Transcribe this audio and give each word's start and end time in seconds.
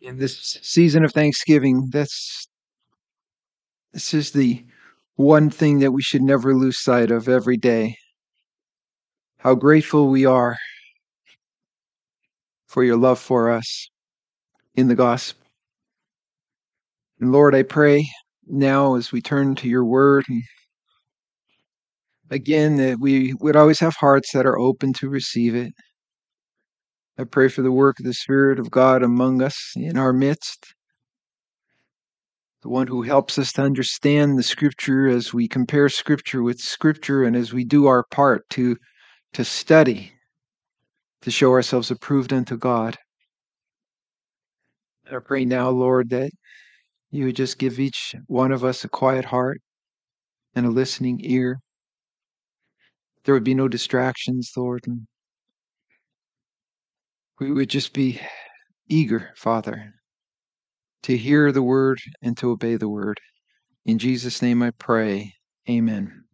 in 0.00 0.18
this 0.18 0.58
season 0.62 1.04
of 1.04 1.12
Thanksgiving, 1.12 1.88
that's 1.90 2.48
this 3.92 4.12
is 4.12 4.30
the 4.32 4.64
one 5.16 5.48
thing 5.48 5.78
that 5.78 5.92
we 5.92 6.02
should 6.02 6.22
never 6.22 6.54
lose 6.54 6.82
sight 6.82 7.10
of 7.10 7.28
every 7.28 7.56
day. 7.56 7.96
How 9.38 9.54
grateful 9.54 10.08
we 10.08 10.26
are 10.26 10.56
for 12.66 12.84
your 12.84 12.96
love 12.96 13.18
for 13.18 13.50
us 13.50 13.88
in 14.74 14.88
the 14.88 14.94
gospel. 14.94 15.46
And 17.20 17.32
Lord, 17.32 17.54
I 17.54 17.62
pray 17.62 18.06
now 18.46 18.96
as 18.96 19.12
we 19.12 19.22
turn 19.22 19.54
to 19.56 19.68
your 19.68 19.84
word 19.84 20.24
and 20.28 20.42
again 22.30 22.76
that 22.76 23.00
we 23.00 23.32
would 23.40 23.56
always 23.56 23.80
have 23.80 23.94
hearts 23.96 24.32
that 24.32 24.46
are 24.46 24.58
open 24.58 24.92
to 24.94 25.08
receive 25.08 25.54
it. 25.54 25.72
I 27.18 27.24
pray 27.24 27.48
for 27.48 27.62
the 27.62 27.72
work 27.72 27.98
of 27.98 28.04
the 28.04 28.12
Spirit 28.12 28.58
of 28.58 28.70
God 28.70 29.02
among 29.02 29.40
us 29.40 29.72
in 29.74 29.96
our 29.96 30.12
midst, 30.12 30.74
the 32.62 32.68
one 32.68 32.86
who 32.88 33.02
helps 33.02 33.38
us 33.38 33.52
to 33.54 33.62
understand 33.62 34.38
the 34.38 34.42
Scripture 34.42 35.08
as 35.08 35.32
we 35.32 35.48
compare 35.48 35.88
Scripture 35.88 36.42
with 36.42 36.60
Scripture 36.60 37.24
and 37.24 37.34
as 37.34 37.54
we 37.54 37.64
do 37.64 37.86
our 37.86 38.04
part 38.10 38.46
to, 38.50 38.76
to 39.32 39.46
study, 39.46 40.12
to 41.22 41.30
show 41.30 41.52
ourselves 41.52 41.90
approved 41.90 42.34
unto 42.34 42.58
God. 42.58 42.98
I 45.10 45.18
pray 45.20 45.46
now, 45.46 45.70
Lord, 45.70 46.10
that 46.10 46.30
you 47.10 47.24
would 47.24 47.36
just 47.36 47.58
give 47.58 47.80
each 47.80 48.14
one 48.26 48.52
of 48.52 48.62
us 48.62 48.84
a 48.84 48.90
quiet 48.90 49.24
heart 49.24 49.62
and 50.54 50.66
a 50.66 50.70
listening 50.70 51.20
ear. 51.22 51.60
There 53.24 53.32
would 53.32 53.44
be 53.44 53.54
no 53.54 53.68
distractions, 53.68 54.52
Lord, 54.54 54.82
and 54.86 55.06
we 57.38 57.52
would 57.52 57.68
just 57.68 57.92
be 57.92 58.20
eager, 58.88 59.30
Father, 59.36 59.94
to 61.02 61.16
hear 61.16 61.52
the 61.52 61.62
word 61.62 61.98
and 62.22 62.36
to 62.38 62.50
obey 62.50 62.76
the 62.76 62.88
word. 62.88 63.18
In 63.84 63.98
Jesus' 63.98 64.42
name 64.42 64.62
I 64.62 64.70
pray. 64.70 65.32
Amen. 65.68 66.24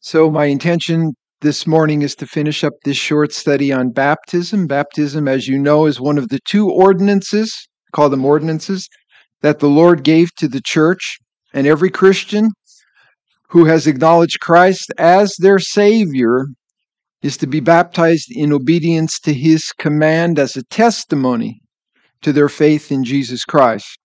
So, 0.00 0.30
my 0.30 0.46
intention 0.46 1.14
this 1.40 1.66
morning 1.66 2.02
is 2.02 2.14
to 2.16 2.26
finish 2.26 2.62
up 2.62 2.74
this 2.84 2.96
short 2.96 3.32
study 3.32 3.72
on 3.72 3.90
baptism. 3.90 4.66
Baptism, 4.66 5.28
as 5.28 5.48
you 5.48 5.58
know, 5.58 5.86
is 5.86 6.00
one 6.00 6.18
of 6.18 6.28
the 6.28 6.40
two 6.46 6.70
ordinances, 6.70 7.66
call 7.92 8.08
them 8.08 8.24
ordinances, 8.24 8.88
that 9.42 9.60
the 9.60 9.68
Lord 9.68 10.04
gave 10.04 10.34
to 10.36 10.48
the 10.48 10.60
church. 10.64 11.18
And 11.52 11.66
every 11.66 11.90
Christian 11.90 12.50
who 13.48 13.66
has 13.66 13.86
acknowledged 13.86 14.40
Christ 14.40 14.92
as 14.98 15.34
their 15.38 15.58
Savior 15.58 16.46
is 17.24 17.38
to 17.38 17.46
be 17.46 17.58
baptized 17.58 18.30
in 18.30 18.52
obedience 18.52 19.18
to 19.18 19.32
his 19.32 19.72
command 19.78 20.38
as 20.38 20.56
a 20.56 20.62
testimony 20.64 21.58
to 22.20 22.34
their 22.34 22.50
faith 22.50 22.92
in 22.92 23.02
Jesus 23.02 23.46
Christ. 23.46 23.98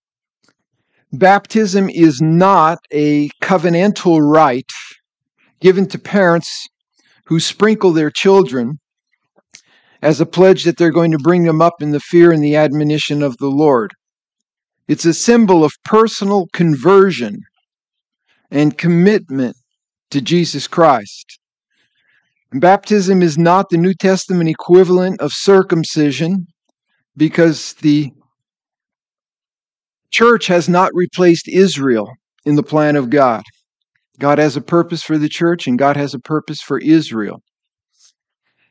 Baptism 1.12 1.90
is 1.90 2.22
not 2.22 2.78
a 2.90 3.28
covenantal 3.42 4.20
rite 4.22 4.72
given 5.60 5.86
to 5.88 5.98
parents 5.98 6.66
who 7.26 7.38
sprinkle 7.38 7.92
their 7.92 8.10
children 8.10 8.78
as 10.00 10.18
a 10.18 10.26
pledge 10.26 10.64
that 10.64 10.78
they're 10.78 10.90
going 10.90 11.10
to 11.10 11.18
bring 11.18 11.42
them 11.42 11.60
up 11.60 11.82
in 11.82 11.90
the 11.90 12.00
fear 12.00 12.32
and 12.32 12.42
the 12.42 12.56
admonition 12.56 13.22
of 13.22 13.36
the 13.36 13.50
Lord. 13.50 13.92
It's 14.88 15.04
a 15.04 15.12
symbol 15.12 15.62
of 15.62 15.74
personal 15.84 16.46
conversion 16.54 17.36
and 18.50 18.78
commitment 18.78 19.56
to 20.10 20.22
Jesus 20.22 20.66
Christ. 20.66 21.39
Baptism 22.52 23.22
is 23.22 23.38
not 23.38 23.68
the 23.70 23.76
New 23.76 23.94
Testament 23.94 24.50
equivalent 24.50 25.20
of 25.20 25.32
circumcision 25.32 26.46
because 27.16 27.74
the 27.74 28.12
church 30.10 30.48
has 30.48 30.68
not 30.68 30.90
replaced 30.92 31.48
Israel 31.48 32.10
in 32.44 32.56
the 32.56 32.62
plan 32.62 32.96
of 32.96 33.08
God. 33.08 33.42
God 34.18 34.38
has 34.38 34.56
a 34.56 34.60
purpose 34.60 35.02
for 35.02 35.16
the 35.16 35.28
church 35.28 35.68
and 35.68 35.78
God 35.78 35.96
has 35.96 36.12
a 36.12 36.18
purpose 36.18 36.60
for 36.60 36.78
Israel. 36.80 37.40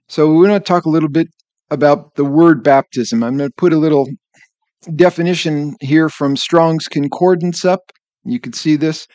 So 0.09 0.34
we're 0.34 0.47
going 0.47 0.59
to 0.59 0.66
talk 0.66 0.85
a 0.85 0.89
little 0.89 1.09
bit 1.09 1.28
about 1.72 2.16
the 2.16 2.25
word 2.25 2.63
baptism. 2.63 3.23
I'm 3.23 3.38
going 3.38 3.50
to 3.50 3.56
put 3.56 3.72
a 3.72 3.78
little 3.78 4.09
definition 4.95 5.75
here 5.79 6.09
from 6.09 6.35
Strong's 6.35 6.88
Concordance 6.88 7.63
up. 7.63 7.91
You 8.25 8.39
can 8.39 8.53
see 8.53 8.75
this. 8.75 9.07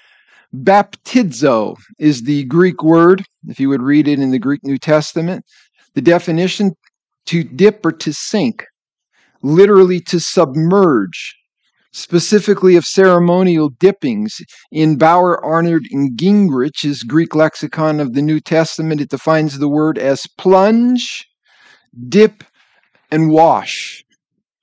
Baptizo 0.63 1.77
is 1.99 2.23
the 2.23 2.45
Greek 2.45 2.83
word, 2.83 3.25
if 3.49 3.59
you 3.59 3.69
would 3.69 3.83
read 3.83 4.07
it 4.07 4.21
in 4.21 4.31
the 4.31 4.39
Greek 4.39 4.63
New 4.63 4.79
Testament. 4.79 5.45
The 5.95 6.03
definition 6.03 6.73
to 7.27 7.43
dip 7.43 7.85
or 7.85 7.93
to 7.93 8.13
sink, 8.13 8.65
literally 9.43 10.01
to 10.01 10.21
submerge, 10.21 11.35
specifically 11.93 12.77
of 12.77 12.85
ceremonial 12.85 13.71
dippings. 13.71 14.41
In 14.71 14.97
Bauer, 14.97 15.43
Arndt, 15.45 15.87
and 15.91 16.17
Gingrich's 16.17 17.03
Greek 17.03 17.35
lexicon 17.35 17.99
of 17.99 18.15
the 18.15 18.23
New 18.23 18.41
Testament, 18.41 19.01
it 19.01 19.11
defines 19.11 19.59
the 19.59 19.69
word 19.69 19.99
as 19.99 20.27
plunge, 20.39 21.27
dip, 22.09 22.45
and 23.11 23.31
wash. 23.31 24.05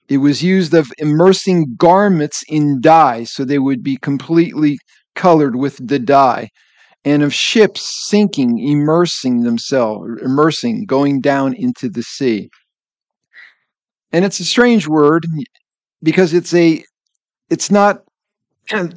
It 0.07 0.17
was 0.17 0.43
used 0.43 0.73
of 0.73 0.91
immersing 0.97 1.75
garments 1.77 2.43
in 2.49 2.81
dye 2.81 3.23
so 3.23 3.45
they 3.45 3.59
would 3.59 3.81
be 3.81 3.97
completely 3.97 4.77
colored 5.21 5.55
with 5.55 5.75
the 5.87 5.99
dye, 5.99 6.49
and 7.05 7.21
of 7.21 7.31
ships 7.31 7.81
sinking, 8.09 8.57
immersing 8.57 9.41
themselves, 9.43 10.09
immersing, 10.23 10.85
going 10.85 11.21
down 11.21 11.53
into 11.53 11.87
the 11.87 12.01
sea. 12.01 12.49
And 14.11 14.25
it's 14.25 14.39
a 14.39 14.45
strange 14.45 14.87
word 14.87 15.23
because 16.01 16.33
it's 16.33 16.55
a 16.55 16.83
it's 17.51 17.69
not 17.69 18.01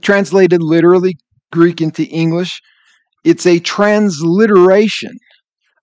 translated 0.01 0.63
literally 0.63 1.15
Greek 1.53 1.83
into 1.83 2.05
English. 2.05 2.59
It's 3.23 3.47
a 3.47 3.61
transliteration 3.61 5.15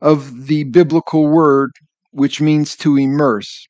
of 0.02 0.48
the 0.48 0.64
biblical 0.64 1.28
word 1.28 1.70
which 2.12 2.42
means 2.42 2.76
to 2.78 2.98
immerse. 2.98 3.68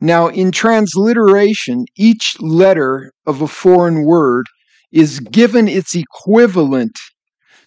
Now, 0.00 0.28
in 0.28 0.52
transliteration, 0.52 1.84
each 1.96 2.36
letter 2.38 3.12
of 3.26 3.42
a 3.42 3.48
foreign 3.48 4.04
word 4.04 4.46
is 4.92 5.20
given 5.20 5.68
its 5.68 5.94
equivalent. 5.94 6.96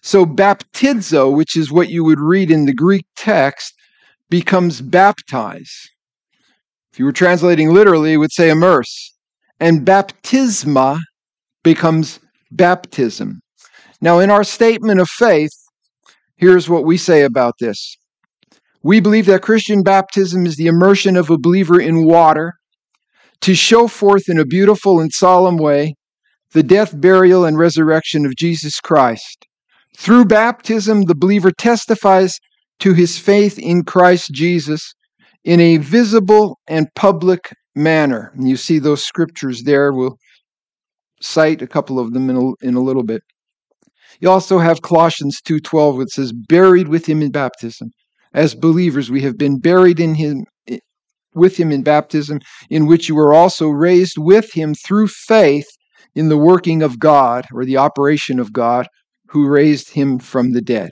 So 0.02 0.24
baptizo, 0.24 1.34
which 1.34 1.56
is 1.56 1.70
what 1.70 1.90
you 1.90 2.04
would 2.04 2.20
read 2.20 2.50
in 2.50 2.66
the 2.66 2.74
Greek 2.74 3.04
text, 3.16 3.74
becomes 4.30 4.80
baptize. 4.80 5.72
If 6.92 6.98
you 6.98 7.04
were 7.04 7.12
translating 7.12 7.72
literally, 7.72 8.14
it 8.14 8.16
would 8.16 8.32
say 8.32 8.50
immerse. 8.50 9.14
And 9.58 9.86
baptisma 9.86 10.98
becomes 11.62 12.18
baptism. 12.50 13.40
Now, 14.00 14.18
in 14.18 14.30
our 14.30 14.44
statement 14.44 15.00
of 15.00 15.08
faith, 15.08 15.52
here's 16.36 16.68
what 16.68 16.84
we 16.84 16.96
say 16.96 17.22
about 17.22 17.54
this. 17.60 17.96
We 18.82 19.00
believe 19.00 19.26
that 19.26 19.42
Christian 19.42 19.82
baptism 19.82 20.46
is 20.46 20.56
the 20.56 20.66
immersion 20.66 21.16
of 21.16 21.28
a 21.28 21.36
believer 21.36 21.78
in 21.78 22.06
water 22.06 22.54
to 23.42 23.54
show 23.54 23.88
forth 23.88 24.28
in 24.28 24.38
a 24.38 24.46
beautiful 24.46 25.00
and 25.00 25.12
solemn 25.12 25.58
way 25.58 25.94
the 26.52 26.62
death, 26.62 26.98
burial, 27.00 27.44
and 27.44 27.58
resurrection 27.58 28.26
of 28.26 28.36
Jesus 28.36 28.80
Christ. 28.80 29.46
Through 29.96 30.26
baptism, 30.26 31.02
the 31.02 31.14
believer 31.14 31.50
testifies 31.50 32.38
to 32.80 32.94
his 32.94 33.18
faith 33.18 33.58
in 33.58 33.84
Christ 33.84 34.30
Jesus 34.32 34.94
in 35.44 35.60
a 35.60 35.76
visible 35.76 36.58
and 36.66 36.88
public 36.94 37.52
manner. 37.74 38.32
And 38.34 38.48
you 38.48 38.56
see 38.56 38.78
those 38.78 39.04
scriptures 39.04 39.62
there. 39.62 39.92
We'll 39.92 40.16
cite 41.20 41.62
a 41.62 41.66
couple 41.66 41.98
of 41.98 42.12
them 42.12 42.30
in 42.30 42.36
a, 42.36 42.66
in 42.66 42.74
a 42.74 42.80
little 42.80 43.02
bit. 43.02 43.22
You 44.20 44.28
also 44.28 44.58
have 44.58 44.82
Colossians 44.82 45.40
2:12 45.46 45.96
which 45.96 46.10
says 46.10 46.32
buried 46.32 46.88
with 46.88 47.06
him 47.06 47.22
in 47.22 47.30
baptism. 47.30 47.90
As 48.34 48.54
believers 48.54 49.10
we 49.10 49.22
have 49.22 49.38
been 49.38 49.58
buried 49.58 50.00
in 50.00 50.14
him 50.14 50.44
with 51.34 51.56
him 51.56 51.70
in 51.70 51.82
baptism 51.82 52.40
in 52.68 52.86
which 52.86 53.08
you 53.08 53.14
were 53.14 53.32
also 53.32 53.68
raised 53.68 54.18
with 54.18 54.52
him 54.52 54.74
through 54.74 55.08
faith 55.08 55.66
in 56.14 56.28
the 56.28 56.36
working 56.36 56.82
of 56.82 56.98
God 56.98 57.46
or 57.52 57.64
the 57.64 57.76
operation 57.76 58.38
of 58.38 58.52
God 58.52 58.86
who 59.28 59.48
raised 59.48 59.90
him 59.90 60.18
from 60.18 60.52
the 60.52 60.60
dead. 60.60 60.90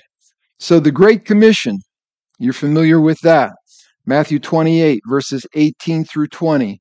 So 0.58 0.80
the 0.80 0.92
Great 0.92 1.24
Commission, 1.24 1.78
you're 2.38 2.52
familiar 2.52 3.00
with 3.00 3.18
that. 3.22 3.52
Matthew 4.06 4.38
28, 4.38 5.02
verses 5.08 5.46
18 5.54 6.04
through 6.04 6.28
20, 6.28 6.80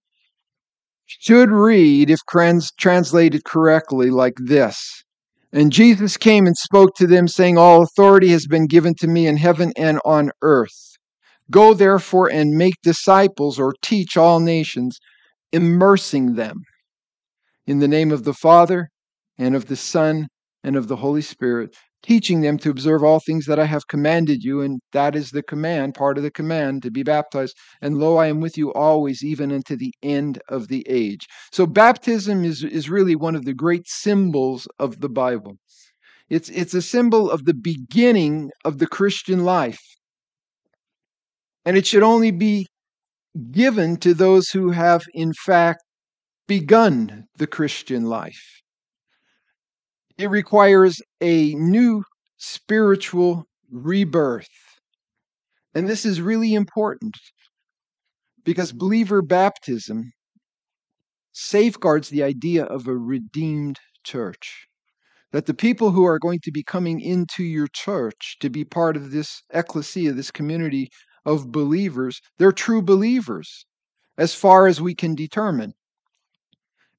should 1.05 1.49
read, 1.49 2.09
if 2.09 2.19
trans- 2.29 2.71
translated 2.79 3.43
correctly, 3.43 4.09
like 4.09 4.35
this. 4.37 5.03
And 5.51 5.71
Jesus 5.71 6.17
came 6.17 6.45
and 6.45 6.55
spoke 6.55 6.95
to 6.95 7.07
them, 7.07 7.27
saying, 7.27 7.57
All 7.57 7.81
authority 7.81 8.29
has 8.29 8.45
been 8.45 8.67
given 8.67 8.93
to 8.99 9.07
me 9.07 9.27
in 9.27 9.37
heaven 9.37 9.73
and 9.77 9.99
on 10.05 10.31
earth. 10.41 10.97
Go 11.49 11.73
therefore 11.73 12.29
and 12.29 12.57
make 12.57 12.75
disciples 12.83 13.57
or 13.57 13.73
teach 13.81 14.17
all 14.17 14.39
nations, 14.39 14.99
immersing 15.51 16.35
them 16.35 16.61
in 17.67 17.79
the 17.79 17.87
name 17.87 18.11
of 18.11 18.23
the 18.23 18.33
Father 18.33 18.89
and 19.37 19.55
of 19.55 19.67
the 19.67 19.75
Son 19.75 20.27
and 20.63 20.75
of 20.75 20.87
the 20.87 20.95
Holy 20.95 21.21
Spirit, 21.21 21.75
teaching 22.01 22.41
them 22.41 22.57
to 22.57 22.69
observe 22.69 23.03
all 23.03 23.19
things 23.19 23.45
that 23.45 23.59
I 23.59 23.65
have 23.65 23.87
commanded 23.87 24.43
you. 24.43 24.61
And 24.61 24.79
that 24.93 25.15
is 25.15 25.29
the 25.29 25.43
command, 25.43 25.93
part 25.93 26.17
of 26.17 26.23
the 26.23 26.31
command, 26.31 26.81
to 26.83 26.91
be 26.91 27.03
baptized. 27.03 27.55
And 27.81 27.97
lo, 27.97 28.17
I 28.17 28.27
am 28.27 28.39
with 28.39 28.57
you 28.57 28.73
always, 28.73 29.23
even 29.23 29.51
unto 29.51 29.75
the 29.75 29.93
end 30.01 30.39
of 30.49 30.69
the 30.69 30.85
age. 30.89 31.27
So 31.51 31.67
baptism 31.67 32.43
is, 32.43 32.63
is 32.63 32.89
really 32.89 33.15
one 33.15 33.35
of 33.35 33.45
the 33.45 33.53
great 33.53 33.87
symbols 33.87 34.67
of 34.79 35.01
the 35.01 35.09
Bible. 35.09 35.57
It's, 36.29 36.49
it's 36.49 36.73
a 36.73 36.81
symbol 36.81 37.29
of 37.29 37.45
the 37.45 37.53
beginning 37.53 38.49
of 38.65 38.79
the 38.79 38.87
Christian 38.87 39.43
life. 39.43 39.79
And 41.65 41.77
it 41.77 41.85
should 41.85 42.03
only 42.03 42.31
be 42.31 42.67
given 43.51 43.97
to 43.97 44.13
those 44.13 44.49
who 44.49 44.71
have, 44.71 45.03
in 45.13 45.33
fact, 45.45 45.83
begun 46.47 47.27
the 47.37 47.47
Christian 47.47 48.05
life. 48.05 48.61
It 50.17 50.29
requires 50.29 51.01
a 51.21 51.53
new 51.55 52.03
spiritual 52.37 53.45
rebirth. 53.69 54.47
And 55.75 55.87
this 55.87 56.05
is 56.05 56.21
really 56.21 56.53
important 56.53 57.15
because 58.43 58.71
believer 58.71 59.21
baptism 59.21 60.11
safeguards 61.33 62.09
the 62.09 62.23
idea 62.23 62.63
of 62.65 62.87
a 62.87 62.97
redeemed 62.97 63.77
church. 64.03 64.67
That 65.33 65.45
the 65.45 65.53
people 65.53 65.91
who 65.91 66.05
are 66.05 66.17
going 66.17 66.39
to 66.43 66.51
be 66.51 66.63
coming 66.63 67.01
into 67.01 67.43
your 67.43 67.67
church 67.67 68.37
to 68.39 68.49
be 68.49 68.63
part 68.63 68.95
of 68.95 69.11
this 69.11 69.43
ecclesia, 69.53 70.13
this 70.13 70.31
community 70.31 70.89
of 71.25 71.51
believers, 71.51 72.21
they're 72.39 72.53
true 72.53 72.81
believers 72.81 73.65
as 74.17 74.33
far 74.33 74.65
as 74.65 74.81
we 74.81 74.95
can 74.95 75.13
determine. 75.13 75.73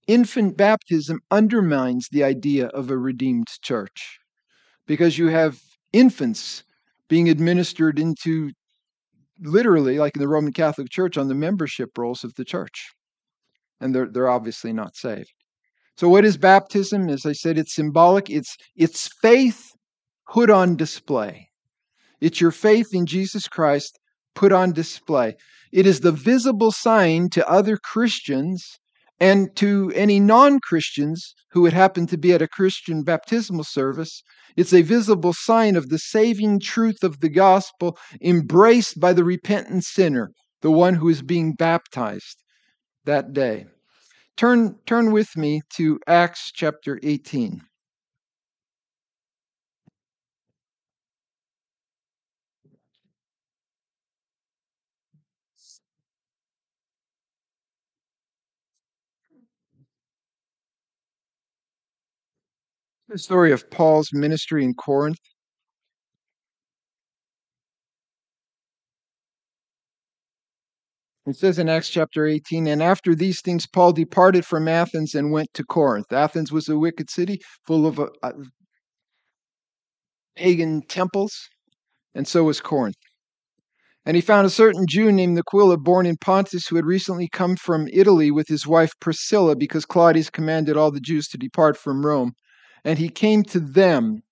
Infant 0.09 0.57
baptism 0.57 1.21
undermines 1.31 2.09
the 2.11 2.25
idea 2.25 2.69
of 2.69 2.91
a 2.91 2.97
redeemed 2.97 3.49
church 3.63 4.19
because 4.87 5.19
you 5.19 5.27
have 5.27 5.61
infants 5.93 6.65
being 7.11 7.29
administered 7.29 7.99
into 7.99 8.51
literally, 9.41 9.99
like 9.99 10.17
in 10.17 10.21
the 10.21 10.29
Roman 10.29 10.55
Catholic 10.55 10.89
Church, 10.89 11.19
on 11.19 11.29
the 11.29 11.35
membership 11.35 11.91
rolls 11.99 12.25
of 12.25 12.35
the 12.37 12.45
church. 12.45 12.89
And 13.83 13.95
they're, 13.95 14.09
they're 14.11 14.31
obviously 14.31 14.73
not 14.73 14.97
saved. 14.97 15.33
So, 15.99 16.09
what 16.09 16.25
is 16.25 16.39
baptism? 16.39 17.11
As 17.11 17.27
I 17.27 17.33
said, 17.33 17.59
it's 17.59 17.75
symbolic, 17.75 18.31
it's, 18.31 18.57
it's 18.77 19.11
faith 19.21 19.73
put 20.33 20.49
on 20.49 20.75
display. 20.75 21.49
It's 22.21 22.41
your 22.41 22.51
faith 22.51 22.89
in 22.93 23.05
Jesus 23.05 23.47
Christ 23.47 23.99
put 24.35 24.53
on 24.53 24.73
display. 24.73 25.37
It 25.71 25.87
is 25.87 26.01
the 26.01 26.13
visible 26.13 26.73
sign 26.73 27.29
to 27.31 27.47
other 27.47 27.77
Christians 27.77 28.79
and 29.21 29.55
to 29.57 29.93
any 29.95 30.21
non 30.21 30.61
Christians 30.61 31.35
who 31.51 31.63
would 31.63 31.73
happen 31.73 32.07
to 32.07 32.17
be 32.17 32.33
at 32.33 32.43
a 32.43 32.49
Christian 32.49 33.03
baptismal 33.03 33.65
service. 33.65 34.23
It's 34.57 34.73
a 34.73 34.83
visible 34.83 35.33
sign 35.33 35.77
of 35.77 35.89
the 35.89 35.99
saving 35.99 36.61
truth 36.61 37.03
of 37.03 37.21
the 37.21 37.29
gospel 37.29 37.99
embraced 38.23 39.01
by 39.01 39.13
the 39.13 39.25
repentant 39.25 39.85
sinner, 39.85 40.31
the 40.63 40.71
one 40.71 40.95
who 40.95 41.09
is 41.09 41.23
being 41.23 41.55
baptized 41.55 42.43
that 43.05 43.33
day. 43.33 43.67
Turn, 44.37 44.77
turn 44.87 45.11
with 45.11 45.37
me 45.37 45.63
to 45.77 45.99
Acts 46.07 46.53
chapter 46.55 47.01
18. 47.03 47.63
The 63.09 63.17
story 63.17 63.53
of 63.53 63.71
Paul's 63.71 64.13
ministry 64.13 64.63
in 64.63 64.75
Corinth. 64.75 65.21
It 71.25 71.37
says 71.37 71.59
in 71.59 71.71
Acts 71.71 71.89
chapter 71.89 72.27
18, 72.27 72.67
and 72.67 72.83
after 72.83 73.15
these 73.15 73.41
things, 73.41 73.67
Paul 73.67 73.93
departed 73.93 74.45
from 74.45 74.69
Athens 74.69 75.15
and 75.15 75.33
went 75.33 75.49
to 75.55 75.65
Corinth. 75.65 76.13
Athens 76.13 76.53
was 76.53 76.69
a 76.69 76.79
wicked 76.79 77.09
city 77.09 77.41
full 77.67 77.87
of 77.87 77.99
uh, 77.99 78.09
uh 78.23 78.33
pagan 80.37 80.83
temples, 80.83 81.49
and 82.15 82.29
so 82.29 82.45
was 82.45 82.61
Corinth. 82.61 82.97
And 84.05 84.17
he 84.17 84.21
found 84.21 84.47
a 84.47 84.51
certain 84.51 84.85
Jew 84.87 85.13
named 85.13 85.39
Aquila, 85.39 85.79
born 85.79 86.05
in 86.05 86.19
Pontus, 86.19 86.67
who 86.69 86.77
had 86.77 86.85
recently 86.85 87.29
come 87.33 87.57
from 87.57 87.89
Italy 87.91 88.31
with 88.31 88.49
his 88.49 88.67
wife 88.67 88.93
Priscilla, 89.01 89.57
because 89.57 89.87
Claudius 89.87 90.29
commanded 90.29 90.77
all 90.77 90.91
the 90.91 91.01
Jews 91.01 91.27
to 91.29 91.39
depart 91.39 91.79
from 91.79 92.05
Rome 92.05 92.33
and 92.85 92.99
he 92.99 93.09
came 93.09 93.43
to 93.45 93.61
them. 93.61 94.23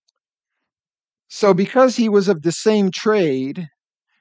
So, 1.28 1.54
because 1.54 1.96
he 1.96 2.08
was 2.08 2.28
of 2.28 2.43
the 2.43 2.52
same 2.52 2.90
trade, 2.90 3.69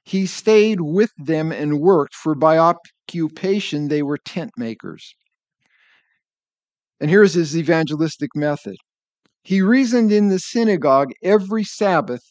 he 0.03 0.25
stayed 0.25 0.81
with 0.81 1.11
them 1.17 1.51
and 1.51 1.79
worked, 1.81 2.15
for 2.15 2.35
by 2.35 2.57
occupation 2.57 3.87
they 3.87 4.03
were 4.03 4.17
tent 4.17 4.51
makers. 4.57 5.15
And 6.99 7.09
here's 7.09 7.33
his 7.33 7.57
evangelistic 7.57 8.35
method 8.35 8.77
he 9.43 9.61
reasoned 9.61 10.11
in 10.11 10.29
the 10.29 10.39
synagogue 10.39 11.11
every 11.23 11.63
Sabbath 11.63 12.23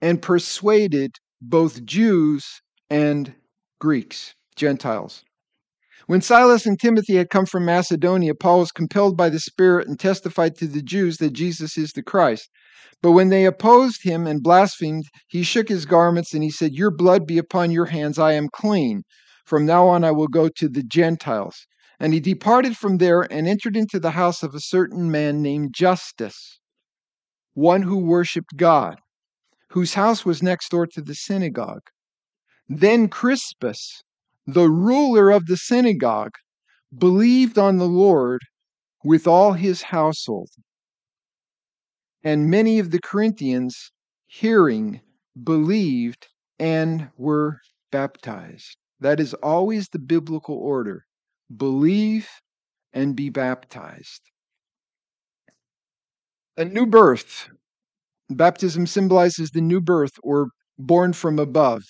and 0.00 0.22
persuaded 0.22 1.16
both 1.42 1.84
Jews 1.84 2.62
and 2.90 3.34
Greeks, 3.80 4.34
Gentiles. 4.56 5.24
When 6.10 6.22
Silas 6.22 6.66
and 6.66 6.76
Timothy 6.76 7.14
had 7.14 7.30
come 7.30 7.46
from 7.46 7.64
Macedonia, 7.64 8.34
Paul 8.34 8.58
was 8.58 8.72
compelled 8.72 9.16
by 9.16 9.28
the 9.28 9.38
Spirit 9.38 9.86
and 9.86 9.96
testified 9.96 10.56
to 10.56 10.66
the 10.66 10.82
Jews 10.82 11.18
that 11.18 11.34
Jesus 11.34 11.78
is 11.78 11.92
the 11.92 12.02
Christ. 12.02 12.50
But 13.00 13.12
when 13.12 13.28
they 13.28 13.44
opposed 13.44 14.02
him 14.02 14.26
and 14.26 14.42
blasphemed, 14.42 15.04
he 15.28 15.44
shook 15.44 15.68
his 15.68 15.86
garments 15.86 16.34
and 16.34 16.42
he 16.42 16.50
said, 16.50 16.72
Your 16.72 16.90
blood 16.90 17.28
be 17.28 17.38
upon 17.38 17.70
your 17.70 17.84
hands, 17.84 18.18
I 18.18 18.32
am 18.32 18.48
clean. 18.52 19.04
From 19.44 19.64
now 19.64 19.86
on 19.86 20.02
I 20.02 20.10
will 20.10 20.26
go 20.26 20.48
to 20.48 20.68
the 20.68 20.82
Gentiles. 20.82 21.64
And 22.00 22.12
he 22.12 22.18
departed 22.18 22.76
from 22.76 22.98
there 22.98 23.20
and 23.32 23.46
entered 23.46 23.76
into 23.76 24.00
the 24.00 24.10
house 24.10 24.42
of 24.42 24.52
a 24.52 24.58
certain 24.58 25.12
man 25.12 25.42
named 25.42 25.74
Justus, 25.76 26.58
one 27.54 27.82
who 27.82 27.98
worshipped 27.98 28.56
God, 28.56 28.96
whose 29.68 29.94
house 29.94 30.24
was 30.24 30.42
next 30.42 30.70
door 30.70 30.88
to 30.88 31.02
the 31.02 31.14
synagogue. 31.14 31.86
Then 32.68 33.06
Crispus, 33.06 34.02
the 34.46 34.68
ruler 34.68 35.30
of 35.30 35.46
the 35.46 35.56
synagogue, 35.56 36.34
believed 36.96 37.58
on 37.58 37.78
the 37.78 37.88
Lord 37.88 38.40
with 39.04 39.26
all 39.26 39.52
his 39.52 39.82
household. 39.82 40.50
And 42.22 42.50
many 42.50 42.78
of 42.78 42.90
the 42.90 43.00
Corinthians, 43.00 43.92
hearing, 44.26 45.00
believed 45.42 46.28
and 46.58 47.10
were 47.16 47.60
baptized. 47.90 48.76
That 49.00 49.20
is 49.20 49.34
always 49.34 49.88
the 49.88 49.98
biblical 49.98 50.56
order 50.56 51.04
believe 51.56 52.28
and 52.92 53.16
be 53.16 53.30
baptized. 53.30 54.20
A 56.56 56.64
new 56.64 56.86
birth. 56.86 57.48
Baptism 58.28 58.86
symbolizes 58.86 59.50
the 59.50 59.60
new 59.60 59.80
birth 59.80 60.12
or 60.22 60.50
born 60.78 61.12
from 61.12 61.38
above, 61.38 61.82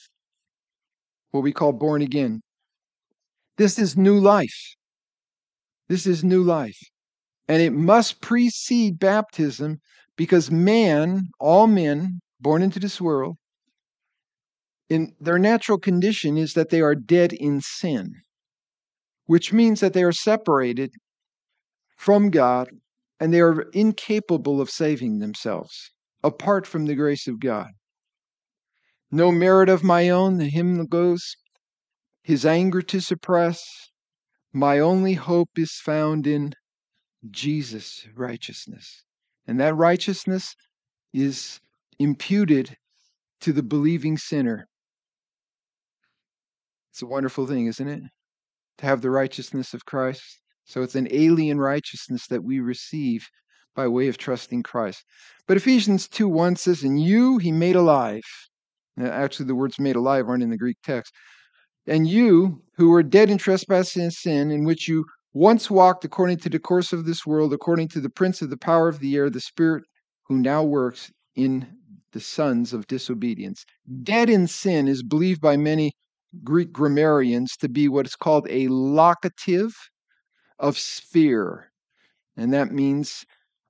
what 1.31 1.43
we 1.43 1.53
call 1.53 1.73
born 1.73 2.03
again. 2.03 2.41
This 3.57 3.79
is 3.79 3.97
new 3.97 4.19
life. 4.19 4.75
This 5.89 6.07
is 6.07 6.25
new 6.25 6.43
life. 6.43 6.79
And 7.49 7.61
it 7.61 7.73
must 7.73 8.21
precede 8.21 8.99
baptism 8.99 9.81
because 10.17 10.51
man, 10.51 11.29
all 11.39 11.67
men 11.67 12.21
born 12.41 12.63
into 12.63 12.79
this 12.79 13.01
world, 13.01 13.37
in 14.89 15.15
their 15.21 15.39
natural 15.39 15.79
condition 15.79 16.37
is 16.37 16.55
that 16.55 16.71
they 16.71 16.81
are 16.81 16.95
dead 16.95 17.33
in 17.33 17.61
sin, 17.61 18.15
which 19.27 19.53
means 19.53 19.81
that 19.81 19.93
they 19.93 20.03
are 20.03 20.13
separated 20.13 20.93
from 21.97 22.31
God 22.31 22.71
and 23.21 23.33
they 23.33 23.41
are 23.41 23.63
incapable 23.73 24.61
of 24.61 24.71
saving 24.71 25.19
themselves 25.19 25.93
apart 26.25 26.67
from 26.67 26.87
the 26.87 26.95
grace 26.95 27.29
of 27.29 27.39
God. 27.39 27.69
No 29.11 29.33
merit 29.33 29.69
of 29.69 29.83
my 29.83 30.09
own, 30.09 30.37
the 30.39 30.49
hymn 30.49 30.87
goes, 30.87 31.37
his 32.23 32.47
anger 32.47 32.81
to 32.83 33.01
suppress. 33.01 33.91
My 34.53 34.79
only 34.79 35.15
hope 35.15 35.51
is 35.57 35.73
found 35.73 36.27
in 36.27 36.55
Jesus' 37.31 38.07
righteousness. 38.15 39.05
And 39.47 39.59
that 39.61 39.75
righteousness 39.75 40.55
is 41.13 41.61
imputed 41.99 42.77
to 43.41 43.53
the 43.53 43.63
believing 43.63 44.17
sinner. 44.17 44.69
It's 46.93 47.03
a 47.03 47.07
wonderful 47.07 47.47
thing, 47.47 47.67
isn't 47.67 47.89
it? 47.89 48.03
To 48.79 48.87
have 48.87 49.03
the 49.03 49.11
righteousness 49.11 49.75
of 49.75 49.85
Christ. 49.85 50.41
So 50.65 50.83
it's 50.83 50.95
an 50.95 51.09
alien 51.11 51.59
righteousness 51.59 52.27
that 52.29 52.45
we 52.45 52.61
receive 52.61 53.29
by 53.75 53.89
way 53.89 54.09
of 54.09 54.19
trusting 54.19 54.63
Christ. 54.63 55.05
But 55.47 55.57
Ephesians 55.57 56.09
2 56.09 56.29
1 56.29 56.57
says, 56.57 56.85
In 56.85 56.97
you 56.97 57.39
he 57.39 57.51
made 57.51 57.77
alive. 57.77 58.23
Now, 59.01 59.11
actually, 59.13 59.47
the 59.47 59.55
words 59.55 59.81
made 59.81 59.97
alive 59.97 60.29
aren't 60.29 60.43
in 60.43 60.51
the 60.51 60.59
Greek 60.59 60.77
text. 60.85 61.15
And 61.87 62.07
you, 62.07 62.63
who 62.77 62.91
were 62.91 63.03
dead 63.03 63.31
in 63.31 63.39
trespass 63.39 63.97
and 63.97 64.13
sin, 64.13 64.51
in 64.51 64.65
which 64.65 64.89
you 64.89 65.07
once 65.33 65.71
walked 65.71 66.05
according 66.05 66.37
to 66.41 66.51
the 66.51 66.59
course 66.59 66.93
of 66.93 67.07
this 67.07 67.25
world, 67.25 67.55
according 67.55 67.89
to 67.89 68.01
the 68.01 68.11
prince 68.11 68.43
of 68.43 68.51
the 68.51 68.59
power 68.59 68.89
of 68.89 68.99
the 68.99 69.17
air, 69.17 69.31
the 69.31 69.41
spirit 69.41 69.85
who 70.25 70.37
now 70.37 70.63
works 70.63 71.11
in 71.35 71.67
the 72.13 72.21
sons 72.21 72.75
of 72.75 72.87
disobedience. 72.89 73.65
Dead 74.03 74.29
in 74.29 74.47
sin 74.47 74.87
is 74.87 75.03
believed 75.03 75.41
by 75.41 75.57
many 75.57 75.93
Greek 76.45 76.71
grammarians 76.71 77.57
to 77.57 77.71
be 77.71 77.89
what 77.89 78.05
is 78.05 78.17
called 78.17 78.47
a 78.51 78.69
locative 78.69 79.73
of 80.59 80.77
sphere. 80.77 81.73
And 82.37 82.53
that 82.53 82.71
means 82.71 83.25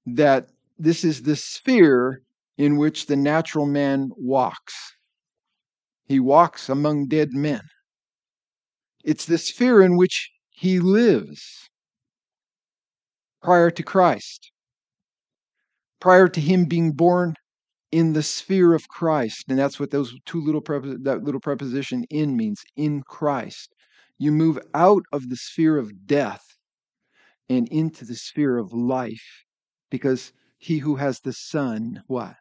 that 0.06 0.48
this 0.76 1.04
is 1.04 1.22
the 1.22 1.36
sphere 1.36 2.22
in 2.58 2.78
which 2.78 3.06
the 3.06 3.16
natural 3.16 3.66
man 3.66 4.10
walks. 4.16 4.74
He 6.10 6.18
walks 6.18 6.68
among 6.68 7.06
dead 7.06 7.34
men. 7.34 7.60
It's 9.04 9.24
the 9.24 9.38
sphere 9.38 9.80
in 9.80 9.96
which 9.96 10.32
he 10.50 10.80
lives 10.80 11.68
prior 13.40 13.70
to 13.70 13.82
Christ, 13.84 14.50
prior 16.00 16.26
to 16.26 16.40
him 16.40 16.64
being 16.64 16.94
born 16.94 17.36
in 17.92 18.12
the 18.12 18.24
sphere 18.24 18.74
of 18.74 18.88
Christ. 18.88 19.44
And 19.48 19.56
that's 19.56 19.78
what 19.78 19.92
those 19.92 20.12
two 20.26 20.40
little 20.40 20.60
prepos- 20.60 21.04
that 21.04 21.22
little 21.22 21.40
preposition 21.40 22.02
in 22.10 22.36
means 22.36 22.60
in 22.74 23.04
Christ. 23.04 23.72
You 24.18 24.32
move 24.32 24.58
out 24.74 25.04
of 25.12 25.28
the 25.28 25.36
sphere 25.36 25.78
of 25.78 26.08
death 26.08 26.44
and 27.48 27.68
into 27.68 28.04
the 28.04 28.16
sphere 28.16 28.58
of 28.58 28.72
life 28.72 29.44
because 29.92 30.32
he 30.58 30.78
who 30.78 30.96
has 30.96 31.20
the 31.20 31.32
Son, 31.32 32.02
what? 32.08 32.34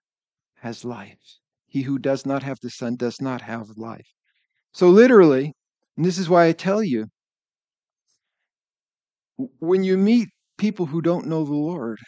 Has 0.55 0.83
life. 0.83 1.37
He 1.69 1.83
who 1.83 1.99
does 1.99 2.25
not 2.25 2.43
have 2.43 2.57
the 2.61 2.69
Son 2.69 2.95
does 2.95 3.21
not 3.21 3.41
have 3.41 3.77
life. 3.77 4.07
So, 4.73 4.89
literally, 4.89 5.53
and 5.95 6.05
this 6.05 6.17
is 6.17 6.29
why 6.29 6.47
I 6.47 6.51
tell 6.51 6.83
you, 6.83 7.07
when 9.59 9.83
you 9.83 9.97
meet 9.97 10.29
people 10.57 10.85
who 10.87 11.01
don't 11.01 11.27
know 11.27 11.45
the 11.45 11.53
Lord, 11.53 11.99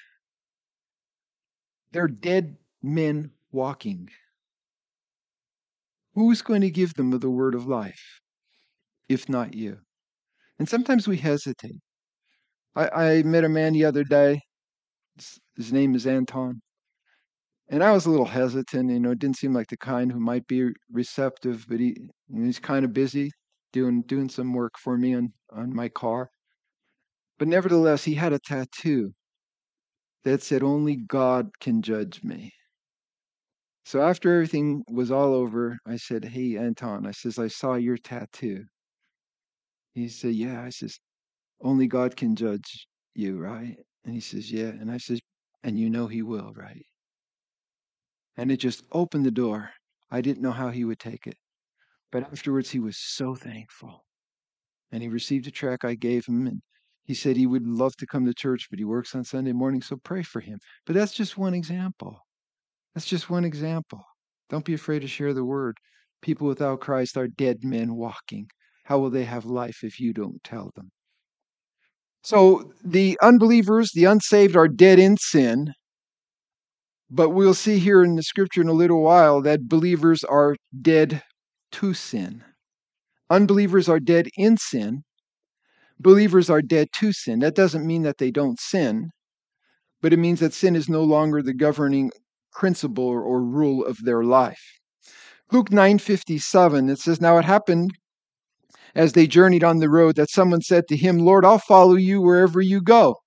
they're 1.91 2.08
dead 2.08 2.58
men 2.82 3.32
walking. 3.51 4.10
Who's 6.15 6.41
going 6.41 6.62
to 6.62 6.70
give 6.70 6.96
them 6.96 7.12
the 7.12 7.30
word 7.30 7.56
of 7.56 7.68
life 7.68 8.20
if 9.08 9.30
not 9.30 9.53
you? 9.53 9.77
And 10.60 10.68
sometimes 10.68 11.08
we 11.08 11.18
hesitate. 11.18 11.82
I, 12.75 12.89
I 12.89 13.24
met 13.24 13.44
a 13.44 13.50
man 13.50 13.74
the 13.74 13.86
other 13.86 14.03
day. 14.03 14.41
His 15.56 15.72
name 15.72 15.96
is 15.96 16.08
Anton. 16.08 16.62
And 17.71 17.83
I 17.83 17.91
was 17.93 18.05
a 18.05 18.11
little 18.11 18.27
hesitant, 18.27 18.91
you 18.91 18.99
know, 18.99 19.11
it 19.11 19.19
didn't 19.19 19.37
seem 19.37 19.53
like 19.53 19.69
the 19.69 19.77
kind 19.77 20.11
who 20.11 20.19
might 20.19 20.47
be 20.47 20.71
receptive, 20.91 21.65
but 21.69 21.79
he 21.79 21.97
he's 22.33 22.59
kind 22.59 22.85
of 22.85 22.93
busy 22.93 23.31
doing 23.73 24.03
doing 24.03 24.29
some 24.29 24.53
work 24.53 24.73
for 24.77 24.97
me 24.97 25.15
on, 25.15 25.33
on 25.51 25.75
my 25.75 25.89
car. 25.89 26.29
But 27.39 27.47
nevertheless, 27.49 28.03
he 28.05 28.15
had 28.15 28.33
a 28.33 28.39
tattoo 28.39 29.13
that 30.23 30.43
said, 30.43 30.63
Only 30.63 30.97
God 30.97 31.49
can 31.61 31.81
judge 31.81 32.23
me. 32.23 32.51
So 33.85 34.01
after 34.01 34.33
everything 34.33 34.83
was 34.91 35.11
all 35.11 35.33
over, 35.33 35.77
I 35.85 35.97
said, 35.97 36.25
Hey, 36.25 36.57
Anton, 36.57 37.07
I 37.07 37.11
says, 37.11 37.39
I 37.39 37.47
saw 37.47 37.75
your 37.75 37.97
tattoo. 37.97 38.65
He 39.95 40.09
said, 40.09 40.35
Yeah. 40.35 40.61
I 40.63 40.69
says, 40.69 40.99
Only 41.61 41.87
God 41.87 42.15
can 42.17 42.35
judge 42.35 42.87
you, 43.15 43.39
right? 43.39 43.77
And 44.05 44.13
he 44.15 44.21
says, 44.21 44.51
Yeah. 44.51 44.69
And 44.69 44.91
I 44.91 44.97
says, 44.97 45.21
And 45.63 45.79
you 45.79 45.89
know 45.89 46.07
he 46.07 46.21
will, 46.23 46.53
right? 46.55 46.85
And 48.41 48.51
it 48.51 48.57
just 48.57 48.81
opened 48.91 49.24
the 49.24 49.29
door. 49.29 49.69
I 50.10 50.21
didn't 50.21 50.41
know 50.41 50.51
how 50.51 50.69
he 50.69 50.83
would 50.83 50.98
take 50.98 51.27
it. 51.27 51.38
But 52.12 52.24
afterwards, 52.24 52.71
he 52.71 52.79
was 52.79 52.98
so 52.98 53.36
thankful. 53.36 54.03
And 54.91 55.03
he 55.03 55.10
received 55.10 55.45
a 55.45 55.51
track 55.51 55.86
I 55.86 55.93
gave 55.93 56.25
him. 56.25 56.48
And 56.48 56.60
he 57.03 57.13
said 57.13 57.38
he 57.38 57.45
would 57.45 57.67
love 57.67 57.95
to 57.98 58.07
come 58.07 58.25
to 58.25 58.33
church, 58.33 58.65
but 58.71 58.79
he 58.79 58.83
works 58.83 59.13
on 59.13 59.24
Sunday 59.24 59.51
morning, 59.51 59.83
so 59.83 59.95
pray 60.03 60.24
for 60.24 60.39
him. 60.39 60.57
But 60.88 60.95
that's 60.95 61.13
just 61.13 61.38
one 61.38 61.53
example. 61.53 62.17
That's 62.95 63.05
just 63.05 63.29
one 63.29 63.45
example. 63.45 64.01
Don't 64.50 64.65
be 64.65 64.74
afraid 64.74 65.03
to 65.03 65.07
share 65.07 65.36
the 65.36 65.45
word. 65.45 65.77
People 66.24 66.48
without 66.48 66.81
Christ 66.81 67.17
are 67.17 67.27
dead 67.27 67.57
men 67.63 67.93
walking. 67.93 68.48
How 68.86 68.98
will 68.98 69.12
they 69.12 69.25
have 69.25 69.45
life 69.45 69.83
if 69.83 70.00
you 70.00 70.13
don't 70.13 70.43
tell 70.43 70.71
them? 70.75 70.89
So 72.24 72.71
the 72.83 73.19
unbelievers, 73.21 73.91
the 73.93 74.05
unsaved, 74.05 74.55
are 74.55 74.67
dead 74.67 74.98
in 74.98 75.17
sin. 75.17 75.74
But 77.13 77.32
we'll 77.32 77.53
see 77.53 77.77
here 77.77 78.03
in 78.03 78.15
the 78.15 78.24
scripture 78.24 78.62
in 78.62 78.70
a 78.70 78.74
little 78.74 79.01
while 79.03 79.41
that 79.41 79.68
believers 79.68 80.24
are 80.24 80.56
dead 80.82 81.22
to 81.74 81.94
sin. 81.94 82.41
Unbelievers 83.30 83.89
are 83.89 84.00
dead 84.00 84.30
in 84.38 84.56
sin. 84.56 85.03
Believers 86.00 86.50
are 86.50 86.62
dead 86.62 86.88
to 87.00 87.12
sin. 87.12 87.39
That 87.39 87.53
doesn't 87.53 87.86
mean 87.86 88.03
that 88.03 88.18
they 88.18 88.32
don't 88.32 88.60
sin, 88.60 89.10
but 90.01 90.13
it 90.13 90.20
means 90.20 90.39
that 90.39 90.53
sin 90.53 90.74
is 90.75 90.88
no 90.88 91.03
longer 91.03 91.41
the 91.41 91.53
governing 91.53 92.12
principle 92.53 93.06
or, 93.06 93.44
rule 93.44 93.86
of 93.86 93.98
their 94.03 94.24
life. 94.24 94.80
Luke 95.51 95.70
9:57 95.70 96.89
it 96.89 97.00
says 97.00 97.20
now 97.20 97.38
it 97.38 97.46
happened 97.46 97.91
as 98.96 99.13
they 99.13 99.27
journeyed 99.27 99.63
on 99.65 99.80
the 99.80 99.89
road 99.89 100.15
that 100.15 100.30
someone 100.30 100.62
said 100.62 100.88
to 100.88 100.96
him, 100.96 101.20
"Lord, 101.20 101.44
I'll 101.44 101.60
follow 101.60 101.96
you 101.96 102.22
wherever 102.22 102.62
you 102.62 102.82
go." 102.82 103.18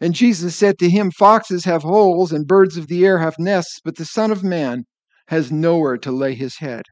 And 0.00 0.14
Jesus 0.14 0.54
said 0.54 0.78
to 0.78 0.90
him, 0.90 1.10
Foxes 1.10 1.64
have 1.64 1.82
holes 1.82 2.32
and 2.32 2.46
birds 2.46 2.76
of 2.76 2.88
the 2.88 3.06
air 3.06 3.18
have 3.18 3.38
nests, 3.38 3.80
but 3.84 3.96
the 3.96 4.04
Son 4.04 4.30
of 4.30 4.44
Man 4.44 4.84
has 5.28 5.50
nowhere 5.50 5.96
to 5.98 6.12
lay 6.12 6.34
his 6.34 6.58
head. 6.58 6.82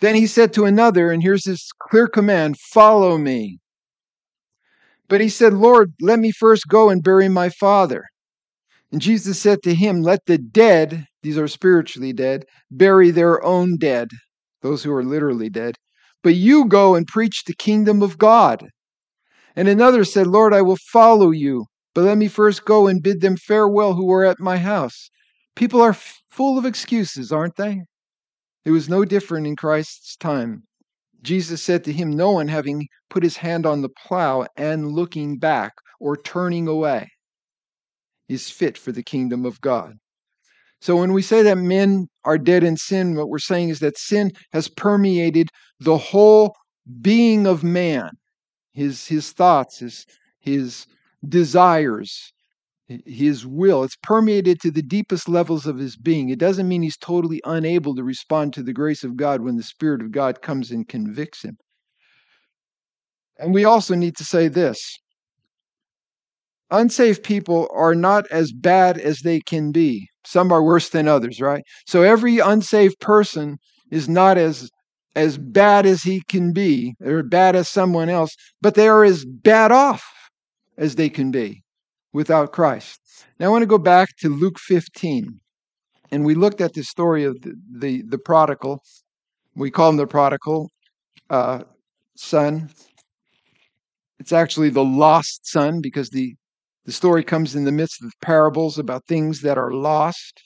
Then 0.00 0.14
he 0.14 0.26
said 0.26 0.52
to 0.54 0.64
another, 0.64 1.10
and 1.10 1.22
here's 1.22 1.44
his 1.44 1.68
clear 1.78 2.06
command 2.06 2.56
follow 2.72 3.18
me. 3.18 3.58
But 5.08 5.20
he 5.20 5.28
said, 5.28 5.52
Lord, 5.52 5.92
let 6.00 6.20
me 6.20 6.30
first 6.30 6.68
go 6.68 6.88
and 6.88 7.02
bury 7.02 7.28
my 7.28 7.48
father. 7.48 8.04
And 8.92 9.00
Jesus 9.00 9.38
said 9.40 9.62
to 9.64 9.74
him, 9.74 10.02
Let 10.02 10.26
the 10.26 10.38
dead, 10.38 11.06
these 11.22 11.36
are 11.36 11.48
spiritually 11.48 12.12
dead, 12.12 12.44
bury 12.70 13.10
their 13.10 13.44
own 13.44 13.76
dead, 13.76 14.08
those 14.62 14.82
who 14.82 14.92
are 14.92 15.04
literally 15.04 15.50
dead. 15.50 15.76
But 16.22 16.34
you 16.34 16.66
go 16.66 16.94
and 16.94 17.06
preach 17.06 17.44
the 17.44 17.54
kingdom 17.54 18.02
of 18.02 18.18
God. 18.18 18.68
And 19.56 19.68
another 19.68 20.04
said, 20.04 20.26
Lord, 20.26 20.54
I 20.54 20.62
will 20.62 20.78
follow 20.92 21.30
you, 21.30 21.66
but 21.94 22.02
let 22.02 22.18
me 22.18 22.28
first 22.28 22.64
go 22.64 22.86
and 22.86 23.02
bid 23.02 23.20
them 23.20 23.36
farewell 23.36 23.94
who 23.94 24.10
are 24.12 24.24
at 24.24 24.40
my 24.40 24.56
house. 24.56 25.10
People 25.56 25.80
are 25.80 25.94
full 26.30 26.58
of 26.58 26.64
excuses, 26.64 27.32
aren't 27.32 27.56
they? 27.56 27.82
It 28.64 28.70
was 28.70 28.88
no 28.88 29.04
different 29.04 29.46
in 29.46 29.56
Christ's 29.56 30.16
time. 30.16 30.64
Jesus 31.22 31.62
said 31.62 31.84
to 31.84 31.92
him, 31.92 32.10
No 32.10 32.30
one 32.30 32.48
having 32.48 32.88
put 33.08 33.22
his 33.22 33.36
hand 33.36 33.66
on 33.66 33.82
the 33.82 33.90
plow 34.06 34.46
and 34.56 34.92
looking 34.92 35.38
back 35.38 35.72
or 35.98 36.16
turning 36.16 36.68
away 36.68 37.10
is 38.28 38.50
fit 38.50 38.78
for 38.78 38.92
the 38.92 39.02
kingdom 39.02 39.44
of 39.44 39.60
God. 39.60 39.98
So 40.80 40.96
when 40.96 41.12
we 41.12 41.20
say 41.20 41.42
that 41.42 41.58
men 41.58 42.08
are 42.24 42.38
dead 42.38 42.64
in 42.64 42.76
sin, 42.76 43.16
what 43.16 43.28
we're 43.28 43.38
saying 43.38 43.68
is 43.68 43.80
that 43.80 43.98
sin 43.98 44.32
has 44.52 44.68
permeated 44.68 45.48
the 45.80 45.98
whole 45.98 46.54
being 47.02 47.46
of 47.46 47.62
man, 47.62 48.10
his, 48.72 49.06
his 49.06 49.32
thoughts, 49.32 49.80
his, 49.80 50.06
his 50.38 50.86
desires, 51.28 52.32
his 53.06 53.46
will. 53.46 53.84
It's 53.84 53.96
permeated 54.02 54.60
to 54.60 54.70
the 54.70 54.82
deepest 54.82 55.28
levels 55.28 55.66
of 55.66 55.78
his 55.78 55.96
being. 55.96 56.28
It 56.28 56.38
doesn't 56.38 56.68
mean 56.68 56.82
he's 56.82 56.96
totally 56.96 57.40
unable 57.44 57.94
to 57.94 58.02
respond 58.02 58.52
to 58.54 58.62
the 58.62 58.72
grace 58.72 59.04
of 59.04 59.16
God 59.16 59.42
when 59.42 59.56
the 59.56 59.62
Spirit 59.62 60.02
of 60.02 60.10
God 60.10 60.42
comes 60.42 60.70
and 60.70 60.88
convicts 60.88 61.44
him. 61.44 61.56
And 63.38 63.54
we 63.54 63.64
also 63.64 63.94
need 63.94 64.16
to 64.16 64.24
say 64.24 64.48
this 64.48 64.98
unsaved 66.70 67.22
people 67.22 67.68
are 67.72 67.94
not 67.94 68.26
as 68.30 68.52
bad 68.52 68.98
as 68.98 69.20
they 69.20 69.40
can 69.40 69.72
be. 69.72 70.08
Some 70.24 70.52
are 70.52 70.62
worse 70.62 70.90
than 70.90 71.08
others, 71.08 71.40
right? 71.40 71.64
So 71.86 72.02
every 72.02 72.38
unsaved 72.38 73.00
person 73.00 73.56
is 73.90 74.08
not 74.08 74.38
as 74.38 74.70
as 75.16 75.38
bad 75.38 75.86
as 75.86 76.02
he 76.02 76.22
can 76.28 76.52
be 76.52 76.94
or 77.04 77.24
bad 77.24 77.56
as 77.56 77.68
someone 77.68 78.08
else, 78.08 78.36
but 78.62 78.76
they 78.76 78.86
are 78.86 79.04
as 79.04 79.24
bad 79.24 79.72
off 79.72 80.04
as 80.80 80.96
they 80.96 81.08
can 81.08 81.30
be 81.30 81.62
without 82.12 82.52
Christ. 82.52 82.98
Now 83.38 83.46
I 83.46 83.50
want 83.50 83.62
to 83.62 83.66
go 83.66 83.78
back 83.78 84.08
to 84.20 84.28
Luke 84.30 84.58
15. 84.58 85.38
And 86.10 86.24
we 86.24 86.34
looked 86.34 86.60
at 86.60 86.72
the 86.72 86.82
story 86.82 87.22
of 87.22 87.40
the, 87.42 87.54
the, 87.78 88.02
the 88.02 88.18
prodigal. 88.18 88.82
We 89.54 89.70
call 89.70 89.90
him 89.90 89.96
the 89.96 90.08
prodigal 90.08 90.70
uh, 91.28 91.62
son. 92.16 92.70
It's 94.18 94.32
actually 94.32 94.70
the 94.70 94.84
lost 94.84 95.46
son 95.46 95.80
because 95.80 96.10
the, 96.10 96.34
the 96.86 96.92
story 96.92 97.22
comes 97.22 97.54
in 97.54 97.64
the 97.64 97.72
midst 97.72 98.02
of 98.02 98.12
parables 98.22 98.78
about 98.78 99.06
things 99.06 99.42
that 99.42 99.58
are 99.58 99.72
lost. 99.72 100.42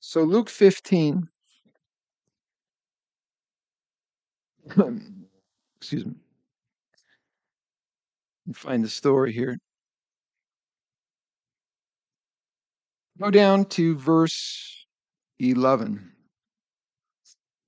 So, 0.00 0.22
Luke 0.22 0.50
15, 0.50 1.28
excuse 5.82 6.06
me, 6.06 6.14
find 8.54 8.84
the 8.84 8.88
story 8.88 9.32
here. 9.32 9.58
Go 13.20 13.32
down 13.32 13.64
to 13.64 13.96
verse 13.96 14.86
11. 15.40 16.12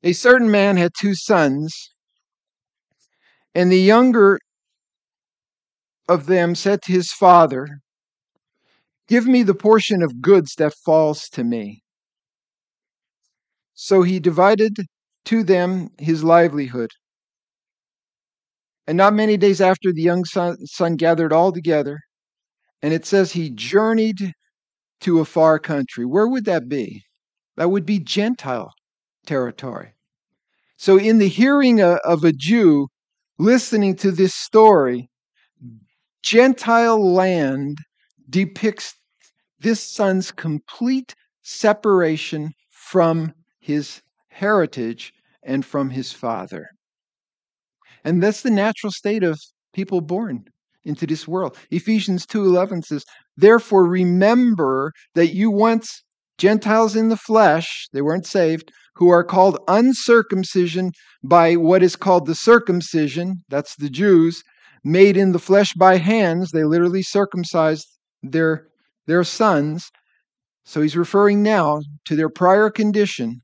A 0.04 0.12
certain 0.12 0.48
man 0.48 0.76
had 0.76 0.92
two 0.96 1.16
sons, 1.16 1.90
and 3.52 3.72
the 3.72 3.80
younger 3.80 4.38
of 6.08 6.26
them 6.26 6.54
said 6.54 6.82
to 6.82 6.92
his 6.92 7.10
father, 7.10 7.80
Give 9.08 9.26
me 9.26 9.42
the 9.42 9.54
portion 9.54 10.04
of 10.04 10.22
goods 10.22 10.54
that 10.58 10.72
falls 10.84 11.28
to 11.30 11.42
me. 11.42 11.82
So 13.74 14.02
he 14.02 14.20
divided 14.20 14.76
to 15.24 15.42
them 15.42 15.90
his 15.98 16.22
livelihood. 16.22 16.92
And 18.86 18.98
not 18.98 19.14
many 19.14 19.36
days 19.36 19.60
after, 19.60 19.92
the 19.92 20.02
young 20.02 20.24
son, 20.24 20.56
son 20.66 20.96
gathered 20.96 21.32
all 21.32 21.52
together, 21.52 22.00
and 22.82 22.92
it 22.92 23.06
says 23.06 23.32
he 23.32 23.50
journeyed 23.50 24.34
to 25.00 25.20
a 25.20 25.24
far 25.24 25.58
country. 25.58 26.04
Where 26.04 26.28
would 26.28 26.44
that 26.44 26.68
be? 26.68 27.02
That 27.56 27.70
would 27.70 27.86
be 27.86 27.98
Gentile 27.98 28.72
territory. 29.26 29.94
So, 30.76 30.98
in 30.98 31.18
the 31.18 31.28
hearing 31.28 31.80
of 31.80 32.24
a 32.24 32.32
Jew 32.32 32.88
listening 33.38 33.96
to 33.96 34.10
this 34.10 34.34
story, 34.34 35.08
Gentile 36.22 37.12
land 37.12 37.78
depicts 38.28 38.94
this 39.60 39.80
son's 39.80 40.30
complete 40.30 41.14
separation 41.42 42.52
from 42.70 43.32
his 43.60 44.02
heritage 44.28 45.14
and 45.42 45.64
from 45.64 45.90
his 45.90 46.12
father. 46.12 46.68
And 48.04 48.22
that's 48.22 48.42
the 48.42 48.50
natural 48.50 48.92
state 48.92 49.22
of 49.22 49.40
people 49.72 50.00
born 50.00 50.44
into 50.84 51.06
this 51.06 51.26
world. 51.26 51.56
Ephesians 51.70 52.26
2:11 52.26 52.82
says, 52.82 53.04
"Therefore 53.36 53.86
remember 53.86 54.92
that 55.14 55.34
you 55.34 55.50
once 55.50 56.04
Gentiles 56.36 56.96
in 56.96 57.08
the 57.08 57.16
flesh, 57.16 57.88
they 57.92 58.02
weren't 58.02 58.26
saved, 58.26 58.70
who 58.96 59.08
are 59.08 59.24
called 59.24 59.58
uncircumcision 59.68 60.92
by 61.22 61.54
what 61.54 61.82
is 61.82 61.96
called 61.96 62.26
the 62.26 62.34
circumcision, 62.34 63.42
that's 63.48 63.76
the 63.76 63.90
Jews, 63.90 64.42
made 64.84 65.16
in 65.16 65.32
the 65.32 65.38
flesh 65.38 65.72
by 65.74 65.96
hands. 65.96 66.50
They 66.50 66.64
literally 66.64 67.02
circumcised 67.02 67.86
their, 68.22 68.68
their 69.06 69.24
sons. 69.24 69.90
So 70.64 70.82
he's 70.82 70.96
referring 70.96 71.42
now 71.42 71.80
to 72.04 72.16
their 72.16 72.28
prior 72.28 72.70
condition 72.70 73.42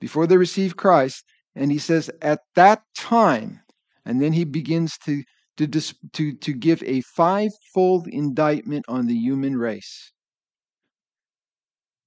before 0.00 0.26
they 0.26 0.36
received 0.36 0.76
Christ. 0.76 1.24
And 1.54 1.70
he 1.70 1.78
says, 1.78 2.10
at 2.20 2.40
that 2.54 2.82
time, 2.96 3.60
and 4.04 4.20
then 4.20 4.32
he 4.32 4.44
begins 4.44 4.96
to, 5.04 5.22
to, 5.56 5.66
to, 6.12 6.34
to 6.34 6.52
give 6.52 6.82
a 6.82 7.02
fivefold 7.02 8.08
indictment 8.08 8.84
on 8.88 9.06
the 9.06 9.14
human 9.14 9.56
race. 9.56 10.12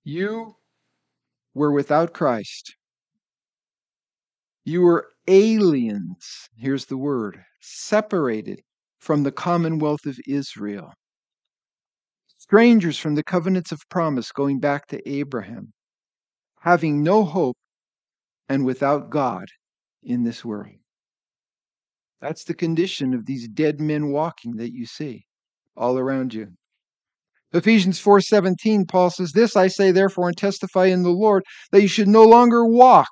You 0.04 0.56
were 1.54 1.72
without 1.72 2.14
Christ. 2.14 2.76
You 4.64 4.82
were 4.82 5.08
aliens. 5.28 6.50
Here's 6.58 6.86
the 6.86 6.98
word 6.98 7.44
separated 7.62 8.62
from 9.00 9.24
the 9.24 9.32
commonwealth 9.32 10.06
of 10.06 10.20
Israel. 10.28 10.92
Strangers 12.38 13.00
from 13.00 13.16
the 13.16 13.24
covenants 13.24 13.72
of 13.72 13.80
promise 13.90 14.32
going 14.32 14.60
back 14.60 14.88
to 14.88 15.10
Abraham, 15.10 15.74
having 16.60 17.02
no 17.02 17.24
hope 17.24 17.58
and 18.50 18.66
without 18.66 19.10
God 19.10 19.48
in 20.04 20.24
this 20.24 20.46
world. 20.46 20.76
That's 22.22 22.44
the 22.44 22.54
condition 22.54 23.14
of 23.14 23.26
these 23.26 23.48
dead 23.48 23.80
men 23.80 24.12
walking 24.12 24.56
that 24.58 24.74
you 24.74 24.86
see 24.86 25.26
all 25.76 25.98
around 25.98 26.34
you. 26.34 26.48
Ephesians 27.54 28.02
4:17 28.02 28.88
Paul 28.88 29.10
says 29.10 29.32
this 29.32 29.56
I 29.56 29.68
say 29.68 29.92
therefore 29.92 30.28
and 30.28 30.38
testify 30.38 30.86
in 30.86 31.04
the 31.04 31.10
Lord 31.10 31.44
that 31.72 31.82
you 31.82 31.88
should 31.88 32.08
no 32.08 32.24
longer 32.24 32.66
walk 32.66 33.12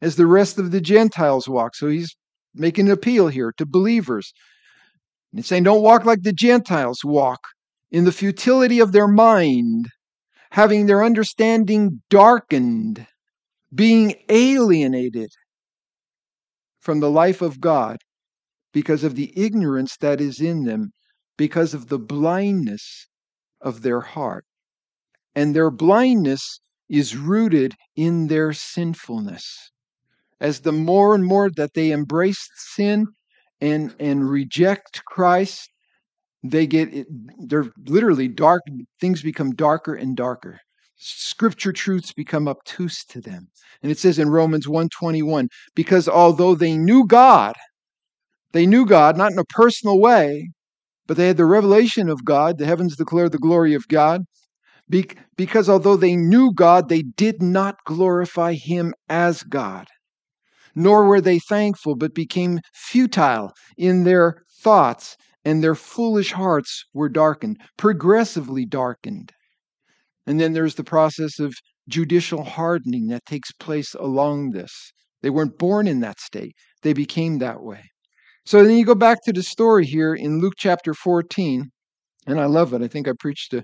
as 0.00 0.16
the 0.16 0.26
rest 0.26 0.58
of 0.58 0.70
the 0.70 0.80
Gentiles 0.80 1.48
walk. 1.48 1.74
So 1.74 1.88
he's 1.88 2.14
making 2.54 2.86
an 2.86 2.92
appeal 2.92 3.28
here 3.28 3.52
to 3.56 3.66
believers 3.66 4.32
He's 5.32 5.46
saying, 5.46 5.62
don't 5.62 5.82
walk 5.82 6.04
like 6.04 6.22
the 6.22 6.32
Gentiles 6.32 7.04
walk 7.04 7.40
in 7.90 8.04
the 8.04 8.12
futility 8.12 8.80
of 8.80 8.92
their 8.92 9.06
mind, 9.06 9.88
having 10.50 10.86
their 10.86 11.04
understanding 11.04 12.02
darkened, 12.10 13.06
being 13.72 14.14
alienated 14.28 15.30
from 16.80 17.00
the 17.00 17.10
life 17.10 17.42
of 17.42 17.60
God 17.60 17.98
because 18.72 19.04
of 19.04 19.14
the 19.14 19.32
ignorance 19.36 19.96
that 20.00 20.20
is 20.20 20.40
in 20.40 20.64
them, 20.64 20.92
because 21.36 21.74
of 21.74 21.88
the 21.88 21.98
blindness 21.98 23.08
of 23.60 23.82
their 23.82 24.00
heart. 24.00 24.44
And 25.34 25.54
their 25.54 25.70
blindness 25.70 26.60
is 26.88 27.16
rooted 27.16 27.74
in 27.96 28.26
their 28.26 28.52
sinfulness. 28.52 29.70
As 30.40 30.60
the 30.60 30.72
more 30.72 31.14
and 31.14 31.24
more 31.24 31.50
that 31.50 31.74
they 31.74 31.90
embrace 31.90 32.48
sin, 32.56 33.06
and 33.60 33.94
and 34.00 34.28
reject 34.28 35.04
Christ, 35.04 35.70
they 36.42 36.66
get 36.66 37.06
they're 37.46 37.70
literally 37.86 38.28
dark 38.28 38.62
things 39.00 39.22
become 39.22 39.52
darker 39.52 39.94
and 39.94 40.16
darker. 40.16 40.60
Scripture 40.96 41.72
truths 41.72 42.12
become 42.12 42.46
obtuse 42.46 43.04
to 43.06 43.20
them. 43.20 43.48
And 43.82 43.90
it 43.90 43.98
says 43.98 44.18
in 44.18 44.28
Romans 44.28 44.68
121, 44.68 45.48
because 45.74 46.08
although 46.08 46.54
they 46.54 46.76
knew 46.76 47.06
God, 47.06 47.54
they 48.52 48.66
knew 48.66 48.86
God 48.86 49.16
not 49.16 49.32
in 49.32 49.38
a 49.38 49.44
personal 49.44 49.98
way, 49.98 50.50
but 51.06 51.16
they 51.16 51.28
had 51.28 51.36
the 51.36 51.44
revelation 51.44 52.08
of 52.08 52.24
God, 52.24 52.58
the 52.58 52.66
heavens 52.66 52.96
declare 52.96 53.28
the 53.28 53.38
glory 53.38 53.74
of 53.74 53.88
God. 53.88 54.22
Because 55.36 55.68
although 55.68 55.96
they 55.96 56.16
knew 56.16 56.52
God, 56.52 56.88
they 56.88 57.02
did 57.02 57.40
not 57.40 57.76
glorify 57.84 58.54
him 58.54 58.92
as 59.08 59.42
God 59.44 59.86
nor 60.74 61.06
were 61.06 61.20
they 61.20 61.38
thankful, 61.38 61.96
but 61.96 62.14
became 62.14 62.60
futile 62.74 63.52
in 63.76 64.04
their 64.04 64.42
thoughts, 64.62 65.16
and 65.44 65.62
their 65.62 65.74
foolish 65.74 66.32
hearts 66.32 66.84
were 66.92 67.08
darkened, 67.08 67.58
progressively 67.76 68.66
darkened. 68.66 69.32
And 70.26 70.38
then 70.38 70.52
there's 70.52 70.74
the 70.74 70.84
process 70.84 71.38
of 71.38 71.54
judicial 71.88 72.44
hardening 72.44 73.08
that 73.08 73.26
takes 73.26 73.50
place 73.52 73.94
along 73.94 74.50
this. 74.50 74.92
They 75.22 75.30
weren't 75.30 75.58
born 75.58 75.86
in 75.86 76.00
that 76.00 76.20
state, 76.20 76.54
they 76.82 76.92
became 76.92 77.38
that 77.38 77.62
way. 77.62 77.89
So 78.50 78.64
then 78.64 78.76
you 78.76 78.84
go 78.84 78.96
back 78.96 79.22
to 79.22 79.32
the 79.32 79.44
story 79.44 79.86
here 79.86 80.12
in 80.12 80.40
Luke 80.40 80.54
chapter 80.56 80.92
14, 80.92 81.70
and 82.26 82.40
I 82.40 82.46
love 82.46 82.74
it. 82.74 82.82
I 82.82 82.88
think 82.88 83.06
I 83.06 83.12
preached 83.16 83.54
a 83.54 83.62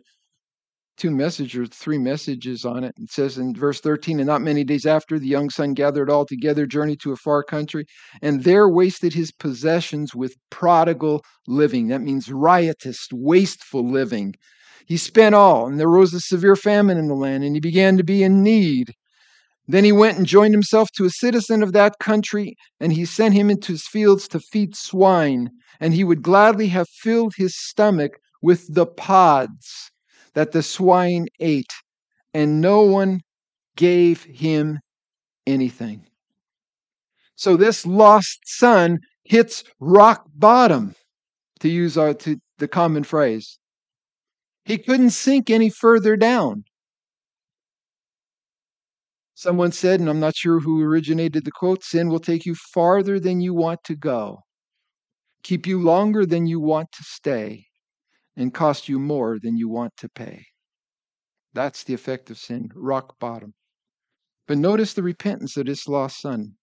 two 0.96 1.10
messages, 1.10 1.58
or 1.58 1.66
three 1.66 1.98
messages 1.98 2.64
on 2.64 2.84
it. 2.84 2.94
It 2.96 3.10
says 3.10 3.36
in 3.36 3.52
verse 3.52 3.80
13, 3.80 4.20
and 4.20 4.28
not 4.28 4.42
many 4.42 4.62
days 4.62 4.86
after, 4.86 5.18
the 5.18 5.26
young 5.26 5.50
son 5.50 5.74
gathered 5.74 6.08
all 6.08 6.24
together, 6.24 6.66
journeyed 6.66 7.00
to 7.00 7.10
a 7.10 7.16
far 7.16 7.42
country, 7.42 7.84
and 8.22 8.44
there 8.44 8.68
wasted 8.68 9.12
his 9.12 9.32
possessions 9.32 10.14
with 10.14 10.36
prodigal 10.50 11.24
living. 11.48 11.88
That 11.88 12.02
means 12.02 12.30
riotous, 12.30 13.08
wasteful 13.10 13.90
living. 13.90 14.36
He 14.86 14.98
spent 14.98 15.34
all, 15.34 15.66
and 15.66 15.80
there 15.80 15.88
rose 15.88 16.14
a 16.14 16.20
severe 16.20 16.54
famine 16.54 16.96
in 16.96 17.08
the 17.08 17.14
land, 17.14 17.42
and 17.42 17.56
he 17.56 17.60
began 17.60 17.96
to 17.96 18.04
be 18.04 18.22
in 18.22 18.40
need. 18.40 18.92
Then 19.68 19.84
he 19.84 19.92
went 19.92 20.16
and 20.16 20.26
joined 20.26 20.54
himself 20.54 20.90
to 20.92 21.04
a 21.04 21.10
citizen 21.10 21.62
of 21.62 21.72
that 21.72 21.98
country, 21.98 22.56
and 22.78 22.92
he 22.92 23.04
sent 23.04 23.34
him 23.34 23.50
into 23.50 23.72
his 23.72 23.86
fields 23.86 24.28
to 24.28 24.40
feed 24.40 24.76
swine, 24.76 25.50
and 25.80 25.92
he 25.92 26.04
would 26.04 26.22
gladly 26.22 26.68
have 26.68 26.88
filled 26.88 27.34
his 27.36 27.56
stomach 27.56 28.18
with 28.40 28.72
the 28.72 28.86
pods 28.86 29.90
that 30.34 30.52
the 30.52 30.62
swine 30.62 31.26
ate, 31.40 31.72
and 32.32 32.60
no 32.60 32.82
one 32.82 33.22
gave 33.76 34.22
him 34.24 34.78
anything. 35.46 36.06
So 37.34 37.56
this 37.56 37.84
lost 37.84 38.40
son 38.44 39.00
hits 39.24 39.64
rock 39.80 40.26
bottom, 40.34 40.94
to 41.60 41.68
use 41.68 41.98
our, 41.98 42.14
to 42.14 42.36
the 42.58 42.68
common 42.68 43.02
phrase. 43.02 43.58
He 44.64 44.78
couldn't 44.78 45.10
sink 45.10 45.50
any 45.50 45.70
further 45.70 46.16
down. 46.16 46.64
Someone 49.36 49.70
said, 49.70 50.00
and 50.00 50.08
I'm 50.08 50.18
not 50.18 50.34
sure 50.34 50.60
who 50.60 50.80
originated 50.80 51.44
the 51.44 51.50
quote 51.50 51.84
sin 51.84 52.08
will 52.08 52.20
take 52.20 52.46
you 52.46 52.54
farther 52.54 53.20
than 53.20 53.42
you 53.42 53.52
want 53.52 53.84
to 53.84 53.94
go, 53.94 54.38
keep 55.42 55.66
you 55.66 55.78
longer 55.78 56.24
than 56.24 56.46
you 56.46 56.58
want 56.58 56.90
to 56.92 57.02
stay, 57.02 57.66
and 58.34 58.54
cost 58.54 58.88
you 58.88 58.98
more 58.98 59.38
than 59.38 59.58
you 59.58 59.68
want 59.68 59.92
to 59.98 60.08
pay. 60.08 60.42
That's 61.52 61.84
the 61.84 61.92
effect 61.92 62.30
of 62.30 62.38
sin, 62.38 62.70
rock 62.74 63.18
bottom. 63.18 63.52
But 64.48 64.56
notice 64.56 64.94
the 64.94 65.02
repentance 65.02 65.58
of 65.58 65.66
this 65.66 65.86
lost 65.86 66.18
son, 66.22 66.54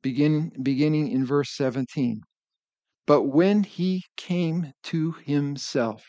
begin, 0.00 0.50
beginning 0.62 1.08
in 1.08 1.26
verse 1.26 1.54
17. 1.54 2.22
But 3.06 3.24
when 3.24 3.64
he 3.64 4.02
came 4.16 4.72
to 4.84 5.12
himself, 5.26 6.06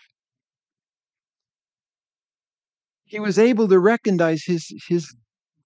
he 3.04 3.20
was 3.20 3.38
able 3.38 3.68
to 3.68 3.80
recognize 3.80 4.46
his, 4.46 4.72
his, 4.88 5.14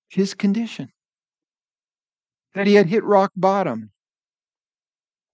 his 0.10 0.34
condition, 0.34 0.90
that 2.54 2.68
he 2.68 2.76
had 2.76 2.88
hit 2.88 3.04
rock 3.04 3.32
bottom. 3.36 3.92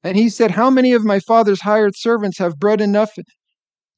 And 0.04 0.16
he 0.18 0.30
said, 0.30 0.52
How 0.52 0.70
many 0.70 0.94
of 0.94 1.04
my 1.04 1.20
father's 1.20 1.62
hired 1.62 1.96
servants 1.96 2.38
have 2.38 2.60
bread 2.60 2.82
enough 2.82 3.12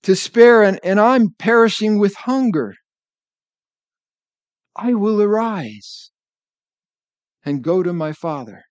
to 0.04 0.16
spare, 0.16 0.63
and, 0.63 0.80
and 0.84 1.00
I'm 1.00 1.32
perishing 1.38 2.00
with 2.00 2.16
hunger. 2.16 2.76
I 4.76 4.94
will 4.94 5.22
arise 5.22 6.12
and 7.44 7.63
go 7.63 7.84
to 7.84 7.94
my 7.94 8.13
father. 8.13 8.63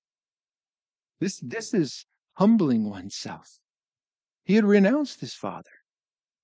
This, 1.20 1.40
this 1.42 1.74
is 1.74 2.06
humbling 2.34 2.88
oneself. 2.88 3.58
He 4.44 4.54
had 4.54 4.64
renounced 4.64 5.20
his 5.20 5.34
father. 5.34 5.70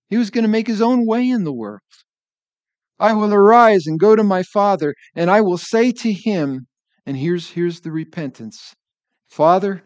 He 0.08 0.16
was 0.16 0.30
going 0.30 0.42
to 0.42 0.48
make 0.48 0.66
his 0.66 0.82
own 0.82 1.06
way 1.06 1.28
in 1.28 1.44
the 1.44 1.52
world. 1.52 1.80
I 2.98 3.14
will 3.14 3.34
arise 3.34 3.86
and 3.86 3.98
go 3.98 4.14
to 4.14 4.22
my 4.22 4.42
father, 4.42 4.94
and 5.14 5.30
I 5.30 5.40
will 5.40 5.58
say 5.58 5.90
to 5.92 6.12
him, 6.12 6.66
and 7.04 7.16
here's, 7.16 7.50
here's 7.50 7.80
the 7.80 7.90
repentance 7.90 8.74
Father, 9.28 9.82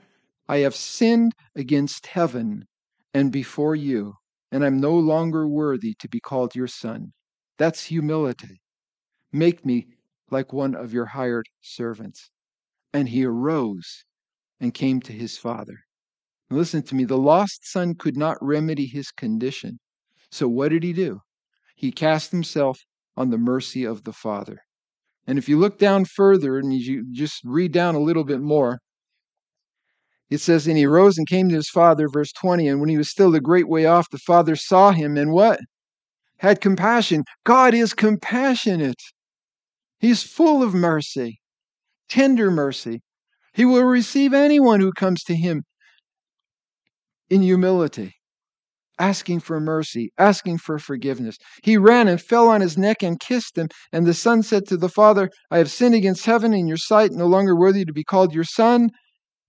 I 0.48 0.58
have 0.58 0.74
sinned 0.74 1.32
against 1.54 2.08
heaven 2.08 2.66
and 3.14 3.32
before 3.32 3.74
you, 3.74 4.14
and 4.52 4.64
I'm 4.64 4.80
no 4.80 4.94
longer 4.98 5.48
worthy 5.48 5.94
to 6.00 6.08
be 6.08 6.20
called 6.20 6.54
your 6.54 6.68
son. 6.68 7.12
That's 7.56 7.84
humility. 7.84 8.60
Make 9.32 9.64
me 9.64 9.86
like 10.30 10.52
one 10.52 10.74
of 10.74 10.92
your 10.92 11.06
hired 11.06 11.46
servants. 11.62 12.30
And 12.92 13.08
he 13.08 13.24
arose 13.24 14.04
and 14.60 14.74
came 14.74 15.00
to 15.00 15.12
his 15.12 15.38
father. 15.38 15.78
Listen 16.50 16.82
to 16.82 16.94
me 16.94 17.04
the 17.04 17.16
lost 17.16 17.66
son 17.66 17.94
could 17.94 18.16
not 18.16 18.36
remedy 18.40 18.86
his 18.86 19.10
condition. 19.10 19.78
So 20.30 20.48
what 20.48 20.68
did 20.68 20.82
he 20.82 20.92
do? 20.92 21.20
He 21.74 21.92
cast 21.92 22.30
himself 22.30 22.80
on 23.16 23.30
the 23.30 23.38
mercy 23.38 23.84
of 23.84 24.04
the 24.04 24.12
Father. 24.12 24.60
And 25.26 25.38
if 25.38 25.48
you 25.48 25.58
look 25.58 25.78
down 25.78 26.04
further 26.04 26.58
and 26.58 26.72
you 26.72 27.04
just 27.12 27.40
read 27.44 27.72
down 27.72 27.94
a 27.94 28.00
little 28.00 28.24
bit 28.24 28.40
more, 28.40 28.78
it 30.30 30.38
says, 30.38 30.66
And 30.66 30.76
he 30.76 30.86
rose 30.86 31.18
and 31.18 31.26
came 31.26 31.48
to 31.48 31.54
his 31.54 31.70
father, 31.70 32.08
verse 32.08 32.32
20. 32.32 32.68
And 32.68 32.80
when 32.80 32.88
he 32.88 32.96
was 32.96 33.10
still 33.10 33.34
a 33.34 33.40
great 33.40 33.68
way 33.68 33.86
off, 33.86 34.10
the 34.10 34.18
father 34.18 34.56
saw 34.56 34.92
him 34.92 35.16
and 35.16 35.32
what? 35.32 35.60
Had 36.38 36.60
compassion. 36.60 37.24
God 37.44 37.74
is 37.74 37.94
compassionate. 37.94 39.00
He's 39.98 40.22
full 40.22 40.62
of 40.62 40.74
mercy, 40.74 41.40
tender 42.08 42.50
mercy. 42.50 43.00
He 43.54 43.64
will 43.64 43.84
receive 43.84 44.34
anyone 44.34 44.80
who 44.80 44.92
comes 44.92 45.22
to 45.24 45.34
him 45.34 45.62
in 47.30 47.42
humility 47.42 48.15
asking 48.98 49.40
for 49.40 49.60
mercy, 49.60 50.10
asking 50.18 50.58
for 50.58 50.78
forgiveness. 50.78 51.36
He 51.62 51.76
ran 51.76 52.08
and 52.08 52.20
fell 52.20 52.48
on 52.48 52.60
his 52.60 52.78
neck 52.78 53.02
and 53.02 53.20
kissed 53.20 53.56
him. 53.58 53.68
And 53.92 54.06
the 54.06 54.14
son 54.14 54.42
said 54.42 54.66
to 54.68 54.76
the 54.76 54.88
father, 54.88 55.30
I 55.50 55.58
have 55.58 55.70
sinned 55.70 55.94
against 55.94 56.26
heaven 56.26 56.54
in 56.54 56.66
your 56.66 56.76
sight, 56.76 57.12
no 57.12 57.26
longer 57.26 57.56
worthy 57.56 57.84
to 57.84 57.92
be 57.92 58.04
called 58.04 58.34
your 58.34 58.44
son. 58.44 58.90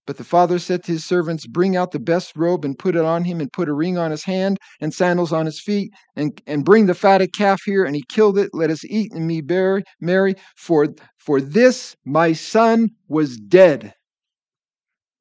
But 0.06 0.18
the 0.18 0.24
father 0.24 0.58
said 0.58 0.86
to 0.86 0.94
his 0.94 1.04
servants, 1.04 1.46
Bring 1.46 1.76
out 1.76 1.92
the 1.92 2.00
best 2.00 2.32
robe 2.38 2.64
and 2.64 2.80
put 2.80 2.96
it 2.96 3.04
on 3.04 3.26
him, 3.26 3.42
and 3.42 3.52
put 3.52 3.68
a 3.68 3.74
ring 3.74 3.98
on 3.98 4.12
his 4.12 4.24
hand 4.24 4.58
and 4.80 4.94
sandals 4.94 5.34
on 5.34 5.46
his 5.46 5.60
feet, 5.60 5.92
and, 6.16 6.42
and 6.48 6.64
bring 6.64 6.86
the 6.86 6.94
fatted 6.94 7.34
calf 7.34 7.60
here. 7.66 7.84
And 7.84 7.94
he 7.94 8.04
killed 8.08 8.38
it. 8.38 8.52
Let 8.54 8.72
us 8.72 8.86
eat 8.86 9.12
and 9.12 9.46
bear, 9.46 9.84
merry. 10.00 10.36
For, 10.56 10.88
for 11.18 11.42
this 11.42 11.96
my 12.06 12.32
son 12.32 12.92
was 13.10 13.36
dead, 13.38 13.94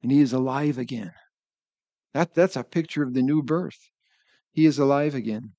and 0.05 0.13
he 0.13 0.21
is 0.21 0.33
alive 0.33 0.79
again. 0.79 1.11
That, 2.15 2.33
that's 2.35 2.57
a 2.57 2.63
picture 2.63 3.03
of 3.03 3.13
the 3.13 3.23
new 3.23 3.43
birth. 3.43 3.77
He 4.57 4.65
is 4.65 4.79
alive 4.79 5.15
again. 5.15 5.53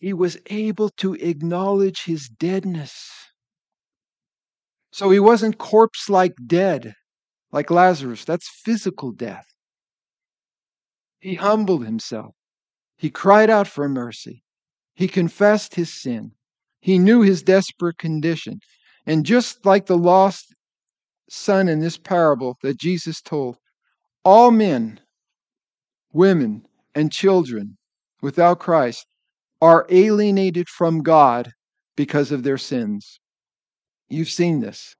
He 0.00 0.12
was 0.12 0.38
able 0.46 0.88
to 0.96 1.14
acknowledge 1.14 2.02
his 2.02 2.28
deadness. 2.28 3.08
So 4.90 5.10
he 5.10 5.20
wasn't 5.20 5.56
corpse 5.56 6.10
like 6.10 6.34
dead, 6.48 6.94
like 7.52 7.70
Lazarus. 7.70 8.24
That's 8.24 8.60
physical 8.64 9.12
death. 9.12 9.46
He 11.20 11.36
humbled 11.36 11.84
himself. 11.84 12.34
He 12.96 13.08
cried 13.08 13.48
out 13.48 13.68
for 13.68 13.88
mercy. 13.88 14.42
He 14.96 15.06
confessed 15.06 15.76
his 15.76 15.94
sin. 15.94 16.32
He 16.80 16.98
knew 16.98 17.20
his 17.20 17.44
desperate 17.44 17.98
condition. 17.98 18.58
And 19.06 19.24
just 19.24 19.64
like 19.64 19.86
the 19.86 19.96
lost 19.96 20.56
son 21.30 21.68
in 21.68 21.78
this 21.78 21.98
parable 21.98 22.56
that 22.64 22.80
Jesus 22.80 23.20
told, 23.20 23.58
all 24.24 24.50
men 24.50 24.98
women, 26.12 26.66
and 26.94 27.12
children 27.12 27.76
without 28.22 28.58
Christ 28.58 29.06
are 29.60 29.86
alienated 29.90 30.68
from 30.68 31.02
God 31.02 31.50
because 31.96 32.32
of 32.32 32.42
their 32.42 32.58
sins. 32.58 33.20
You've 34.08 34.30
seen 34.30 34.60
this, 34.60 34.94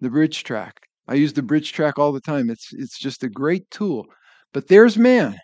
the 0.00 0.10
bridge 0.10 0.44
track. 0.44 0.80
I 1.08 1.14
use 1.14 1.32
the 1.32 1.42
bridge 1.42 1.72
track 1.72 1.98
all 1.98 2.12
the 2.12 2.20
time. 2.20 2.50
It's 2.50 2.68
it's 2.72 2.98
just 2.98 3.24
a 3.24 3.28
great 3.28 3.70
tool. 3.70 4.06
But 4.52 4.68
there's 4.68 4.96
man 4.98 5.36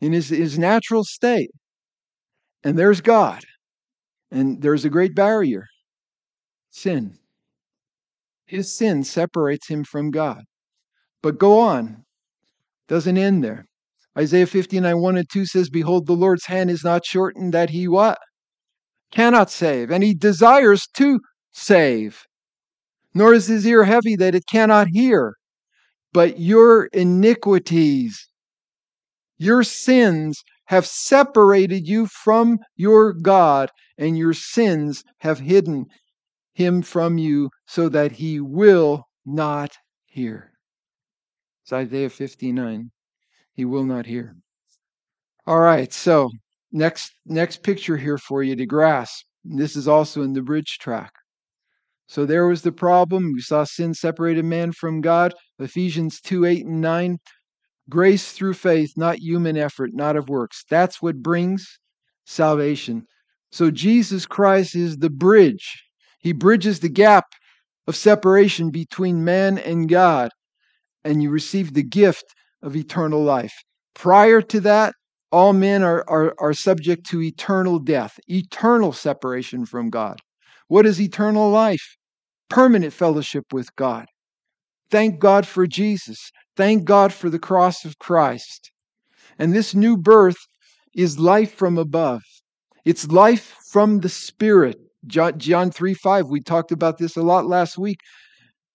in 0.00 0.12
his, 0.12 0.28
his 0.28 0.58
natural 0.58 1.04
state, 1.04 1.50
and 2.64 2.78
there's 2.78 3.00
God, 3.00 3.42
and 4.30 4.60
there's 4.62 4.84
a 4.84 4.90
great 4.90 5.14
barrier 5.14 5.66
sin. 6.70 7.18
His 8.46 8.74
sin 8.74 9.04
separates 9.04 9.68
him 9.68 9.84
from 9.84 10.10
God. 10.10 10.44
But 11.22 11.38
go 11.38 11.58
on, 11.60 12.04
doesn't 12.88 13.16
end 13.16 13.44
there. 13.44 13.66
Isaiah 14.18 14.46
59, 14.46 15.00
1 15.00 15.16
and 15.16 15.28
2 15.32 15.46
says, 15.46 15.70
Behold, 15.70 16.06
the 16.06 16.12
Lord's 16.12 16.46
hand 16.46 16.70
is 16.70 16.84
not 16.84 17.06
shortened 17.06 17.54
that 17.54 17.70
he 17.70 17.88
what? 17.88 18.18
Cannot 19.10 19.50
save, 19.50 19.90
and 19.90 20.02
he 20.02 20.14
desires 20.14 20.86
to 20.96 21.18
save. 21.52 22.22
Nor 23.14 23.34
is 23.34 23.46
his 23.46 23.66
ear 23.66 23.84
heavy 23.84 24.16
that 24.16 24.34
it 24.34 24.44
cannot 24.50 24.88
hear. 24.88 25.34
But 26.12 26.38
your 26.38 26.86
iniquities, 26.92 28.28
your 29.38 29.62
sins 29.62 30.42
have 30.66 30.86
separated 30.86 31.86
you 31.86 32.06
from 32.06 32.58
your 32.76 33.14
God, 33.14 33.70
and 33.96 34.16
your 34.16 34.34
sins 34.34 35.02
have 35.18 35.40
hidden 35.40 35.86
him 36.54 36.82
from 36.82 37.16
you 37.16 37.48
so 37.66 37.88
that 37.88 38.12
he 38.12 38.40
will 38.40 39.04
not 39.24 39.72
hear. 40.04 40.52
It's 41.64 41.72
Isaiah 41.72 42.10
59 42.10 42.90
he 43.54 43.64
will 43.64 43.84
not 43.84 44.06
hear. 44.06 44.36
All 45.46 45.60
right, 45.60 45.92
so 45.92 46.30
next 46.70 47.12
next 47.26 47.62
picture 47.62 47.96
here 47.96 48.18
for 48.18 48.42
you 48.42 48.56
to 48.56 48.66
grasp. 48.66 49.24
This 49.44 49.76
is 49.76 49.88
also 49.88 50.22
in 50.22 50.32
the 50.32 50.42
bridge 50.42 50.78
track. 50.80 51.12
So 52.06 52.26
there 52.26 52.46
was 52.46 52.62
the 52.62 52.72
problem. 52.72 53.32
We 53.32 53.40
saw 53.40 53.64
sin 53.64 53.94
separated 53.94 54.44
man 54.44 54.72
from 54.72 55.00
God. 55.00 55.34
Ephesians 55.58 56.20
2 56.20 56.44
8 56.44 56.66
and 56.66 56.80
9. 56.80 57.18
Grace 57.88 58.32
through 58.32 58.54
faith, 58.54 58.92
not 58.96 59.18
human 59.18 59.56
effort, 59.56 59.90
not 59.92 60.16
of 60.16 60.28
works. 60.28 60.64
That's 60.70 61.02
what 61.02 61.22
brings 61.22 61.78
salvation. 62.24 63.06
So 63.50 63.70
Jesus 63.70 64.26
Christ 64.26 64.76
is 64.76 64.98
the 64.98 65.10
bridge. 65.10 65.82
He 66.20 66.32
bridges 66.32 66.80
the 66.80 66.88
gap 66.88 67.24
of 67.86 67.96
separation 67.96 68.70
between 68.70 69.24
man 69.24 69.58
and 69.58 69.88
God. 69.88 70.30
And 71.04 71.22
you 71.22 71.30
receive 71.30 71.74
the 71.74 71.82
gift 71.82 72.24
of 72.62 72.76
eternal 72.76 73.22
life. 73.22 73.54
Prior 73.94 74.40
to 74.42 74.60
that, 74.60 74.94
all 75.30 75.52
men 75.52 75.82
are, 75.82 76.04
are, 76.08 76.34
are 76.38 76.52
subject 76.52 77.06
to 77.06 77.22
eternal 77.22 77.78
death, 77.78 78.18
eternal 78.28 78.92
separation 78.92 79.64
from 79.66 79.90
God. 79.90 80.18
What 80.68 80.86
is 80.86 81.00
eternal 81.00 81.50
life? 81.50 81.96
Permanent 82.48 82.92
fellowship 82.92 83.44
with 83.52 83.74
God. 83.76 84.06
Thank 84.90 85.18
God 85.18 85.46
for 85.46 85.66
Jesus. 85.66 86.30
Thank 86.56 86.84
God 86.84 87.12
for 87.12 87.30
the 87.30 87.38
cross 87.38 87.84
of 87.84 87.98
Christ. 87.98 88.70
And 89.38 89.54
this 89.54 89.74
new 89.74 89.96
birth 89.96 90.36
is 90.94 91.18
life 91.18 91.54
from 91.54 91.78
above. 91.78 92.20
It's 92.84 93.08
life 93.08 93.56
from 93.70 94.00
the 94.00 94.10
Spirit. 94.10 94.76
John, 95.06 95.38
John 95.38 95.70
3 95.70 95.94
5, 95.94 96.26
we 96.26 96.40
talked 96.40 96.72
about 96.72 96.98
this 96.98 97.16
a 97.16 97.22
lot 97.22 97.46
last 97.46 97.78
week. 97.78 97.98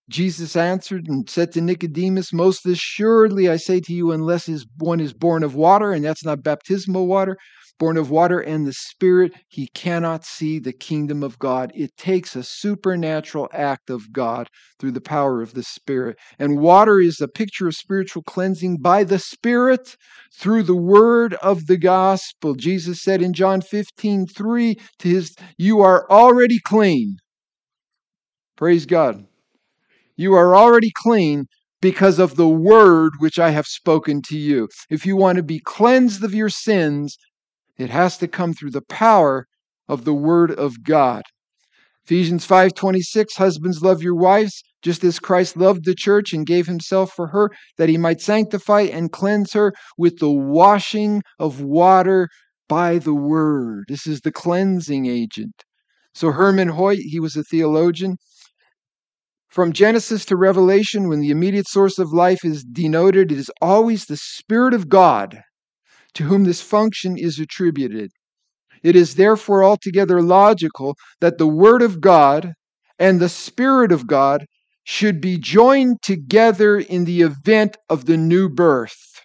Jesus 0.10 0.56
answered 0.56 1.08
and 1.08 1.30
said 1.30 1.52
to 1.52 1.62
Nicodemus, 1.62 2.32
Most 2.32 2.65
assuredly 2.65 3.50
I 3.50 3.58
say 3.58 3.82
to 3.82 3.93
you, 3.93 4.13
unless 4.13 4.50
one 4.78 5.02
is 5.02 5.13
born 5.13 5.43
of 5.43 5.54
water, 5.54 5.91
and 5.91 6.04
that's 6.04 6.24
not 6.24 6.43
baptismal 6.43 7.08
water, 7.08 7.38
born 7.78 7.98
of 7.98 8.10
water 8.10 8.39
and 8.39 8.65
the 8.65 8.74
Spirit, 8.74 9.34
he 9.50 9.67
cannot 9.74 10.24
see 10.24 10.60
the 10.60 10.72
kingdom 10.72 11.24
of 11.24 11.38
God. 11.39 11.72
It 11.76 11.96
takes 11.98 12.36
a 12.36 12.43
supernatural 12.43 13.50
act 13.52 13.89
of 13.89 14.13
God 14.13 14.48
through 14.80 14.91
the 14.91 15.02
power 15.02 15.41
of 15.41 15.54
the 15.54 15.63
Spirit. 15.63 16.17
And 16.39 16.60
water 16.60 17.00
is 17.02 17.20
a 17.20 17.28
picture 17.28 17.67
of 17.67 17.76
spiritual 17.76 18.24
cleansing 18.24 18.78
by 18.78 19.04
the 19.04 19.20
Spirit 19.20 19.98
through 20.34 20.63
the 20.63 20.76
word 20.76 21.34
of 21.36 21.67
the 21.67 21.78
gospel. 21.78 22.56
Jesus 22.56 23.02
said 23.02 23.22
in 23.22 23.34
John 23.34 23.62
15, 23.62 24.26
3 24.26 24.76
to 25.00 25.10
his, 25.10 25.36
You 25.58 25.82
are 25.82 26.10
already 26.10 26.60
clean. 26.63 27.17
Praise 28.56 28.86
God. 28.86 29.26
You 30.17 30.34
are 30.34 30.56
already 30.56 30.91
clean 30.93 31.45
because 31.80 32.17
of 32.17 32.36
the 32.36 32.49
word 32.49 33.13
which 33.19 33.38
I 33.38 33.51
have 33.51 33.67
spoken 33.67 34.23
to 34.23 34.38
you. 34.38 34.67
If 34.89 35.06
you 35.06 35.15
want 35.15 35.36
to 35.36 35.43
be 35.43 35.60
cleansed 35.60 36.23
of 36.23 36.34
your 36.34 36.49
sins, 36.49 37.17
it 37.77 37.91
has 37.91 38.17
to 38.17 38.27
come 38.27 38.53
through 38.53 38.71
the 38.71 38.82
power 38.82 39.45
of 39.88 40.03
the 40.03 40.15
word 40.15 40.51
of 40.51 40.84
God. 40.84 41.21
Ephesians 42.03 42.47
5:26 42.47 43.38
Husbands 43.38 43.84
love 43.84 44.01
your 44.01 44.15
wives 44.15 44.63
just 44.82 45.03
as 45.03 45.19
Christ 45.19 45.56
loved 45.56 45.86
the 45.86 45.93
church 45.93 46.34
and 46.34 46.47
gave 46.47 46.65
himself 46.65 47.12
for 47.12 47.27
her 47.27 47.51
that 47.77 47.89
he 47.89 47.97
might 47.97 48.21
sanctify 48.21 48.82
and 48.82 49.12
cleanse 49.12 49.53
her 49.53 49.73
with 49.97 50.17
the 50.17 50.32
washing 50.32 51.21
of 51.38 51.62
water 51.62 52.27
by 52.67 52.97
the 52.97 53.13
word. 53.13 53.86
This 53.88 54.08
is 54.08 54.21
the 54.21 54.32
cleansing 54.32 55.06
agent. 55.06 55.63
So 56.13 56.32
Herman 56.32 56.69
Hoyt, 56.69 56.99
he 56.99 57.19
was 57.19 57.36
a 57.36 57.43
theologian, 57.43 58.17
From 59.58 59.74
Genesis 59.74 60.24
to 60.26 60.36
Revelation, 60.36 61.10
when 61.10 61.20
the 61.20 61.32
immediate 61.32 61.67
source 61.67 61.98
of 61.98 62.13
life 62.13 62.46
is 62.46 62.63
denoted, 62.63 63.32
it 63.32 63.39
is 63.39 63.50
always 63.60 64.06
the 64.06 64.15
Spirit 64.15 64.76
of 64.76 64.88
God 64.88 65.41
to 66.13 66.26
whom 66.26 66.43
this 66.43 66.62
function 66.62 67.17
is 67.17 67.39
attributed. 67.39 68.12
It 68.84 68.96
is 68.96 69.15
therefore 69.15 69.63
altogether 69.63 70.22
logical 70.22 70.96
that 71.22 71.39
the 71.39 71.48
Word 71.48 71.82
of 71.82 72.02
God 72.02 72.54
and 73.00 73.20
the 73.20 73.30
Spirit 73.30 73.91
of 73.91 74.06
God 74.06 74.46
should 74.84 75.20
be 75.20 75.39
joined 75.39 76.04
together 76.04 76.78
in 76.78 77.06
the 77.06 77.24
event 77.24 77.78
of 77.89 78.06
the 78.06 78.15
new 78.15 78.50
birth. 78.50 79.24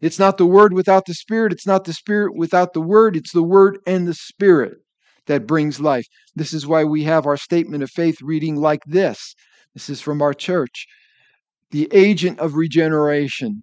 It's 0.00 0.18
not 0.18 0.38
the 0.38 0.46
Word 0.46 0.72
without 0.72 1.04
the 1.04 1.12
Spirit, 1.12 1.52
it's 1.52 1.66
not 1.66 1.84
the 1.84 1.92
Spirit 1.92 2.34
without 2.38 2.72
the 2.72 2.80
Word, 2.80 3.18
it's 3.18 3.34
the 3.34 3.42
Word 3.42 3.80
and 3.86 4.08
the 4.08 4.14
Spirit 4.14 4.78
that 5.26 5.46
brings 5.46 5.80
life. 5.80 6.06
This 6.34 6.52
is 6.52 6.66
why 6.66 6.84
we 6.84 7.04
have 7.04 7.26
our 7.26 7.36
statement 7.36 7.82
of 7.82 7.90
faith 7.90 8.16
reading 8.22 8.56
like 8.56 8.82
this. 8.86 9.34
This 9.74 9.88
is 9.88 10.00
from 10.00 10.22
our 10.22 10.34
church. 10.34 10.86
The 11.70 11.88
agent 11.92 12.38
of 12.38 12.54
regeneration. 12.54 13.62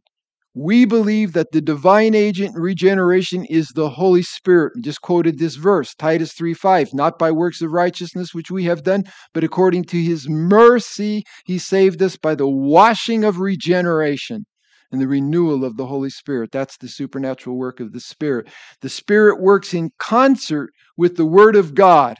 We 0.53 0.83
believe 0.83 1.31
that 1.31 1.53
the 1.53 1.61
divine 1.61 2.13
agent 2.13 2.55
regeneration 2.55 3.45
is 3.45 3.69
the 3.69 3.89
Holy 3.89 4.21
Spirit. 4.21 4.73
Just 4.81 5.01
quoted 5.01 5.39
this 5.39 5.55
verse, 5.55 5.95
Titus 5.95 6.33
3 6.33 6.53
5. 6.53 6.93
Not 6.93 7.17
by 7.17 7.31
works 7.31 7.61
of 7.61 7.71
righteousness 7.71 8.33
which 8.33 8.51
we 8.51 8.65
have 8.65 8.83
done, 8.83 9.03
but 9.33 9.45
according 9.45 9.85
to 9.85 10.03
his 10.03 10.27
mercy, 10.27 11.23
he 11.45 11.57
saved 11.57 12.01
us 12.03 12.17
by 12.17 12.35
the 12.35 12.49
washing 12.49 13.23
of 13.23 13.39
regeneration 13.39 14.45
and 14.91 15.01
the 15.01 15.07
renewal 15.07 15.63
of 15.63 15.77
the 15.77 15.85
Holy 15.85 16.09
Spirit. 16.09 16.51
That's 16.51 16.77
the 16.77 16.87
supernatural 16.87 17.57
work 17.57 17.79
of 17.79 17.93
the 17.93 17.99
Spirit. 17.99 18.49
The 18.81 18.89
Spirit 18.89 19.41
works 19.41 19.73
in 19.73 19.91
concert 19.97 20.71
with 20.97 21.17
the 21.17 21.25
Word 21.25 21.55
of 21.55 21.73
God. 21.75 22.17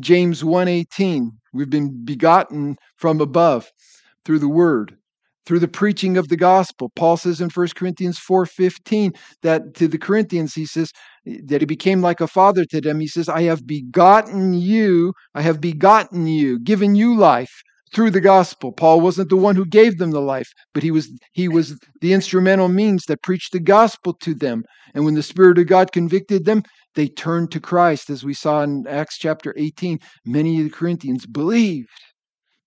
James 0.00 0.42
1:18 0.42 1.30
We've 1.52 1.70
been 1.70 2.04
begotten 2.04 2.76
from 2.96 3.20
above 3.20 3.70
through 4.24 4.38
the 4.38 4.48
word 4.48 4.96
through 5.44 5.58
the 5.58 5.68
preaching 5.68 6.16
of 6.16 6.28
the 6.28 6.36
gospel. 6.36 6.90
Paul 6.94 7.16
says 7.16 7.40
in 7.40 7.50
1 7.50 7.74
Corinthians 7.74 8.18
4:15 8.18 9.12
that 9.42 9.74
to 9.74 9.88
the 9.88 9.98
Corinthians 9.98 10.54
he 10.54 10.64
says 10.64 10.92
that 11.44 11.60
he 11.60 11.66
became 11.66 12.00
like 12.00 12.20
a 12.20 12.26
father 12.26 12.64
to 12.66 12.80
them. 12.80 13.00
He 13.00 13.06
says, 13.06 13.28
"I 13.28 13.42
have 13.42 13.66
begotten 13.66 14.54
you, 14.54 15.12
I 15.34 15.42
have 15.42 15.60
begotten 15.60 16.26
you, 16.26 16.58
given 16.58 16.94
you 16.94 17.16
life 17.16 17.62
through 17.92 18.10
the 18.10 18.20
gospel." 18.20 18.72
Paul 18.72 19.00
wasn't 19.00 19.28
the 19.28 19.36
one 19.36 19.56
who 19.56 19.64
gave 19.64 19.98
them 19.98 20.10
the 20.10 20.20
life, 20.20 20.48
but 20.74 20.82
he 20.82 20.90
was 20.90 21.10
he 21.32 21.48
was 21.48 21.78
the 22.00 22.12
instrumental 22.12 22.68
means 22.68 23.04
that 23.06 23.22
preached 23.22 23.52
the 23.52 23.60
gospel 23.60 24.14
to 24.22 24.34
them. 24.34 24.64
And 24.94 25.04
when 25.04 25.14
the 25.14 25.22
spirit 25.22 25.58
of 25.58 25.66
God 25.66 25.92
convicted 25.92 26.44
them, 26.44 26.62
they 26.94 27.08
turned 27.08 27.50
to 27.52 27.60
Christ 27.60 28.10
as 28.10 28.24
we 28.24 28.34
saw 28.34 28.62
in 28.62 28.86
Acts 28.86 29.18
chapter 29.18 29.54
18. 29.56 29.98
Many 30.24 30.58
of 30.58 30.64
the 30.64 30.70
Corinthians 30.70 31.26
believed 31.26 31.88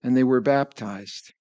and 0.05 0.15
they 0.15 0.23
were 0.23 0.39
baptized. 0.39 1.33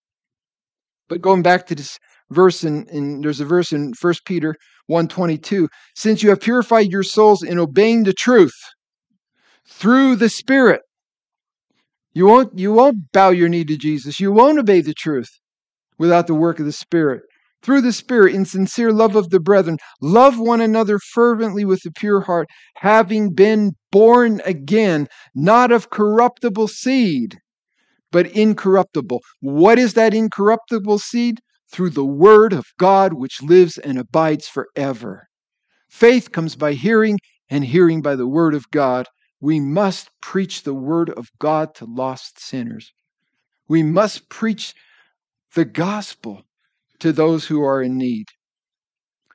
But 1.08 1.20
going 1.20 1.42
back 1.42 1.66
to 1.66 1.74
this 1.74 1.98
verse, 2.30 2.64
in, 2.64 2.86
in 2.90 3.20
there's 3.20 3.40
a 3.40 3.44
verse 3.44 3.72
in 3.72 3.92
1 4.00 4.14
Peter 4.24 4.56
1.22, 4.90 5.68
since 5.94 6.22
you 6.22 6.30
have 6.30 6.40
purified 6.40 6.90
your 6.90 7.02
souls 7.02 7.42
in 7.42 7.58
obeying 7.58 8.04
the 8.04 8.14
truth 8.14 8.54
through 9.68 10.16
the 10.16 10.30
Spirit, 10.30 10.80
you 12.14 12.26
won't, 12.26 12.58
you 12.58 12.72
won't 12.72 13.12
bow 13.12 13.30
your 13.30 13.48
knee 13.48 13.64
to 13.64 13.76
Jesus. 13.76 14.20
You 14.20 14.32
won't 14.32 14.58
obey 14.58 14.80
the 14.80 14.94
truth 14.94 15.30
without 15.98 16.26
the 16.26 16.34
work 16.34 16.58
of 16.58 16.66
the 16.66 16.72
Spirit. 16.72 17.22
Through 17.62 17.82
the 17.82 17.92
Spirit, 17.92 18.34
in 18.34 18.44
sincere 18.44 18.92
love 18.92 19.16
of 19.16 19.30
the 19.30 19.40
brethren, 19.40 19.78
love 20.00 20.38
one 20.38 20.60
another 20.60 20.98
fervently 20.98 21.64
with 21.64 21.84
a 21.86 21.90
pure 21.90 22.20
heart, 22.20 22.48
having 22.76 23.34
been 23.34 23.72
born 23.90 24.40
again, 24.44 25.08
not 25.34 25.72
of 25.72 25.90
corruptible 25.90 26.68
seed 26.68 27.38
but 28.14 28.28
incorruptible. 28.28 29.20
What 29.40 29.76
is 29.76 29.94
that 29.94 30.14
incorruptible 30.14 31.00
seed? 31.00 31.40
Through 31.72 31.90
the 31.90 32.04
word 32.04 32.52
of 32.52 32.64
God, 32.78 33.14
which 33.14 33.42
lives 33.42 33.76
and 33.76 33.98
abides 33.98 34.46
forever. 34.46 35.26
Faith 35.90 36.30
comes 36.30 36.54
by 36.54 36.74
hearing, 36.74 37.18
and 37.50 37.64
hearing 37.64 38.02
by 38.02 38.14
the 38.14 38.28
word 38.28 38.54
of 38.54 38.70
God. 38.70 39.08
We 39.44 39.60
must 39.60 40.08
preach 40.22 40.62
the 40.62 40.72
word 40.72 41.10
of 41.10 41.28
God 41.38 41.74
to 41.74 41.84
lost 41.84 42.40
sinners. 42.40 42.94
We 43.68 43.82
must 43.82 44.30
preach 44.30 44.72
the 45.54 45.66
gospel 45.66 46.44
to 47.00 47.12
those 47.12 47.44
who 47.44 47.62
are 47.62 47.82
in 47.82 47.98
need. 47.98 48.24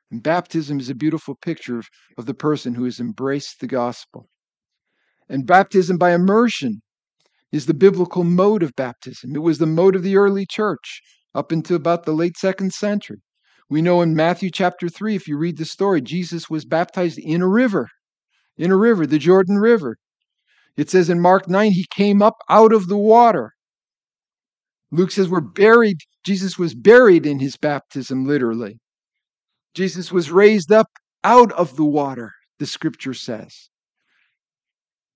And 0.10 0.24
baptism 0.24 0.80
is 0.80 0.90
a 0.90 0.96
beautiful 0.96 1.36
picture 1.36 1.78
of, 1.78 1.90
of 2.18 2.26
the 2.26 2.34
person 2.34 2.74
who 2.74 2.86
has 2.86 3.00
embraced 3.00 3.60
the 3.60 3.68
gospel. 3.68 4.28
And 5.30 5.46
baptism 5.46 6.00
by 6.00 6.16
immersion 6.16 6.82
is 7.52 7.68
the 7.68 7.76
biblical 7.76 8.24
mode 8.24 8.64
of 8.64 8.76
baptism. 8.76 9.36
It 9.36 9.44
was 9.44 9.60
the 9.60 9.68
mode 9.68 9.96
of 9.96 10.02
the 10.02 10.18
early 10.18 10.48
church 10.48 11.04
up 11.36 11.52
into 11.52 11.76
about 11.76 12.06
the 12.06 12.14
late 12.14 12.36
second 12.36 12.74
century. 12.74 13.22
We 13.70 13.84
know 13.84 14.02
in 14.02 14.16
Matthew 14.16 14.50
chapter 14.50 14.90
3, 14.90 15.14
if 15.14 15.28
you 15.28 15.38
read 15.38 15.60
the 15.60 15.66
story, 15.66 16.02
Jesus 16.02 16.50
was 16.50 16.66
baptized 16.66 17.20
in 17.20 17.44
a 17.44 17.48
river, 17.48 17.90
in 18.60 18.70
a 18.70 18.76
river, 18.76 19.08
the 19.08 19.18
Jordan 19.18 19.58
River. 19.58 19.98
It 20.78 20.92
says 20.92 21.10
in 21.10 21.20
Mark 21.20 21.50
9, 21.50 21.72
he 21.72 21.88
came 21.90 22.22
up 22.22 22.36
out 22.48 22.72
of 22.72 22.88
the 22.88 22.98
water. 22.98 23.54
Luke 24.92 25.12
says 25.12 25.28
we're 25.30 25.42
buried. 25.42 25.98
Jesus 26.24 26.60
was 26.60 26.76
buried 26.76 27.26
in 27.26 27.40
his 27.40 27.58
baptism, 27.58 28.26
literally. 28.26 28.80
Jesus 29.74 30.12
was 30.12 30.32
raised 30.32 30.72
up 30.72 30.88
out 31.24 31.52
of 31.54 31.76
the 31.76 31.86
water, 31.86 32.32
the 32.60 32.68
scripture 32.68 33.16
says 33.16 33.70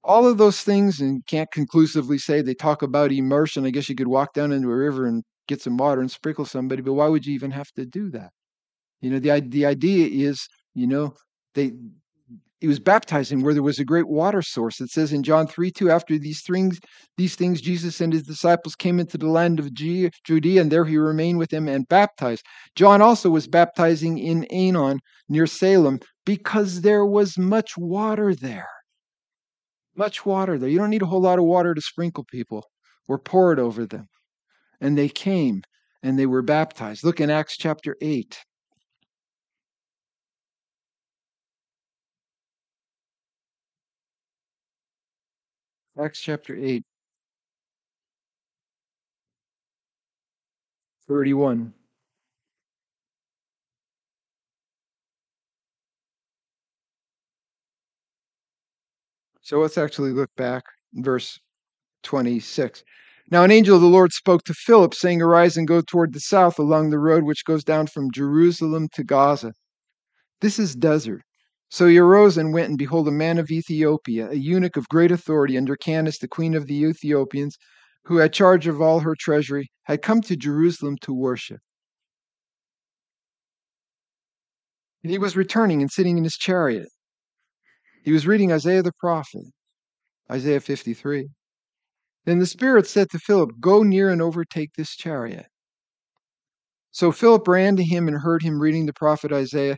all 0.03 0.27
of 0.27 0.37
those 0.37 0.61
things 0.61 0.99
and 0.99 1.25
can't 1.27 1.51
conclusively 1.51 2.17
say 2.17 2.41
they 2.41 2.53
talk 2.53 2.81
about 2.81 3.11
immersion. 3.11 3.65
I 3.65 3.69
guess 3.69 3.89
you 3.89 3.95
could 3.95 4.07
walk 4.07 4.33
down 4.33 4.51
into 4.51 4.69
a 4.69 4.75
river 4.75 5.07
and 5.07 5.23
get 5.47 5.61
some 5.61 5.77
water 5.77 6.01
and 6.01 6.11
sprinkle 6.11 6.45
somebody, 6.45 6.81
but 6.81 6.93
why 6.93 7.07
would 7.07 7.25
you 7.25 7.33
even 7.33 7.51
have 7.51 7.71
to 7.73 7.85
do 7.85 8.09
that? 8.11 8.31
You 9.01 9.11
know, 9.11 9.19
the 9.19 9.41
the 9.41 9.65
idea 9.65 10.07
is, 10.29 10.47
you 10.73 10.87
know, 10.87 11.13
they 11.55 11.73
he 12.63 12.67
was 12.67 12.79
baptizing 12.79 13.41
where 13.41 13.53
there 13.53 13.61
was 13.61 13.77
a 13.77 13.83
great 13.83 14.07
water 14.07 14.41
source. 14.41 14.79
It 14.79 14.89
says 14.89 15.11
in 15.11 15.21
John 15.21 15.47
3 15.47 15.69
2, 15.69 15.91
after 15.91 16.17
these 16.17 16.41
things, 16.43 16.79
these 17.17 17.35
things, 17.35 17.59
Jesus 17.59 17.99
and 17.99 18.13
his 18.13 18.23
disciples 18.23 18.73
came 18.73 19.01
into 19.01 19.17
the 19.17 19.27
land 19.27 19.59
of 19.59 19.73
Judea, 19.73 20.61
and 20.61 20.71
there 20.71 20.85
he 20.85 20.95
remained 20.95 21.39
with 21.39 21.49
them 21.49 21.67
and 21.67 21.85
baptized. 21.89 22.45
John 22.77 23.01
also 23.01 23.29
was 23.29 23.49
baptizing 23.49 24.17
in 24.17 24.45
Aenon 24.49 24.99
near 25.27 25.45
Salem 25.45 25.99
because 26.25 26.79
there 26.83 27.05
was 27.05 27.37
much 27.37 27.77
water 27.77 28.33
there 28.33 28.69
much 29.97 30.25
water 30.25 30.57
there. 30.57 30.69
You 30.69 30.79
don't 30.79 30.89
need 30.89 31.01
a 31.01 31.07
whole 31.07 31.21
lot 31.21 31.39
of 31.39 31.45
water 31.45 31.73
to 31.73 31.81
sprinkle 31.81 32.23
people 32.23 32.63
or 33.09 33.19
pour 33.19 33.51
it 33.51 33.59
over 33.59 33.85
them. 33.85 34.07
And 34.79 34.97
they 34.97 35.09
came 35.09 35.63
and 36.01 36.17
they 36.17 36.25
were 36.25 36.41
baptized. 36.41 37.03
Look 37.03 37.19
in 37.19 37.29
Acts 37.29 37.57
chapter 37.57 37.97
8. 38.01 38.39
Acts 45.97 46.19
chapter 46.19 46.55
8, 46.55 46.83
31. 51.07 51.73
So 59.41 59.59
let's 59.59 59.77
actually 59.77 60.11
look 60.11 60.29
back, 60.37 60.63
verse 60.93 61.39
26. 62.03 62.83
Now, 63.31 63.43
an 63.43 63.51
angel 63.51 63.75
of 63.75 63.81
the 63.81 63.87
Lord 63.87 64.11
spoke 64.13 64.43
to 64.45 64.53
Philip, 64.53 64.93
saying, 64.93 65.21
Arise 65.21 65.57
and 65.57 65.67
go 65.67 65.81
toward 65.81 66.13
the 66.13 66.19
south 66.19 66.59
along 66.59 66.89
the 66.89 66.99
road 66.99 67.23
which 67.23 67.45
goes 67.45 67.63
down 67.63 67.87
from 67.87 68.11
Jerusalem 68.11 68.89
to 68.93 69.03
Gaza. 69.03 69.53
This 70.41 70.59
is 70.59 70.75
desert. 70.75 71.23
So 71.73 71.87
he 71.87 71.97
arose 71.97 72.37
and 72.37 72.53
went, 72.53 72.69
and 72.69 72.77
behold, 72.77 73.07
a 73.07 73.11
man 73.11 73.39
of 73.39 73.49
Ethiopia, 73.49 74.29
a 74.29 74.35
eunuch 74.35 74.77
of 74.77 74.87
great 74.89 75.09
authority 75.09 75.57
under 75.57 75.75
Candace, 75.75 76.19
the 76.19 76.27
queen 76.27 76.53
of 76.53 76.67
the 76.67 76.83
Ethiopians, 76.83 77.57
who 78.05 78.17
had 78.17 78.31
charge 78.31 78.67
of 78.67 78.79
all 78.79 78.99
her 78.99 79.15
treasury, 79.19 79.71
had 79.85 80.03
come 80.03 80.21
to 80.21 80.35
Jerusalem 80.35 80.97
to 81.01 81.11
worship. 81.11 81.61
And 85.01 85.11
he 85.11 85.17
was 85.17 85.35
returning 85.35 85.81
and 85.81 85.89
sitting 85.89 86.15
in 86.19 86.23
his 86.23 86.37
chariot. 86.37 86.89
He 88.05 88.11
was 88.11 88.27
reading 88.27 88.51
Isaiah 88.51 88.83
the 88.83 88.91
prophet, 88.99 89.45
Isaiah 90.31 90.59
53. 90.59 91.27
Then 92.25 92.37
the 92.37 92.45
Spirit 92.45 92.85
said 92.85 93.09
to 93.09 93.17
Philip, 93.17 93.49
Go 93.59 93.81
near 93.81 94.11
and 94.11 94.21
overtake 94.21 94.73
this 94.77 94.95
chariot. 94.95 95.47
So 96.91 97.11
Philip 97.11 97.47
ran 97.47 97.77
to 97.77 97.83
him 97.83 98.07
and 98.07 98.17
heard 98.17 98.43
him 98.43 98.61
reading 98.61 98.85
the 98.85 98.93
prophet 98.93 99.31
Isaiah. 99.31 99.77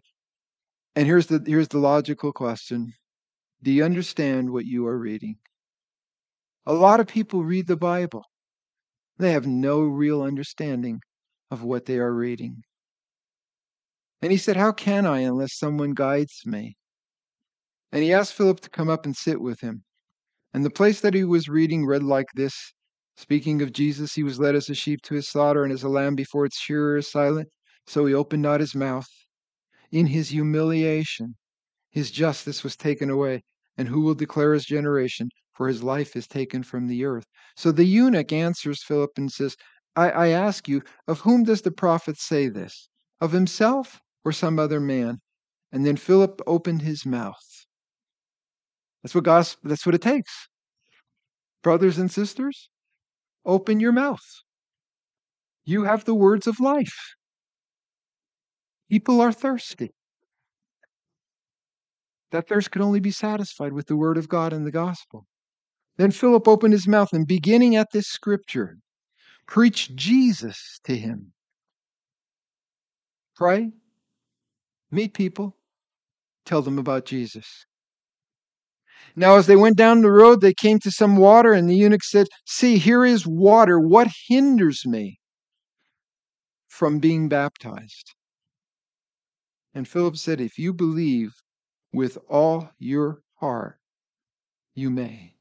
And 0.95 1.05
here's 1.05 1.27
the, 1.27 1.43
here's 1.45 1.67
the 1.67 1.79
logical 1.79 2.31
question 2.31 2.93
Do 3.61 3.71
you 3.71 3.83
understand 3.83 4.51
what 4.51 4.65
you 4.65 4.87
are 4.87 4.97
reading? 4.97 5.37
A 6.65 6.73
lot 6.73 6.99
of 6.99 7.07
people 7.07 7.43
read 7.43 7.67
the 7.67 7.77
Bible, 7.77 8.23
they 9.17 9.31
have 9.31 9.45
no 9.45 9.81
real 9.81 10.21
understanding 10.21 10.99
of 11.51 11.63
what 11.63 11.85
they 11.85 11.97
are 11.97 12.13
reading. 12.13 12.63
And 14.21 14.31
he 14.31 14.37
said, 14.37 14.57
How 14.57 14.71
can 14.71 15.05
I 15.05 15.19
unless 15.19 15.57
someone 15.57 15.93
guides 15.93 16.41
me? 16.45 16.75
And 17.91 18.03
he 18.03 18.13
asked 18.13 18.33
Philip 18.33 18.59
to 18.61 18.69
come 18.69 18.89
up 18.89 19.05
and 19.05 19.15
sit 19.15 19.39
with 19.39 19.59
him. 19.61 19.83
And 20.53 20.65
the 20.65 20.69
place 20.69 21.01
that 21.01 21.13
he 21.13 21.23
was 21.23 21.47
reading 21.47 21.85
read 21.85 22.03
like 22.03 22.27
this 22.35 22.73
Speaking 23.17 23.61
of 23.61 23.71
Jesus, 23.71 24.13
he 24.13 24.23
was 24.23 24.39
led 24.39 24.55
as 24.55 24.69
a 24.69 24.75
sheep 24.75 25.01
to 25.03 25.15
his 25.15 25.29
slaughter, 25.29 25.63
and 25.63 25.71
as 25.71 25.83
a 25.83 25.89
lamb 25.89 26.15
before 26.15 26.45
its 26.45 26.59
shearer 26.59 26.97
is 26.97 27.09
silent, 27.09 27.49
so 27.87 28.05
he 28.05 28.13
opened 28.13 28.41
not 28.41 28.59
his 28.59 28.75
mouth. 28.75 29.07
In 29.91 30.07
his 30.07 30.29
humiliation, 30.29 31.35
his 31.89 32.11
justice 32.11 32.63
was 32.63 32.75
taken 32.75 33.09
away. 33.09 33.43
And 33.77 33.87
who 33.87 34.01
will 34.01 34.15
declare 34.15 34.53
his 34.53 34.65
generation? 34.65 35.29
For 35.53 35.67
his 35.67 35.83
life 35.83 36.15
is 36.15 36.27
taken 36.27 36.63
from 36.63 36.87
the 36.87 37.05
earth. 37.05 37.25
So 37.55 37.71
the 37.71 37.85
eunuch 37.85 38.31
answers 38.33 38.83
Philip 38.83 39.11
and 39.17 39.31
says, 39.31 39.55
I, 39.95 40.09
I 40.09 40.27
ask 40.27 40.67
you, 40.67 40.81
of 41.07 41.21
whom 41.21 41.43
does 41.43 41.61
the 41.61 41.71
prophet 41.71 42.17
say 42.17 42.49
this? 42.49 42.89
Of 43.21 43.31
himself 43.31 43.99
or 44.23 44.31
some 44.31 44.59
other 44.59 44.79
man? 44.79 45.19
And 45.71 45.85
then 45.85 45.95
Philip 45.95 46.41
opened 46.47 46.81
his 46.81 47.05
mouth. 47.05 47.65
That's 49.03 49.15
what 49.15 49.23
gospel, 49.23 49.69
that's 49.69 49.85
what 49.85 49.95
it 49.95 50.01
takes. 50.01 50.47
Brothers 51.63 51.97
and 51.97 52.11
sisters, 52.11 52.69
open 53.45 53.79
your 53.79 53.91
mouth. 53.91 54.25
You 55.63 55.83
have 55.83 56.05
the 56.05 56.15
words 56.15 56.47
of 56.47 56.59
life. 56.59 57.15
People 58.89 59.21
are 59.21 59.31
thirsty. 59.31 59.91
That 62.31 62.47
thirst 62.47 62.71
can 62.71 62.81
only 62.81 62.99
be 62.99 63.11
satisfied 63.11 63.73
with 63.73 63.87
the 63.87 63.95
word 63.95 64.17
of 64.17 64.29
God 64.29 64.53
and 64.53 64.65
the 64.65 64.71
gospel. 64.71 65.25
Then 65.97 66.11
Philip 66.11 66.47
opened 66.47 66.73
his 66.73 66.87
mouth 66.87 67.13
and, 67.13 67.25
beginning 67.25 67.75
at 67.75 67.87
this 67.93 68.07
scripture, 68.07 68.77
preached 69.47 69.95
Jesus 69.95 70.79
to 70.83 70.97
him. 70.97 71.31
Pray, 73.35 73.71
meet 74.91 75.13
people, 75.13 75.55
tell 76.45 76.61
them 76.61 76.77
about 76.77 77.05
Jesus. 77.05 77.65
Now, 79.15 79.35
as 79.35 79.47
they 79.47 79.55
went 79.55 79.77
down 79.77 80.01
the 80.01 80.11
road, 80.11 80.41
they 80.41 80.53
came 80.53 80.79
to 80.79 80.91
some 80.91 81.15
water, 81.15 81.53
and 81.53 81.69
the 81.69 81.75
eunuch 81.75 82.03
said, 82.03 82.27
See, 82.45 82.77
here 82.77 83.05
is 83.05 83.25
water. 83.25 83.79
What 83.79 84.07
hinders 84.27 84.85
me 84.85 85.19
from 86.67 86.99
being 86.99 87.29
baptized? 87.29 88.13
And 89.75 89.87
Philip 89.87 90.17
said, 90.17 90.41
If 90.41 90.57
you 90.57 90.73
believe 90.73 91.33
with 91.93 92.17
all 92.27 92.71
your 92.79 93.21
heart, 93.35 93.77
you 94.73 94.89
may. 94.89 95.35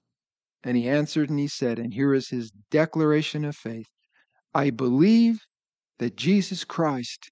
And 0.62 0.76
he 0.76 0.88
answered 0.88 1.30
and 1.30 1.38
he 1.38 1.48
said, 1.48 1.78
and 1.78 1.92
here 1.92 2.14
is 2.14 2.28
his 2.28 2.50
declaration 2.70 3.44
of 3.44 3.54
faith 3.54 3.86
I 4.54 4.70
believe 4.70 5.40
that 5.98 6.16
Jesus 6.16 6.64
Christ 6.64 7.30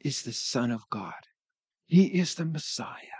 is 0.00 0.22
the 0.22 0.32
Son 0.32 0.70
of 0.70 0.82
God, 0.90 1.14
He 1.86 2.06
is 2.06 2.34
the 2.34 2.44
Messiah. 2.44 3.18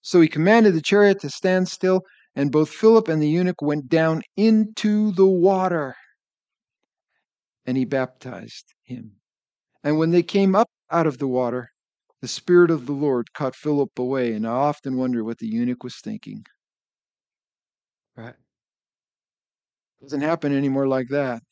So 0.00 0.20
he 0.20 0.28
commanded 0.28 0.74
the 0.74 0.80
chariot 0.80 1.20
to 1.20 1.30
stand 1.30 1.68
still, 1.68 2.02
and 2.36 2.52
both 2.52 2.70
Philip 2.70 3.08
and 3.08 3.20
the 3.20 3.28
eunuch 3.28 3.60
went 3.60 3.88
down 3.88 4.22
into 4.36 5.10
the 5.10 5.26
water, 5.26 5.96
and 7.66 7.76
he 7.76 7.84
baptized 7.84 8.72
him. 8.84 9.16
And 9.82 9.98
when 9.98 10.12
they 10.12 10.22
came 10.22 10.54
up 10.54 10.68
out 10.90 11.08
of 11.08 11.18
the 11.18 11.26
water, 11.26 11.70
the 12.22 12.28
Spirit 12.28 12.70
of 12.70 12.86
the 12.86 12.92
Lord 12.92 13.32
caught 13.32 13.54
Philip 13.54 13.98
away, 13.98 14.32
and 14.32 14.46
I 14.46 14.50
often 14.50 14.96
wonder 14.96 15.22
what 15.22 15.38
the 15.38 15.46
eunuch 15.46 15.84
was 15.84 15.96
thinking. 16.02 16.44
Right? 18.16 18.34
Doesn't 20.00 20.22
happen 20.22 20.56
anymore 20.56 20.88
like 20.88 21.08
that. 21.10 21.42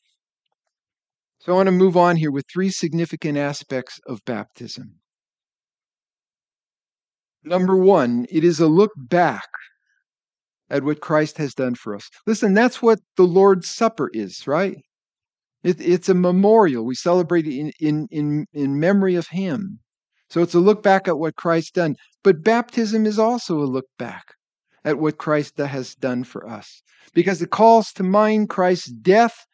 So 1.39 1.51
I 1.53 1.55
want 1.55 1.67
to 1.67 1.71
move 1.71 1.95
on 1.95 2.15
here 2.15 2.31
with 2.31 2.45
three 2.51 2.69
significant 2.69 3.37
aspects 3.37 3.99
of 4.07 4.25
baptism. 4.25 4.99
Number 7.43 7.75
one, 7.75 8.25
it 8.31 8.43
is 8.43 8.59
a 8.59 8.67
look 8.67 8.91
back 8.97 9.47
at 10.69 10.83
what 10.83 11.01
Christ 11.01 11.37
has 11.37 11.53
done 11.53 11.75
for 11.75 11.95
us. 11.95 12.09
Listen, 12.25 12.55
that's 12.55 12.81
what 12.81 12.99
the 13.17 13.23
Lord's 13.23 13.69
Supper 13.69 14.09
is, 14.13 14.47
right? 14.47 14.77
It, 15.63 15.79
it's 15.79 16.09
a 16.09 16.15
memorial. 16.15 16.83
We 16.83 16.95
celebrate 16.95 17.45
it 17.45 17.55
in, 17.55 17.71
in, 17.79 18.07
in, 18.09 18.45
in 18.53 18.79
memory 18.79 19.15
of 19.15 19.27
Him. 19.27 19.79
So 20.29 20.41
it's 20.41 20.53
a 20.53 20.59
look 20.59 20.81
back 20.83 21.07
at 21.07 21.19
what 21.19 21.35
Christ 21.35 21.75
done. 21.75 21.95
But 22.23 22.43
baptism 22.43 23.05
is 23.05 23.19
also 23.19 23.59
a 23.59 23.65
look 23.65 23.85
back 23.97 24.23
at 24.83 24.99
what 24.99 25.17
Christ 25.17 25.57
has 25.57 25.95
done 25.95 26.23
for 26.23 26.47
us 26.47 26.81
because 27.13 27.41
it 27.41 27.49
calls 27.49 27.91
to 27.93 28.03
mind 28.03 28.49
Christ's 28.49 28.91
death, 28.91 29.45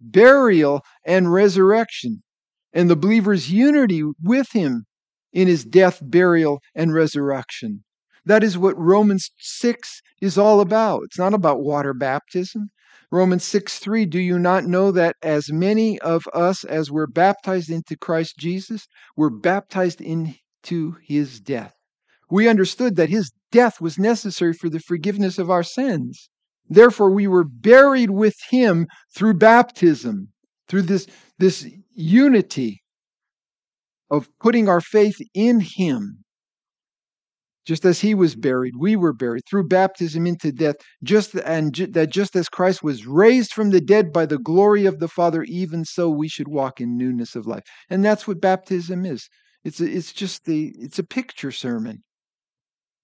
burial, 0.00 0.82
and 1.04 1.32
resurrection, 1.32 2.22
and 2.72 2.90
the 2.90 2.96
believer's 2.96 3.50
unity 3.50 4.02
with 4.22 4.52
him 4.52 4.84
in 5.32 5.48
his 5.48 5.64
death, 5.64 6.00
burial, 6.02 6.60
and 6.74 6.94
resurrection. 6.94 7.84
That 8.24 8.42
is 8.42 8.58
what 8.58 8.78
Romans 8.78 9.30
6 9.38 10.02
is 10.20 10.36
all 10.36 10.60
about. 10.60 11.02
It's 11.04 11.18
not 11.18 11.34
about 11.34 11.60
water 11.60 11.94
baptism. 11.94 12.70
Romans 13.16 13.44
6 13.44 13.78
3, 13.78 14.04
do 14.04 14.20
you 14.20 14.38
not 14.38 14.66
know 14.66 14.92
that 14.92 15.16
as 15.22 15.50
many 15.50 15.98
of 16.00 16.28
us 16.34 16.64
as 16.64 16.90
were 16.90 17.06
baptized 17.06 17.70
into 17.70 17.96
Christ 17.96 18.34
Jesus 18.38 18.86
were 19.16 19.30
baptized 19.30 20.02
into 20.02 20.96
his 21.02 21.40
death? 21.40 21.72
We 22.30 22.46
understood 22.46 22.96
that 22.96 23.08
his 23.08 23.32
death 23.50 23.80
was 23.80 23.98
necessary 23.98 24.52
for 24.52 24.68
the 24.68 24.80
forgiveness 24.80 25.38
of 25.38 25.50
our 25.50 25.62
sins. 25.62 26.28
Therefore, 26.68 27.10
we 27.10 27.26
were 27.26 27.46
buried 27.48 28.10
with 28.10 28.34
him 28.50 28.86
through 29.16 29.38
baptism, 29.38 30.28
through 30.68 30.82
this, 30.82 31.06
this 31.38 31.66
unity 31.94 32.82
of 34.10 34.28
putting 34.40 34.68
our 34.68 34.82
faith 34.82 35.16
in 35.32 35.60
him. 35.60 36.22
Just 37.66 37.84
as 37.84 38.00
he 38.00 38.14
was 38.14 38.32
mm-hmm. 38.32 38.42
buried, 38.42 38.76
we 38.76 38.94
were 38.94 39.12
buried 39.12 39.42
through 39.48 39.66
baptism 39.66 40.26
into 40.26 40.52
death, 40.52 40.76
just 41.02 41.34
and 41.34 41.74
ju- 41.74 41.88
that 41.88 42.10
just 42.10 42.36
as 42.36 42.48
Christ 42.48 42.82
was 42.82 43.06
raised 43.06 43.52
from 43.52 43.70
the 43.70 43.80
dead 43.80 44.12
by 44.12 44.24
the 44.24 44.36
mm-hmm. 44.36 44.44
glory 44.44 44.86
of 44.86 45.00
the 45.00 45.08
Father, 45.08 45.42
even 45.42 45.84
so 45.84 46.08
we 46.08 46.28
should 46.28 46.48
walk 46.48 46.80
in 46.80 46.96
newness 46.96 47.34
of 47.34 47.46
life. 47.46 47.64
And 47.90 48.04
that's 48.04 48.26
what 48.28 48.40
baptism 48.40 49.04
is. 49.04 49.28
It's 49.64 49.80
a, 49.80 49.90
it's 49.90 50.12
just 50.12 50.44
the 50.44 50.72
it's 50.78 51.00
a 51.00 51.04
picture 51.04 51.50
sermon. 51.50 52.04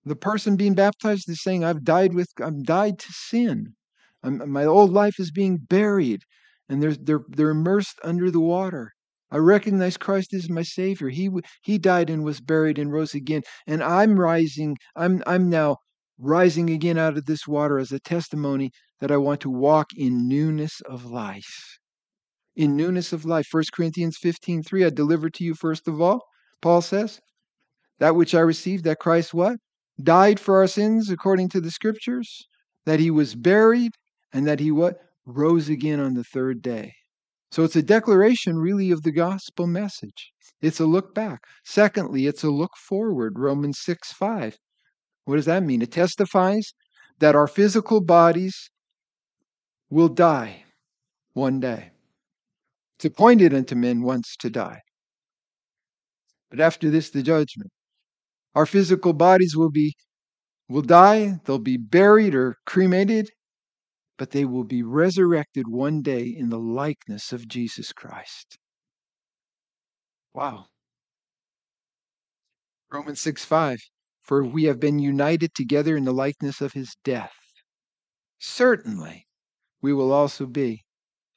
The 0.04 0.16
person 0.16 0.56
being 0.56 0.74
baptized 0.74 1.28
is 1.28 1.42
saying, 1.42 1.64
"I've 1.64 1.82
died 1.84 2.14
with 2.14 2.28
I've 2.40 2.62
died 2.62 2.98
to 3.00 3.12
sin. 3.12 3.74
I'm, 4.22 4.48
my 4.50 4.64
old 4.64 4.92
life 4.92 5.18
is 5.18 5.32
being 5.32 5.58
buried, 5.58 6.22
and 6.68 6.80
they're 6.80 6.94
they're 6.94 7.24
they're 7.28 7.50
immersed 7.50 7.98
under 8.04 8.30
the 8.30 8.40
water." 8.40 8.92
I 9.32 9.38
recognize 9.38 9.96
Christ 9.96 10.34
as 10.34 10.50
my 10.50 10.62
Savior. 10.62 11.08
He 11.08 11.30
He 11.62 11.78
died 11.78 12.10
and 12.10 12.22
was 12.22 12.42
buried 12.42 12.78
and 12.78 12.92
rose 12.92 13.14
again, 13.14 13.42
and 13.66 13.82
I'm 13.82 14.20
rising. 14.20 14.76
I'm 14.94 15.22
I'm 15.26 15.48
now 15.48 15.78
rising 16.18 16.68
again 16.68 16.98
out 16.98 17.16
of 17.16 17.24
this 17.24 17.48
water 17.48 17.78
as 17.78 17.92
a 17.92 17.98
testimony 17.98 18.70
that 19.00 19.10
I 19.10 19.16
want 19.16 19.40
to 19.40 19.50
walk 19.50 19.88
in 19.96 20.28
newness 20.28 20.82
of 20.82 21.06
life. 21.06 21.78
In 22.54 22.76
newness 22.76 23.14
of 23.14 23.24
life. 23.24 23.46
1 23.50 23.64
Corinthians 23.72 24.18
15, 24.20 24.62
3, 24.62 24.84
I 24.84 24.90
delivered 24.90 25.32
to 25.34 25.44
you 25.44 25.54
first 25.54 25.88
of 25.88 26.00
all, 26.00 26.20
Paul 26.60 26.82
says, 26.82 27.18
that 28.00 28.14
which 28.14 28.34
I 28.34 28.40
received, 28.40 28.84
that 28.84 28.98
Christ 28.98 29.32
what? 29.32 29.56
Died 30.02 30.38
for 30.38 30.58
our 30.58 30.66
sins 30.66 31.08
according 31.08 31.48
to 31.50 31.60
the 31.60 31.70
scriptures, 31.70 32.46
that 32.84 33.00
he 33.00 33.10
was 33.10 33.34
buried, 33.34 33.92
and 34.32 34.46
that 34.46 34.60
he 34.60 34.70
what? 34.70 35.00
Rose 35.24 35.70
again 35.70 36.00
on 36.00 36.14
the 36.14 36.24
third 36.24 36.60
day. 36.60 36.92
So 37.52 37.64
it's 37.64 37.76
a 37.76 37.82
declaration 37.82 38.56
really 38.56 38.90
of 38.90 39.02
the 39.02 39.12
gospel 39.12 39.66
message. 39.66 40.32
It's 40.62 40.80
a 40.80 40.86
look 40.86 41.14
back. 41.14 41.40
Secondly, 41.66 42.26
it's 42.26 42.42
a 42.42 42.50
look 42.50 42.72
forward. 42.88 43.38
Romans 43.38 43.78
6 43.80 44.10
5. 44.10 44.56
What 45.26 45.36
does 45.36 45.44
that 45.44 45.62
mean? 45.62 45.82
It 45.82 45.92
testifies 45.92 46.72
that 47.18 47.36
our 47.36 47.46
physical 47.46 48.00
bodies 48.00 48.70
will 49.90 50.08
die 50.08 50.64
one 51.34 51.60
day. 51.60 51.90
It's 52.96 53.04
appointed 53.04 53.52
unto 53.52 53.74
men 53.74 54.00
once 54.00 54.34
to 54.36 54.48
die. 54.48 54.80
But 56.50 56.60
after 56.60 56.88
this, 56.88 57.10
the 57.10 57.22
judgment. 57.22 57.70
Our 58.54 58.64
physical 58.64 59.12
bodies 59.12 59.54
will 59.54 59.70
be 59.70 59.94
will 60.70 60.80
die, 60.80 61.38
they'll 61.44 61.58
be 61.58 61.76
buried 61.76 62.34
or 62.34 62.56
cremated, 62.64 63.28
but 64.18 64.30
they 64.30 64.44
will 64.44 64.64
be 64.64 64.82
resurrected 64.82 65.66
one 65.68 66.02
day 66.02 66.24
in 66.24 66.48
the 66.48 66.58
likeness 66.58 67.32
of 67.32 67.48
Jesus 67.48 67.92
Christ. 67.92 68.58
Wow. 70.34 70.66
Romans 72.90 73.20
6 73.20 73.44
5. 73.44 73.78
For 74.22 74.44
we 74.44 74.64
have 74.64 74.78
been 74.78 74.98
united 74.98 75.54
together 75.54 75.96
in 75.96 76.04
the 76.04 76.12
likeness 76.12 76.60
of 76.60 76.72
his 76.72 76.96
death. 77.04 77.34
Certainly, 78.38 79.26
we 79.80 79.92
will 79.92 80.12
also 80.12 80.46
be 80.46 80.84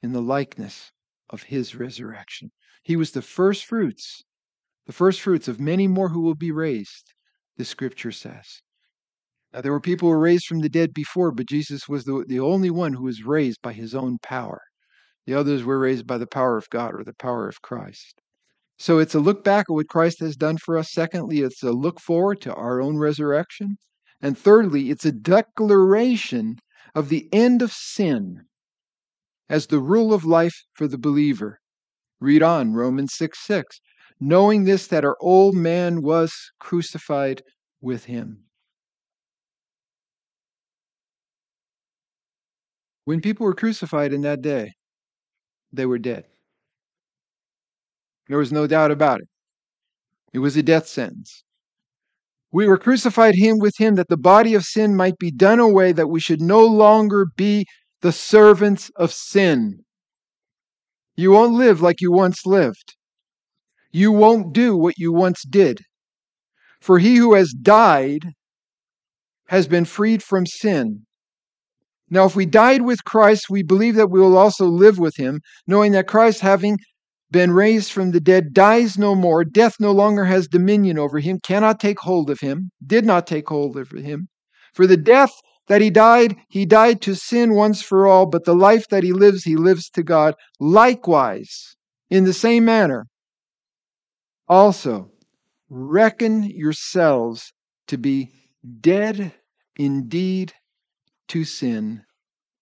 in 0.02 0.12
the 0.12 0.22
likeness 0.22 0.92
of 1.30 1.44
his 1.44 1.74
resurrection. 1.74 2.52
He 2.82 2.94
was 2.94 3.10
the 3.10 3.22
first 3.22 3.64
fruits, 3.64 4.22
the 4.86 4.92
first 4.92 5.20
fruits 5.20 5.48
of 5.48 5.58
many 5.58 5.88
more 5.88 6.10
who 6.10 6.20
will 6.20 6.36
be 6.36 6.52
raised, 6.52 7.12
the 7.56 7.64
scripture 7.64 8.12
says. 8.12 8.62
Now, 9.56 9.62
there 9.62 9.72
were 9.72 9.80
people 9.80 10.08
who 10.08 10.10
were 10.10 10.20
raised 10.20 10.44
from 10.44 10.60
the 10.60 10.68
dead 10.68 10.92
before, 10.92 11.32
but 11.32 11.48
Jesus 11.48 11.88
was 11.88 12.04
the, 12.04 12.26
the 12.28 12.40
only 12.40 12.68
one 12.68 12.92
who 12.92 13.04
was 13.04 13.24
raised 13.24 13.62
by 13.62 13.72
his 13.72 13.94
own 13.94 14.18
power. 14.18 14.60
The 15.24 15.32
others 15.32 15.64
were 15.64 15.78
raised 15.78 16.06
by 16.06 16.18
the 16.18 16.26
power 16.26 16.58
of 16.58 16.68
God 16.68 16.92
or 16.92 17.02
the 17.02 17.14
power 17.14 17.48
of 17.48 17.62
Christ. 17.62 18.20
So 18.76 18.98
it's 18.98 19.14
a 19.14 19.18
look 19.18 19.42
back 19.42 19.64
at 19.70 19.72
what 19.72 19.88
Christ 19.88 20.20
has 20.20 20.36
done 20.36 20.58
for 20.58 20.76
us. 20.76 20.92
Secondly, 20.92 21.40
it's 21.40 21.62
a 21.62 21.70
look 21.70 22.00
forward 22.00 22.42
to 22.42 22.52
our 22.52 22.82
own 22.82 22.98
resurrection. 22.98 23.78
And 24.20 24.36
thirdly, 24.36 24.90
it's 24.90 25.06
a 25.06 25.10
declaration 25.12 26.58
of 26.94 27.08
the 27.08 27.26
end 27.32 27.62
of 27.62 27.72
sin 27.72 28.42
as 29.48 29.68
the 29.68 29.80
rule 29.80 30.12
of 30.12 30.26
life 30.26 30.64
for 30.74 30.86
the 30.86 30.98
believer. 30.98 31.60
Read 32.20 32.42
on, 32.42 32.74
Romans 32.74 33.14
6 33.14 33.38
6. 33.42 33.80
Knowing 34.20 34.64
this, 34.64 34.86
that 34.88 35.06
our 35.06 35.16
old 35.22 35.54
man 35.54 36.02
was 36.02 36.34
crucified 36.60 37.40
with 37.80 38.04
him. 38.04 38.42
When 43.06 43.20
people 43.20 43.46
were 43.46 43.54
crucified 43.54 44.12
in 44.12 44.22
that 44.22 44.42
day, 44.42 44.72
they 45.72 45.86
were 45.86 45.98
dead. 45.98 46.24
There 48.26 48.36
was 48.36 48.50
no 48.50 48.66
doubt 48.66 48.90
about 48.90 49.20
it. 49.20 49.28
It 50.32 50.40
was 50.40 50.56
a 50.56 50.62
death 50.62 50.88
sentence. 50.88 51.44
We 52.50 52.66
were 52.66 52.76
crucified 52.76 53.36
him 53.36 53.58
with 53.60 53.74
him 53.78 53.94
that 53.94 54.08
the 54.08 54.16
body 54.16 54.54
of 54.54 54.64
sin 54.64 54.96
might 54.96 55.18
be 55.18 55.30
done 55.30 55.60
away, 55.60 55.92
that 55.92 56.08
we 56.08 56.18
should 56.18 56.40
no 56.40 56.66
longer 56.66 57.26
be 57.36 57.66
the 58.00 58.10
servants 58.10 58.90
of 58.96 59.12
sin. 59.12 59.84
You 61.14 61.30
won't 61.30 61.54
live 61.54 61.80
like 61.80 62.00
you 62.00 62.10
once 62.10 62.44
lived. 62.44 62.96
You 63.92 64.10
won't 64.10 64.52
do 64.52 64.76
what 64.76 64.98
you 64.98 65.12
once 65.12 65.44
did. 65.44 65.80
For 66.80 66.98
he 66.98 67.16
who 67.16 67.34
has 67.34 67.52
died 67.52 68.32
has 69.46 69.68
been 69.68 69.84
freed 69.84 70.24
from 70.24 70.44
sin. 70.44 71.05
Now, 72.08 72.24
if 72.24 72.36
we 72.36 72.46
died 72.46 72.82
with 72.82 73.04
Christ, 73.04 73.50
we 73.50 73.62
believe 73.62 73.96
that 73.96 74.10
we 74.10 74.20
will 74.20 74.36
also 74.36 74.66
live 74.66 74.98
with 74.98 75.16
him, 75.16 75.40
knowing 75.66 75.92
that 75.92 76.06
Christ, 76.06 76.40
having 76.40 76.78
been 77.30 77.50
raised 77.50 77.90
from 77.90 78.12
the 78.12 78.20
dead, 78.20 78.54
dies 78.54 78.96
no 78.96 79.14
more. 79.14 79.44
Death 79.44 79.74
no 79.80 79.90
longer 79.90 80.24
has 80.24 80.46
dominion 80.46 80.98
over 80.98 81.18
him, 81.18 81.40
cannot 81.42 81.80
take 81.80 81.98
hold 82.00 82.30
of 82.30 82.40
him, 82.40 82.70
did 82.86 83.04
not 83.04 83.26
take 83.26 83.48
hold 83.48 83.76
of 83.76 83.90
him. 83.90 84.28
For 84.72 84.86
the 84.86 84.96
death 84.96 85.32
that 85.66 85.80
he 85.80 85.90
died, 85.90 86.36
he 86.48 86.64
died 86.64 87.00
to 87.02 87.16
sin 87.16 87.54
once 87.54 87.82
for 87.82 88.06
all, 88.06 88.26
but 88.26 88.44
the 88.44 88.54
life 88.54 88.86
that 88.90 89.02
he 89.02 89.12
lives, 89.12 89.42
he 89.42 89.56
lives 89.56 89.90
to 89.90 90.04
God. 90.04 90.34
Likewise, 90.60 91.74
in 92.08 92.24
the 92.24 92.32
same 92.32 92.64
manner, 92.64 93.06
also 94.46 95.10
reckon 95.68 96.44
yourselves 96.44 97.52
to 97.88 97.98
be 97.98 98.30
dead 98.80 99.32
indeed 99.76 100.52
to 101.28 101.44
sin, 101.44 102.02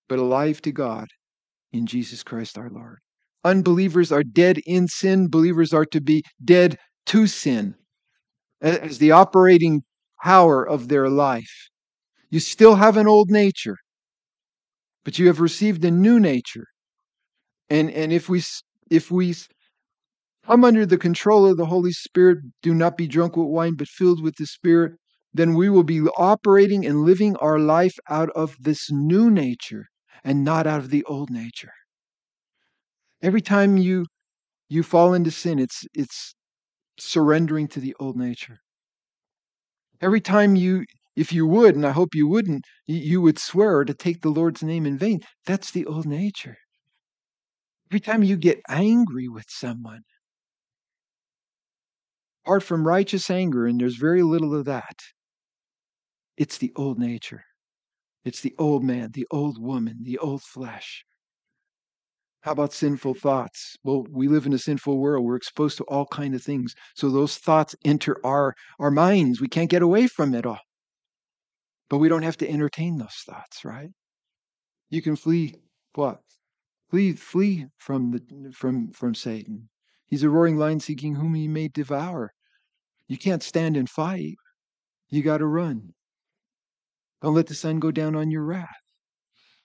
but 0.08 0.18
alive 0.18 0.60
to 0.62 0.72
God 0.72 1.08
in 1.72 1.86
Jesus 1.86 2.22
Christ 2.22 2.58
our 2.58 2.70
Lord. 2.70 2.98
Unbelievers 3.44 4.10
are 4.10 4.22
dead 4.22 4.58
in 4.66 4.88
sin, 4.88 5.28
believers 5.28 5.74
are 5.74 5.84
to 5.86 6.00
be 6.00 6.22
dead 6.42 6.78
to 7.06 7.26
sin 7.26 7.74
as 8.62 8.98
the 8.98 9.10
operating 9.10 9.82
power 10.22 10.66
of 10.66 10.88
their 10.88 11.08
life. 11.08 11.68
You 12.30 12.40
still 12.40 12.76
have 12.76 12.96
an 12.96 13.06
old 13.06 13.30
nature, 13.30 13.76
but 15.04 15.18
you 15.18 15.26
have 15.26 15.40
received 15.40 15.84
a 15.84 15.90
new 15.90 16.18
nature. 16.18 16.66
And, 17.68 17.90
and 17.90 18.12
if 18.12 18.28
we 18.28 18.42
if 18.90 19.10
we 19.10 19.34
come 20.46 20.64
under 20.64 20.86
the 20.86 20.98
control 20.98 21.46
of 21.46 21.56
the 21.56 21.66
Holy 21.66 21.92
Spirit, 21.92 22.38
do 22.62 22.74
not 22.74 22.96
be 22.96 23.06
drunk 23.06 23.36
with 23.36 23.46
wine, 23.46 23.74
but 23.76 23.88
filled 23.88 24.22
with 24.22 24.36
the 24.36 24.46
Spirit, 24.46 24.92
then 25.34 25.54
we 25.54 25.68
will 25.68 25.82
be 25.82 26.00
operating 26.00 26.86
and 26.86 27.02
living 27.02 27.36
our 27.36 27.58
life 27.58 27.98
out 28.08 28.30
of 28.30 28.56
this 28.60 28.90
new 28.90 29.30
nature 29.30 29.86
and 30.22 30.44
not 30.44 30.66
out 30.66 30.78
of 30.78 30.90
the 30.90 31.04
old 31.04 31.28
nature. 31.28 31.72
Every 33.20 33.42
time 33.42 33.76
you 33.76 34.06
you 34.68 34.82
fall 34.84 35.12
into 35.12 35.30
sin, 35.32 35.58
it's 35.58 35.84
it's 35.92 36.34
surrendering 36.98 37.68
to 37.68 37.80
the 37.80 37.94
old 37.98 38.16
nature. 38.16 38.58
Every 40.00 40.20
time 40.20 40.54
you 40.54 40.84
if 41.16 41.32
you 41.32 41.46
would, 41.46 41.74
and 41.76 41.86
I 41.86 41.92
hope 41.92 42.14
you 42.14 42.28
wouldn't, 42.28 42.64
you 42.86 43.20
would 43.20 43.38
swear 43.38 43.84
to 43.84 43.94
take 43.94 44.22
the 44.22 44.30
Lord's 44.30 44.62
name 44.62 44.86
in 44.86 44.98
vain. 44.98 45.20
That's 45.46 45.70
the 45.70 45.86
old 45.86 46.06
nature. 46.06 46.56
Every 47.90 48.00
time 48.00 48.22
you 48.22 48.36
get 48.36 48.60
angry 48.68 49.28
with 49.28 49.46
someone, 49.48 50.02
apart 52.44 52.62
from 52.62 52.86
righteous 52.86 53.30
anger, 53.30 53.66
and 53.66 53.80
there's 53.80 53.96
very 53.96 54.22
little 54.22 54.54
of 54.54 54.64
that, 54.64 54.96
it's 56.36 56.58
the 56.58 56.72
old 56.76 56.98
nature. 56.98 57.44
It's 58.24 58.40
the 58.40 58.54
old 58.58 58.82
man, 58.82 59.10
the 59.12 59.26
old 59.30 59.60
woman, 59.60 59.98
the 60.02 60.18
old 60.18 60.42
flesh. 60.42 61.04
How 62.40 62.52
about 62.52 62.72
sinful 62.72 63.14
thoughts? 63.14 63.76
Well, 63.84 64.06
we 64.10 64.28
live 64.28 64.44
in 64.44 64.52
a 64.52 64.58
sinful 64.58 64.98
world. 64.98 65.24
We're 65.24 65.36
exposed 65.36 65.78
to 65.78 65.84
all 65.84 66.06
kind 66.06 66.34
of 66.34 66.42
things. 66.42 66.74
So 66.94 67.10
those 67.10 67.38
thoughts 67.38 67.74
enter 67.84 68.18
our, 68.24 68.54
our 68.78 68.90
minds. 68.90 69.40
We 69.40 69.48
can't 69.48 69.70
get 69.70 69.82
away 69.82 70.06
from 70.08 70.34
it 70.34 70.44
all. 70.44 70.60
But 71.88 71.98
we 71.98 72.08
don't 72.08 72.22
have 72.22 72.36
to 72.38 72.50
entertain 72.50 72.98
those 72.98 73.16
thoughts, 73.26 73.64
right? 73.64 73.90
You 74.90 75.00
can 75.02 75.16
flee 75.16 75.54
what? 75.94 76.20
Flee 76.90 77.12
flee 77.12 77.66
from 77.78 78.10
the 78.10 78.52
from 78.52 78.92
from 78.92 79.14
Satan. 79.14 79.68
He's 80.06 80.22
a 80.22 80.30
roaring 80.30 80.56
lion 80.56 80.80
seeking 80.80 81.14
whom 81.14 81.34
he 81.34 81.48
may 81.48 81.68
devour. 81.68 82.32
You 83.08 83.18
can't 83.18 83.42
stand 83.42 83.76
and 83.76 83.88
fight. 83.88 84.36
You 85.08 85.22
got 85.22 85.38
to 85.38 85.46
run. 85.46 85.94
Don't 87.24 87.32
let 87.32 87.46
the 87.46 87.54
sun 87.54 87.78
go 87.78 87.90
down 87.90 88.14
on 88.14 88.30
your 88.30 88.44
wrath. 88.44 88.82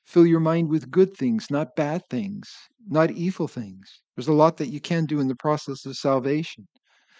Fill 0.05 0.26
your 0.26 0.39
mind 0.39 0.70
with 0.70 0.89
good 0.89 1.18
things, 1.18 1.51
not 1.51 1.76
bad 1.76 2.03
things, 2.10 2.49
not 2.88 3.12
evil 3.12 3.49
things. 3.49 3.99
There's 4.16 4.30
a 4.30 4.34
lot 4.34 4.55
that 4.57 4.70
you 4.70 4.80
can 4.80 5.05
do 5.05 5.20
in 5.20 5.28
the 5.28 5.36
process 5.36 5.86
of 5.86 5.97
salvation. 5.97 6.70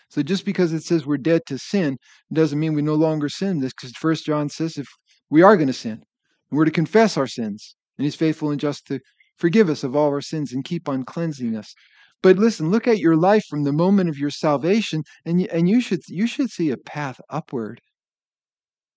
So 0.08 0.24
just 0.24 0.46
because 0.46 0.72
it 0.72 0.84
says 0.84 1.06
we're 1.06 1.18
dead 1.18 1.42
to 1.48 1.58
sin 1.58 1.98
doesn't 2.32 2.58
mean 2.58 2.74
we 2.74 2.82
no 2.82 2.96
longer 2.96 3.28
sin. 3.28 3.60
This 3.60 3.74
because 3.74 3.92
First 3.98 4.26
John 4.26 4.48
says 4.48 4.78
if 4.78 4.88
we 5.30 5.42
are 5.42 5.58
going 5.58 5.68
to 5.68 5.74
sin, 5.74 6.04
we're 6.52 6.64
to 6.64 6.72
confess 6.72 7.18
our 7.18 7.28
sins, 7.28 7.76
and 7.98 8.06
He's 8.06 8.16
faithful 8.16 8.50
and 8.50 8.62
just 8.62 8.88
to 8.88 9.02
forgive 9.36 9.70
us 9.70 9.84
of 9.84 9.94
all 9.94 10.08
our 10.08 10.22
sins 10.22 10.54
and 10.54 10.64
keep 10.64 10.88
on 10.88 11.04
cleansing 11.04 11.54
us. 11.54 11.76
But 12.24 12.38
listen, 12.38 12.72
look 12.72 12.88
at 12.88 13.00
your 13.00 13.18
life 13.18 13.44
from 13.50 13.66
the 13.66 13.74
moment 13.74 14.08
of 14.08 14.18
your 14.18 14.32
salvation, 14.32 15.04
and 15.26 15.42
you, 15.42 15.50
and 15.52 15.68
you 15.68 15.82
should 15.82 16.08
you 16.08 16.28
should 16.28 16.50
see 16.50 16.70
a 16.70 16.78
path 16.78 17.20
upward. 17.30 17.82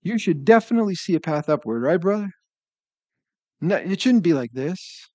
You 0.02 0.18
should 0.18 0.44
definitely 0.44 0.94
see 0.94 1.14
a 1.14 1.20
path 1.20 1.48
upward, 1.48 1.82
right, 1.82 2.00
brother? 2.00 2.30
No, 3.60 3.76
it 3.76 4.00
shouldn't 4.00 4.24
be 4.24 4.34
like 4.34 4.52
this. 4.52 5.08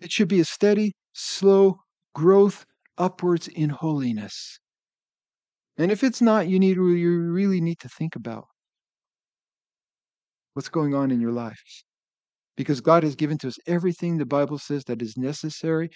It 0.00 0.10
should 0.10 0.28
be 0.28 0.40
a 0.40 0.44
steady, 0.44 0.94
slow 1.12 1.80
growth 2.14 2.64
upwards 2.96 3.46
in 3.48 3.70
holiness. 3.70 4.58
And 5.78 5.90
if 5.90 6.02
it's 6.02 6.22
not, 6.22 6.48
you 6.48 6.58
need 6.58 6.76
you 6.76 7.20
really 7.30 7.60
need 7.60 7.78
to 7.80 7.88
think 7.88 8.16
about 8.16 8.48
what's 10.54 10.68
going 10.68 10.94
on 10.94 11.10
in 11.10 11.20
your 11.20 11.32
life. 11.32 11.84
Because 12.56 12.80
God 12.80 13.02
has 13.02 13.14
given 13.14 13.38
to 13.38 13.48
us 13.48 13.58
everything 13.66 14.16
the 14.16 14.26
Bible 14.26 14.58
says 14.58 14.84
that 14.84 15.02
is 15.02 15.16
necessary 15.16 15.90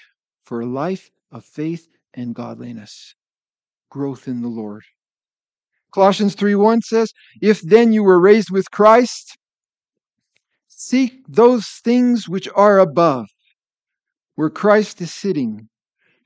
for 0.45 0.61
a 0.61 0.67
life 0.67 1.11
of 1.33 1.45
faith 1.45 1.89
and 2.15 2.35
godliness, 2.35 3.15
growth 3.91 4.27
in 4.27 4.41
the 4.41 4.49
Lord. 4.49 4.83
Colossians 5.93 6.35
3:1 6.35 6.81
says, 6.83 7.13
"If 7.43 7.61
then 7.61 7.93
you 7.93 8.03
were 8.03 8.21
raised 8.21 8.51
with 8.51 8.71
Christ, 8.71 9.37
seek 10.69 11.25
those 11.29 11.67
things 11.85 12.29
which 12.29 12.49
are 12.55 12.79
above, 12.79 13.27
where 14.37 14.51
Christ 14.51 15.01
is 15.01 15.13
sitting 15.13 15.69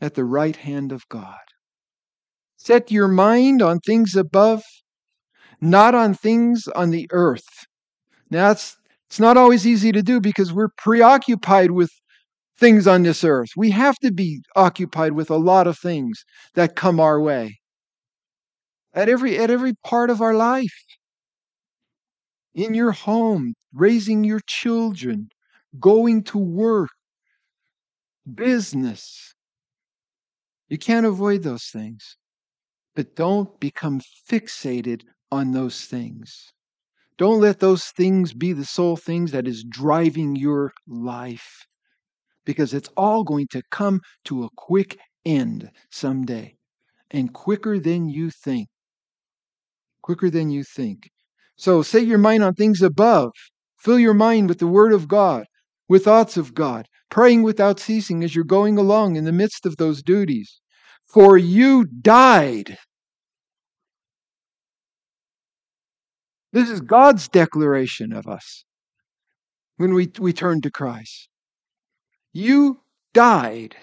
at 0.01 0.15
the 0.15 0.25
right 0.25 0.57
hand 0.57 0.93
of 0.93 1.09
God. 1.09 1.41
Set 2.57 2.91
your 2.91 3.09
mind 3.09 3.62
on 3.62 3.81
things 3.81 4.15
above, 4.15 4.62
not 5.61 5.95
on 5.95 6.15
things 6.15 6.69
on 6.69 6.91
the 6.91 7.09
earth." 7.11 7.67
Now 8.31 8.51
it's 8.51 8.77
it's 9.07 9.21
not 9.21 9.37
always 9.37 9.67
easy 9.67 9.93
to 9.93 10.03
do 10.03 10.21
because 10.21 10.53
we're 10.53 10.73
preoccupied 10.77 11.71
with 11.71 11.91
things 12.59 12.87
on 12.87 13.03
this 13.03 13.25
earth. 13.25 13.51
We 13.57 13.71
have 13.71 13.97
to 14.01 14.13
be 14.13 14.43
occupied 14.57 15.13
with 15.13 15.31
a 15.31 15.37
lot 15.37 15.67
of 15.67 15.79
things 15.79 16.25
that 16.55 16.77
come 16.77 17.01
our 17.01 17.21
way 17.21 17.59
at 18.95 19.09
every 19.09 19.39
at 19.39 19.51
every 19.51 19.75
part 19.85 20.11
of 20.11 20.21
our 20.23 20.35
life. 20.35 20.85
In 22.55 22.73
your 22.73 22.93
home 22.93 23.55
raising 23.73 24.25
your 24.25 24.41
children 24.47 25.29
going 25.79 26.23
to 26.25 26.39
work 26.39 26.91
business. 28.35 29.35
You 30.69 30.77
can't 30.79 31.07
avoid 31.07 31.43
those 31.43 31.65
things 31.65 32.17
but 32.95 33.17
don't 33.17 33.61
become 33.61 34.01
fixated 34.31 35.03
on 35.31 35.53
those 35.53 35.85
things. 35.87 36.53
Don't 37.19 37.41
let 37.41 37.61
those 37.61 37.87
things 37.87 38.35
be 38.35 38.53
the 38.53 38.65
sole 38.65 38.97
things 38.97 39.33
that 39.33 39.49
is 39.49 39.65
driving 39.65 40.37
your 40.37 40.73
life 40.87 41.67
because 42.45 42.74
it's 42.74 42.90
all 42.97 43.24
going 43.24 43.47
to 43.51 43.62
come 43.70 44.01
to 44.24 44.45
a 44.45 44.49
quick 44.57 44.99
end 45.24 45.70
someday 45.90 46.55
and 47.11 47.32
quicker 47.32 47.78
than 47.78 48.09
you 48.09 48.30
think 48.30 48.68
quicker 50.05 50.28
than 50.28 50.51
you 50.51 50.62
think. 50.62 51.11
So 51.57 51.82
set 51.82 52.07
your 52.07 52.18
mind 52.18 52.45
on 52.45 52.55
things 52.55 52.82
above. 52.82 53.32
Fill 53.78 53.99
your 53.99 54.14
mind 54.14 54.51
with 54.51 54.59
the 54.59 54.66
Word 54.66 54.92
of 54.92 55.09
God, 55.09 55.47
with 55.88 56.05
thoughts 56.05 56.36
of 56.36 56.53
God, 56.53 56.86
praying 57.11 57.42
without 57.42 57.80
ceasing 57.80 58.22
as 58.22 58.34
you're 58.34 58.45
going 58.45 58.76
along 58.76 59.16
in 59.16 59.24
the 59.24 59.32
midst 59.32 59.64
of 59.64 59.76
those 59.78 60.03
duties. 60.03 60.61
For 61.07 61.38
you 61.38 61.86
died. 61.86 62.76
This 66.53 66.68
is 66.68 66.80
God's 66.82 67.28
declaration 67.28 68.12
of 68.12 68.26
us. 68.26 68.64
when 69.76 69.95
we, 69.95 70.12
we 70.20 70.32
turn 70.32 70.61
to 70.61 70.70
Christ. 70.70 71.28
You 72.35 72.80
died, 73.14 73.76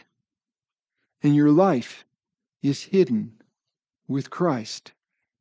and 1.24 1.34
your 1.36 1.50
life 1.50 2.06
is 2.62 2.84
hidden 2.84 3.42
with 4.08 4.30
Christ 4.30 4.92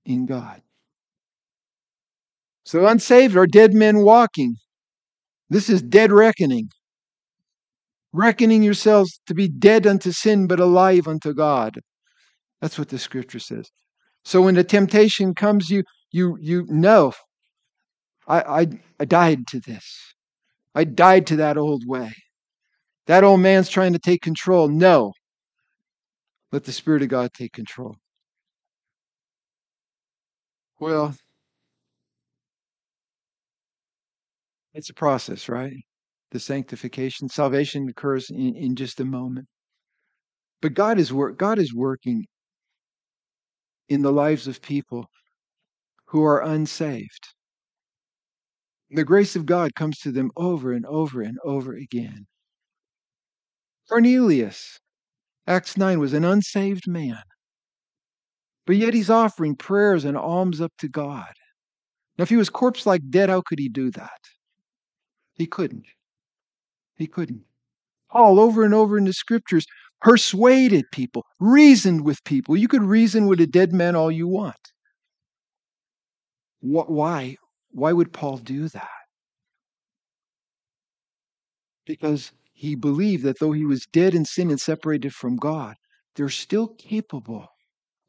in 0.05 0.27
God. 0.27 0.63
So, 2.65 2.87
unsaved 2.87 3.37
are 3.37 3.47
dead 3.47 3.75
men 3.75 3.99
walking. 3.99 4.57
This 5.49 5.69
is 5.69 5.83
dead 5.83 6.13
reckoning. 6.13 6.69
Reckoning 8.13 8.63
yourselves 8.63 9.21
to 9.27 9.35
be 9.35 9.49
dead 9.49 9.87
unto 9.87 10.13
sin, 10.13 10.47
but 10.47 10.61
alive 10.61 11.09
unto 11.09 11.35
God. 11.35 11.81
That's 12.61 12.79
what 12.79 12.91
the 12.91 12.99
scripture 12.99 13.41
says. 13.41 13.71
So 14.25 14.43
when 14.43 14.55
the 14.55 14.65
temptation 14.65 15.35
comes, 15.35 15.71
you 15.71 15.83
you 16.13 16.37
you 16.41 16.65
know, 16.69 17.13
I 18.29 18.41
I, 18.41 18.67
I 19.01 19.05
died 19.05 19.47
to 19.49 19.61
this. 19.61 20.15
I 20.75 20.85
died 20.85 21.27
to 21.29 21.37
that 21.37 21.57
old 21.57 21.83
way. 21.87 22.13
That 23.07 23.25
old 23.25 23.41
man's 23.41 23.69
trying 23.69 23.93
to 23.93 23.99
take 23.99 24.23
control. 24.23 24.69
No. 24.69 25.13
Let 26.53 26.65
the 26.65 26.73
Spirit 26.73 27.03
of 27.03 27.09
God 27.09 27.33
take 27.33 27.53
control. 27.53 27.97
Well, 30.79 31.15
it's 34.75 34.91
a 34.91 34.95
process, 34.95 35.49
right? 35.49 35.77
The 36.31 36.41
sanctification, 36.41 37.29
salvation 37.29 37.89
occurs 37.89 38.31
in, 38.31 38.55
in 38.57 38.77
just 38.77 39.01
a 39.01 39.05
moment. 39.05 39.47
But 40.63 40.75
God 40.75 40.99
is 40.99 41.13
God 41.37 41.59
is 41.59 41.75
working 41.75 42.27
in 43.89 44.03
the 44.03 44.13
lives 44.13 44.47
of 44.47 44.63
people 44.63 45.07
who 46.07 46.23
are 46.25 46.43
unsaved. 46.43 47.29
The 48.91 49.05
grace 49.05 49.37
of 49.37 49.47
God 49.47 49.75
comes 49.75 49.99
to 50.01 50.13
them 50.13 50.31
over 50.37 50.73
and 50.73 50.85
over 50.87 51.23
and 51.23 51.39
over 51.45 51.75
again. 51.75 52.27
Cornelius, 53.91 54.79
Acts 55.49 55.77
9, 55.77 55.99
was 55.99 56.13
an 56.13 56.25
unsaved 56.25 56.87
man, 56.87 57.25
but 58.65 58.77
yet 58.77 58.95
he's 58.95 59.11
offering 59.11 59.57
prayers 59.57 60.05
and 60.05 60.17
alms 60.17 60.61
up 60.61 60.73
to 60.79 60.89
God. 60.89 61.33
Now, 62.17 62.23
if 62.23 62.29
he 62.29 62.37
was 62.37 62.51
corpse 62.51 62.87
like 62.87 63.11
dead, 63.11 63.31
how 63.31 63.43
could 63.45 63.59
he 63.59 63.69
do 63.69 63.91
that? 63.91 64.21
He 65.35 65.49
couldn't. 65.49 65.87
He 66.95 67.09
couldn't. 67.09 67.43
Paul, 68.13 68.39
over 68.39 68.63
and 68.63 68.75
over 68.75 68.97
in 68.97 69.07
the 69.07 69.13
scriptures, 69.13 69.67
persuaded 70.01 70.85
people, 70.93 71.25
reasoned 71.41 72.05
with 72.05 72.23
people. 72.23 72.57
You 72.57 72.69
could 72.69 72.85
reason 72.85 73.27
with 73.27 73.41
a 73.41 73.47
dead 73.47 73.73
man 73.73 73.97
all 73.97 74.13
you 74.13 74.29
want. 74.29 74.71
Why? 76.61 77.37
Why 77.73 77.93
would 77.93 78.13
Paul 78.13 78.37
do 78.37 78.69
that? 78.69 78.89
Because 81.87 82.31
he 82.61 82.75
believed 82.75 83.23
that 83.23 83.39
though 83.39 83.53
he 83.53 83.65
was 83.65 83.87
dead 83.87 84.15
in 84.15 84.27
sin 84.27 84.51
and 84.51 84.61
separated 84.61 85.15
from 85.15 85.37
God, 85.37 85.77
they're 86.15 86.29
still 86.29 86.69
capable 86.69 87.47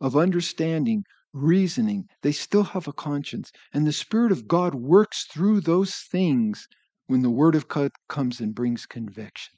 of 0.02 0.18
understanding, 0.18 1.06
reasoning. 1.32 2.04
They 2.22 2.34
still 2.34 2.66
have 2.66 2.86
a 2.86 2.92
conscience. 2.92 3.50
And 3.74 3.88
the 3.88 3.94
Spirit 3.94 4.30
of 4.30 4.50
God 4.50 4.76
works 4.76 5.26
through 5.32 5.62
those 5.62 5.96
things 6.12 6.68
when 7.08 7.22
the 7.22 7.30
Word 7.30 7.56
of 7.56 7.70
God 7.70 7.92
comes 8.10 8.42
and 8.42 8.54
brings 8.54 8.86
conviction. 8.86 9.54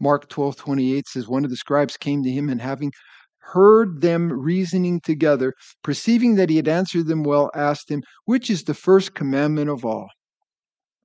Mark 0.00 0.28
12 0.28 0.56
28 0.56 1.06
says, 1.06 1.28
One 1.28 1.44
of 1.44 1.50
the 1.50 1.56
scribes 1.56 1.96
came 1.96 2.24
to 2.24 2.30
him, 2.30 2.48
and 2.48 2.60
having 2.60 2.90
heard 3.38 4.00
them 4.00 4.32
reasoning 4.32 5.00
together, 5.00 5.54
perceiving 5.84 6.34
that 6.34 6.50
he 6.50 6.56
had 6.56 6.66
answered 6.66 7.06
them 7.06 7.22
well, 7.22 7.52
asked 7.54 7.88
him, 7.88 8.02
Which 8.24 8.50
is 8.50 8.64
the 8.64 8.74
first 8.74 9.14
commandment 9.14 9.70
of 9.70 9.84
all? 9.84 10.08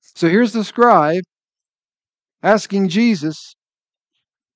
So 0.02 0.28
here's 0.28 0.54
the 0.54 0.64
scribe 0.64 1.26
asking 2.44 2.90
Jesus, 2.90 3.56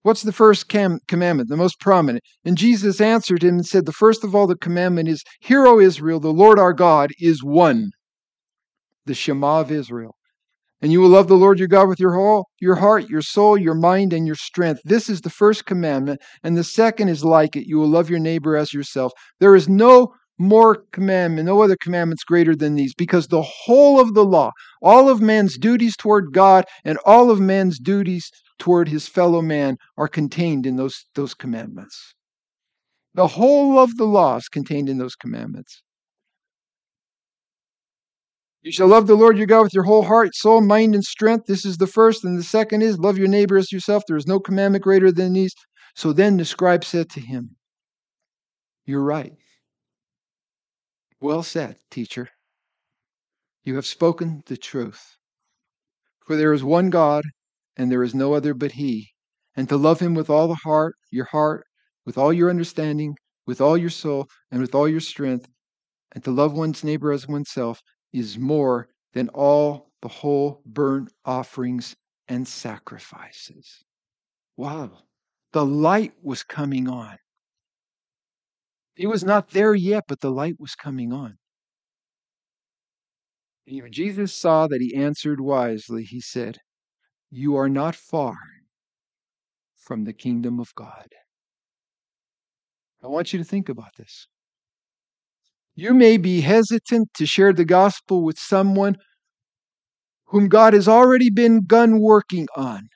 What's 0.03 0.23
the 0.23 0.33
first 0.33 0.67
cam- 0.67 0.99
commandment, 1.07 1.47
the 1.47 1.55
most 1.55 1.79
prominent? 1.79 2.23
And 2.43 2.57
Jesus 2.57 2.99
answered 2.99 3.41
him 3.41 3.55
and 3.55 3.65
said, 3.65 3.85
The 3.85 3.93
first 3.93 4.25
of 4.25 4.35
all, 4.35 4.47
the 4.47 4.57
commandment 4.57 5.07
is, 5.07 5.23
Hear, 5.39 5.65
O 5.65 5.79
Israel, 5.79 6.19
the 6.19 6.33
Lord 6.33 6.59
our 6.59 6.73
God 6.73 7.11
is 7.19 7.41
one, 7.41 7.91
the 9.05 9.13
Shema 9.13 9.61
of 9.61 9.71
Israel. 9.71 10.15
And 10.81 10.91
you 10.91 10.99
will 10.99 11.09
love 11.09 11.29
the 11.29 11.37
Lord 11.37 11.59
your 11.59 11.69
God 11.69 11.87
with 11.87 12.01
your 12.01 12.13
whole 12.13 12.47
your 12.59 12.75
heart, 12.75 13.07
your 13.07 13.21
soul, 13.21 13.57
your 13.57 13.73
mind, 13.73 14.11
and 14.11 14.25
your 14.27 14.35
strength. 14.35 14.81
This 14.83 15.09
is 15.09 15.21
the 15.21 15.29
first 15.29 15.65
commandment, 15.65 16.19
and 16.43 16.57
the 16.57 16.63
second 16.65 17.07
is 17.07 17.23
like 17.23 17.55
it. 17.55 17.65
You 17.65 17.77
will 17.77 17.87
love 17.87 18.09
your 18.09 18.19
neighbor 18.19 18.57
as 18.57 18.73
yourself. 18.73 19.13
There 19.39 19.55
is 19.55 19.69
no 19.69 20.13
more 20.37 20.83
commandment, 20.91 21.45
no 21.45 21.61
other 21.61 21.77
commandments 21.81 22.23
greater 22.23 22.55
than 22.55 22.75
these, 22.75 22.93
because 22.93 23.27
the 23.27 23.41
whole 23.41 23.99
of 23.99 24.13
the 24.13 24.25
law, 24.25 24.51
all 24.81 25.09
of 25.09 25.21
man's 25.21 25.57
duties 25.57 25.95
toward 25.95 26.33
God, 26.33 26.65
and 26.83 26.97
all 27.05 27.29
of 27.29 27.39
man's 27.39 27.79
duties 27.79 28.29
toward 28.59 28.87
his 28.87 29.07
fellow 29.07 29.41
man 29.41 29.77
are 29.97 30.07
contained 30.07 30.65
in 30.65 30.75
those, 30.75 31.05
those 31.15 31.33
commandments. 31.33 32.13
The 33.15 33.27
whole 33.27 33.77
of 33.77 33.95
the 33.97 34.05
law 34.05 34.37
is 34.37 34.47
contained 34.47 34.89
in 34.89 34.97
those 34.97 35.15
commandments. 35.15 35.83
You 38.63 38.71
shall 38.71 38.87
love 38.87 39.07
the 39.07 39.15
Lord 39.15 39.37
your 39.37 39.45
God 39.45 39.63
with 39.63 39.73
your 39.73 39.83
whole 39.83 40.03
heart, 40.03 40.33
soul, 40.33 40.61
mind, 40.61 40.95
and 40.95 41.03
strength. 41.03 41.47
This 41.47 41.65
is 41.65 41.77
the 41.77 41.85
first. 41.85 42.23
And 42.23 42.39
the 42.39 42.43
second 42.43 42.81
is 42.81 42.97
love 42.97 43.17
your 43.17 43.27
neighbor 43.27 43.57
as 43.57 43.73
yourself. 43.73 44.03
There 44.07 44.15
is 44.15 44.25
no 44.25 44.39
commandment 44.39 44.85
greater 44.85 45.11
than 45.11 45.33
these. 45.33 45.53
So 45.95 46.13
then 46.13 46.37
the 46.37 46.45
scribe 46.45 46.85
said 46.85 47.09
to 47.11 47.19
him, 47.19 47.57
You're 48.85 49.03
right. 49.03 49.33
Well 51.23 51.41
said, 51.41 51.77
teacher. 51.89 52.27
You 53.63 53.75
have 53.75 53.85
spoken 53.85 54.43
the 54.47 54.57
truth. 54.57 55.15
For 56.27 56.35
there 56.35 56.51
is 56.51 56.65
one 56.65 56.89
God, 56.89 57.23
and 57.77 57.89
there 57.89 58.03
is 58.03 58.13
no 58.13 58.33
other 58.33 58.53
but 58.53 58.73
He. 58.73 59.13
And 59.55 59.69
to 59.69 59.77
love 59.77 60.01
Him 60.01 60.15
with 60.15 60.29
all 60.29 60.49
the 60.49 60.59
heart, 60.65 60.97
your 61.11 61.23
heart, 61.23 61.65
with 62.05 62.17
all 62.17 62.33
your 62.33 62.49
understanding, 62.49 63.15
with 63.47 63.61
all 63.61 63.77
your 63.77 63.89
soul, 63.89 64.27
and 64.51 64.59
with 64.59 64.75
all 64.75 64.85
your 64.85 64.99
strength, 64.99 65.47
and 66.11 66.21
to 66.25 66.31
love 66.31 66.57
one's 66.57 66.83
neighbor 66.83 67.13
as 67.13 67.25
oneself 67.25 67.81
is 68.11 68.37
more 68.37 68.89
than 69.13 69.29
all 69.29 69.93
the 70.01 70.09
whole 70.09 70.61
burnt 70.65 71.09
offerings 71.23 71.95
and 72.27 72.45
sacrifices. 72.45 73.81
Wow. 74.57 75.03
The 75.53 75.65
light 75.65 76.15
was 76.21 76.43
coming 76.43 76.89
on. 76.89 77.17
He 78.95 79.07
was 79.07 79.23
not 79.23 79.49
there 79.49 79.73
yet, 79.73 80.03
but 80.07 80.19
the 80.19 80.31
light 80.31 80.55
was 80.59 80.75
coming 80.75 81.11
on. 81.11 81.37
And 83.67 83.81
when 83.81 83.91
Jesus 83.91 84.35
saw 84.35 84.67
that 84.67 84.81
he 84.81 84.95
answered 84.95 85.39
wisely, 85.39 86.03
he 86.03 86.19
said, 86.19 86.57
You 87.31 87.55
are 87.55 87.69
not 87.69 87.95
far 87.95 88.35
from 89.75 90.03
the 90.03 90.13
kingdom 90.13 90.59
of 90.59 90.75
God. 90.75 91.07
I 93.03 93.07
want 93.07 93.33
you 93.33 93.39
to 93.39 93.45
think 93.45 93.69
about 93.69 93.95
this. 93.97 94.27
You 95.75 95.93
may 95.93 96.17
be 96.17 96.41
hesitant 96.41 97.09
to 97.15 97.25
share 97.25 97.51
the 97.51 97.65
gospel 97.65 98.23
with 98.23 98.37
someone 98.37 98.97
whom 100.27 100.47
God 100.47 100.73
has 100.73 100.87
already 100.87 101.29
been 101.29 101.65
gun 101.65 101.99
working 101.99 102.47
on. 102.55 102.89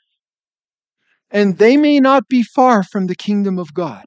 And 1.30 1.58
they 1.58 1.76
may 1.76 2.00
not 2.00 2.28
be 2.28 2.44
far 2.44 2.84
from 2.84 3.08
the 3.08 3.16
kingdom 3.16 3.58
of 3.60 3.74
God. 3.74 4.06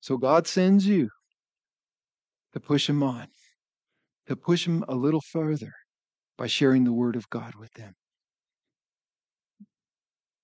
So 0.00 0.16
God 0.16 0.46
sends 0.46 0.86
you 0.86 1.08
to 2.52 2.60
push 2.60 2.86
them 2.86 3.02
on, 3.02 3.28
to 4.26 4.36
push 4.36 4.64
them 4.64 4.84
a 4.88 4.94
little 4.94 5.20
further 5.30 5.72
by 6.38 6.46
sharing 6.46 6.84
the 6.84 6.92
word 6.92 7.16
of 7.16 7.28
God 7.30 7.54
with 7.54 7.72
them. 7.74 7.94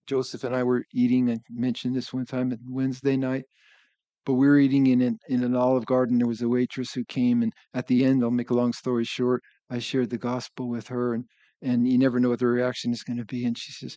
Joseph 0.07 0.45
and 0.45 0.55
I 0.55 0.63
were 0.63 0.85
eating, 0.93 1.31
I 1.31 1.39
mentioned 1.51 1.97
this 1.97 2.13
one 2.13 2.27
time 2.27 2.57
Wednesday 2.69 3.17
night, 3.17 3.45
but 4.25 4.35
we 4.35 4.47
were 4.47 4.59
eating 4.59 4.87
in 4.87 5.01
an, 5.01 5.19
in 5.29 5.43
an 5.43 5.57
olive 5.57 5.87
garden. 5.87 6.19
There 6.19 6.29
was 6.29 6.43
a 6.43 6.49
waitress 6.49 6.93
who 6.93 7.05
came, 7.05 7.43
and 7.43 7.53
at 7.75 7.87
the 7.87 8.05
end, 8.05 8.23
I'll 8.23 8.31
make 8.31 8.51
a 8.51 8.55
long 8.55 8.73
story 8.73 9.05
short, 9.05 9.43
I 9.71 9.79
shared 9.79 10.11
the 10.11 10.19
gospel 10.19 10.69
with 10.69 10.89
her, 10.89 11.15
and 11.15 11.25
and 11.63 11.89
you 11.89 11.97
never 11.97 12.21
know 12.21 12.29
what 12.29 12.39
the 12.39 12.47
reaction 12.47 12.93
is 12.93 13.03
going 13.03 13.17
to 13.17 13.25
be. 13.25 13.45
And 13.47 13.57
she 13.57 13.73
says, 13.73 13.97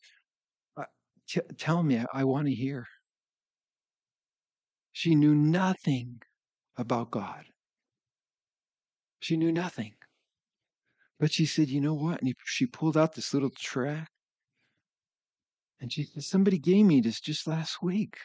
"Tell 1.57 1.83
me, 1.83 1.99
I, 1.99 2.05
I 2.13 2.23
want 2.23 2.47
to 2.47 2.53
hear." 2.55 2.85
She 4.99 5.15
knew 5.15 5.33
nothing 5.33 6.21
about 6.75 7.09
God. 7.09 7.45
She 9.21 9.37
knew 9.37 9.49
nothing. 9.49 9.93
But 11.17 11.31
she 11.31 11.45
said, 11.45 11.69
"You 11.69 11.79
know 11.79 11.93
what?" 11.93 12.21
And 12.21 12.35
she 12.43 12.65
pulled 12.65 12.97
out 12.97 13.13
this 13.13 13.33
little 13.33 13.49
tract, 13.49 14.11
and 15.79 15.89
she 15.93 16.03
said, 16.03 16.25
"Somebody 16.25 16.57
gave 16.59 16.85
me 16.85 16.99
this 16.99 17.21
just 17.21 17.47
last 17.47 17.81
week." 17.81 18.17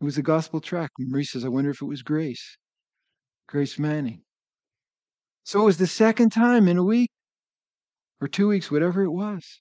It 0.00 0.04
was 0.04 0.16
a 0.16 0.22
gospel 0.22 0.62
tract. 0.62 0.94
Marie 0.98 1.24
says, 1.24 1.44
I 1.44 1.48
wonder 1.48 1.68
if 1.68 1.82
it 1.82 1.84
was 1.84 2.00
Grace. 2.00 2.56
Grace 3.46 3.78
Manning. 3.78 4.24
So 5.44 5.60
it 5.60 5.66
was 5.66 5.76
the 5.76 5.86
second 5.86 6.30
time 6.30 6.68
in 6.68 6.78
a 6.78 6.84
week 6.84 7.10
or 8.18 8.28
two 8.28 8.48
weeks, 8.48 8.70
whatever 8.70 9.02
it 9.02 9.10
was, 9.10 9.60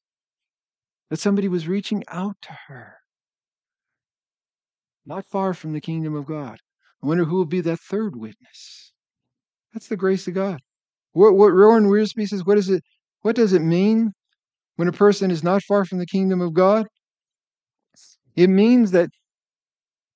that 1.09 1.19
somebody 1.19 1.49
was 1.49 1.67
reaching 1.67 2.05
out 2.07 2.37
to 2.43 2.53
her. 2.67 2.99
Not 5.07 5.25
far 5.25 5.53
from 5.53 5.71
the 5.71 5.79
kingdom 5.79 6.15
of 6.15 6.25
God. 6.25 6.59
I 7.01 7.07
wonder 7.07 7.23
who 7.23 7.37
will 7.37 7.45
be 7.45 7.61
that 7.61 7.79
third 7.79 8.17
witness. 8.17 8.91
That's 9.73 9.87
the 9.87 9.95
grace 9.95 10.27
of 10.27 10.33
God. 10.33 10.59
What 11.13 11.33
what 11.35 11.53
Warren 11.53 11.85
Wiersbe 11.85 12.27
says, 12.27 12.43
what 12.43 12.57
is 12.57 12.69
it? 12.69 12.83
What 13.21 13.37
does 13.37 13.53
it 13.53 13.61
mean 13.61 14.11
when 14.75 14.89
a 14.89 14.91
person 14.91 15.31
is 15.31 15.43
not 15.43 15.63
far 15.63 15.85
from 15.85 15.99
the 15.99 16.05
kingdom 16.05 16.41
of 16.41 16.53
God? 16.53 16.87
It 18.35 18.49
means 18.49 18.91
that 18.91 19.09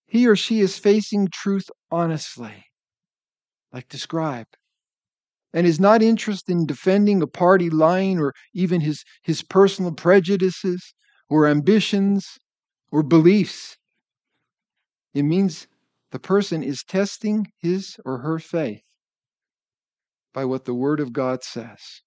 he 0.07 0.27
or 0.27 0.35
she 0.35 0.59
is 0.59 0.77
facing 0.77 1.29
truth 1.31 1.69
honestly, 1.89 2.65
like 3.71 3.87
the 3.87 3.97
scribe, 3.97 4.47
and 5.53 5.65
is 5.65 5.79
not 5.79 6.01
interested 6.01 6.51
in 6.51 6.65
defending 6.65 7.21
a 7.21 7.27
party 7.27 7.69
line 7.69 8.19
or 8.19 8.33
even 8.53 8.81
his, 8.81 9.05
his 9.23 9.41
personal 9.41 9.93
prejudices 9.93 10.93
or 11.29 11.47
ambitions 11.47 12.27
or 12.91 13.03
beliefs. 13.03 13.77
It 15.13 15.23
means 15.23 15.67
the 16.11 16.19
person 16.19 16.63
is 16.63 16.83
testing 16.83 17.47
his 17.59 17.97
or 18.05 18.19
her 18.19 18.39
faith 18.39 18.81
by 20.33 20.45
what 20.45 20.65
the 20.65 20.73
Word 20.73 20.99
of 20.99 21.11
God 21.11 21.43
says, 21.43 22.01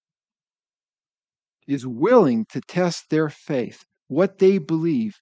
is 1.67 1.85
willing 1.85 2.45
to 2.51 2.61
test 2.61 3.05
their 3.09 3.29
faith, 3.29 3.83
what 4.07 4.39
they 4.39 4.57
believe, 4.57 5.13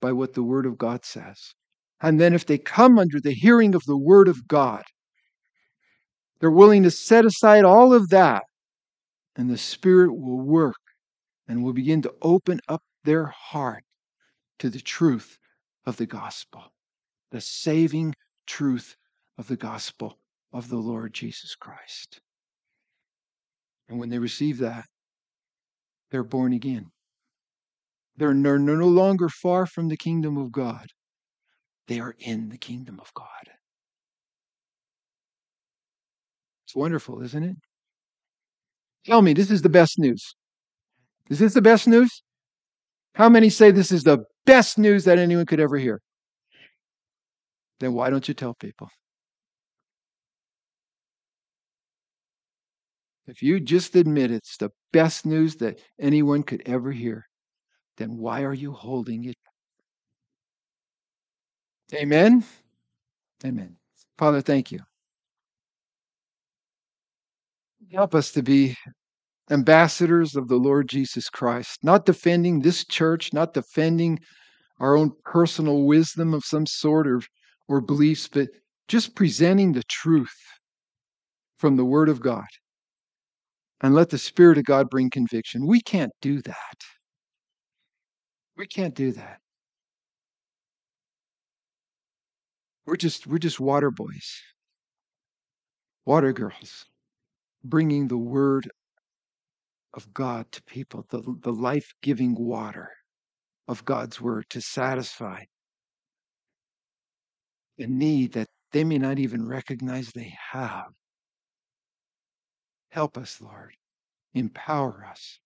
by 0.00 0.12
what 0.12 0.34
the 0.34 0.42
Word 0.42 0.66
of 0.66 0.78
God 0.78 1.04
says. 1.04 1.54
And 2.00 2.20
then, 2.20 2.34
if 2.34 2.46
they 2.46 2.58
come 2.58 2.98
under 2.98 3.20
the 3.20 3.34
hearing 3.34 3.74
of 3.74 3.82
the 3.86 3.98
Word 3.98 4.28
of 4.28 4.46
God, 4.46 4.84
they're 6.40 6.50
willing 6.50 6.84
to 6.84 6.90
set 6.90 7.24
aside 7.24 7.64
all 7.64 7.92
of 7.92 8.08
that, 8.10 8.44
and 9.34 9.50
the 9.50 9.58
Spirit 9.58 10.12
will 10.12 10.40
work 10.40 10.76
and 11.48 11.64
will 11.64 11.72
begin 11.72 12.02
to 12.02 12.14
open 12.22 12.60
up 12.68 12.82
their 13.04 13.26
heart 13.26 13.82
to 14.60 14.70
the 14.70 14.80
truth 14.80 15.38
of 15.86 15.96
the 15.96 16.06
gospel, 16.06 16.72
the 17.30 17.40
saving 17.40 18.14
truth 18.46 18.96
of 19.36 19.48
the 19.48 19.56
gospel 19.56 20.18
of 20.52 20.68
the 20.68 20.76
Lord 20.76 21.12
Jesus 21.12 21.54
Christ. 21.54 22.20
And 23.88 23.98
when 23.98 24.08
they 24.08 24.18
receive 24.18 24.58
that, 24.58 24.84
they're 26.10 26.24
born 26.24 26.52
again. 26.52 26.86
They're 28.16 28.34
no 28.34 28.88
longer 28.88 29.28
far 29.28 29.66
from 29.66 29.88
the 29.88 29.96
kingdom 29.96 30.36
of 30.36 30.50
God. 30.50 30.86
They 31.86 32.00
are 32.00 32.14
in 32.18 32.48
the 32.48 32.58
kingdom 32.58 32.98
of 33.00 33.12
God. 33.14 33.26
It's 36.66 36.74
wonderful, 36.74 37.22
isn't 37.22 37.42
it? 37.44 37.56
Tell 39.06 39.22
me, 39.22 39.32
this 39.32 39.50
is 39.50 39.62
the 39.62 39.68
best 39.68 39.98
news. 39.98 40.34
Is 41.30 41.38
this 41.38 41.54
the 41.54 41.62
best 41.62 41.86
news? 41.86 42.22
How 43.14 43.28
many 43.28 43.48
say 43.48 43.70
this 43.70 43.92
is 43.92 44.02
the 44.02 44.18
best 44.44 44.78
news 44.78 45.04
that 45.04 45.18
anyone 45.18 45.46
could 45.46 45.60
ever 45.60 45.76
hear? 45.78 46.00
Then 47.80 47.92
why 47.92 48.10
don't 48.10 48.26
you 48.26 48.34
tell 48.34 48.54
people? 48.54 48.88
If 53.26 53.42
you 53.42 53.60
just 53.60 53.94
admit 53.94 54.30
it's 54.30 54.56
the 54.56 54.70
best 54.92 55.26
news 55.26 55.56
that 55.56 55.78
anyone 56.00 56.42
could 56.42 56.62
ever 56.66 56.90
hear, 56.90 57.26
then 57.98 58.16
why 58.16 58.42
are 58.42 58.54
you 58.54 58.72
holding 58.72 59.24
it? 59.24 59.36
Amen? 61.94 62.44
Amen. 63.44 63.76
Father, 64.16 64.40
thank 64.40 64.72
you. 64.72 64.80
Help 67.92 68.14
us 68.14 68.32
to 68.32 68.42
be 68.42 68.76
ambassadors 69.50 70.36
of 70.36 70.48
the 70.48 70.56
Lord 70.56 70.88
Jesus 70.88 71.28
Christ, 71.30 71.78
not 71.82 72.04
defending 72.04 72.60
this 72.60 72.84
church, 72.84 73.32
not 73.32 73.54
defending 73.54 74.18
our 74.78 74.96
own 74.96 75.12
personal 75.24 75.84
wisdom 75.84 76.34
of 76.34 76.44
some 76.44 76.66
sort 76.66 77.06
or, 77.06 77.20
or 77.68 77.80
beliefs, 77.80 78.28
but 78.28 78.48
just 78.88 79.14
presenting 79.14 79.72
the 79.72 79.82
truth 79.84 80.36
from 81.58 81.76
the 81.76 81.84
Word 81.84 82.08
of 82.08 82.20
God 82.20 82.46
and 83.80 83.94
let 83.94 84.10
the 84.10 84.18
Spirit 84.18 84.58
of 84.58 84.64
God 84.64 84.90
bring 84.90 85.10
conviction. 85.10 85.66
We 85.66 85.80
can't 85.80 86.12
do 86.20 86.42
that. 86.42 86.76
We 88.56 88.66
can't 88.66 88.94
do 88.94 89.12
that. 89.12 89.38
We're 92.86 92.96
just 92.96 93.26
we're 93.26 93.38
just 93.38 93.60
water 93.60 93.90
boys, 93.90 94.40
water 96.06 96.32
girls, 96.32 96.86
bringing 97.62 98.08
the 98.08 98.16
word 98.16 98.70
of 99.92 100.12
God 100.14 100.50
to 100.52 100.62
people, 100.62 101.04
the, 101.10 101.22
the 101.42 101.52
life 101.52 101.92
giving 102.02 102.34
water 102.34 102.90
of 103.68 103.84
God's 103.84 104.20
word 104.20 104.46
to 104.50 104.62
satisfy 104.62 105.44
a 107.78 107.86
need 107.86 108.32
that 108.32 108.48
they 108.72 108.84
may 108.84 108.98
not 108.98 109.18
even 109.18 109.46
recognize 109.46 110.10
they 110.10 110.34
have. 110.52 110.92
Help 112.90 113.16
us, 113.16 113.40
Lord. 113.40 113.74
Empower 114.34 115.06
us 115.10 115.38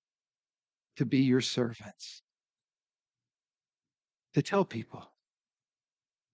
to 0.96 1.04
be 1.04 1.18
your 1.18 1.40
servants, 1.40 2.22
to 4.34 4.42
tell 4.42 4.64
people 4.64 5.12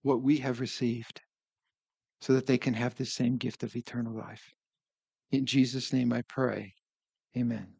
what 0.01 0.21
we 0.21 0.37
have 0.37 0.59
received 0.59 1.21
so 2.21 2.33
that 2.33 2.45
they 2.45 2.57
can 2.57 2.73
have 2.73 2.95
the 2.95 3.05
same 3.05 3.37
gift 3.37 3.63
of 3.63 3.75
eternal 3.75 4.13
life. 4.13 4.53
In 5.31 5.45
Jesus' 5.45 5.93
name 5.93 6.11
I 6.11 6.23
pray. 6.23 6.73
Amen. 7.37 7.67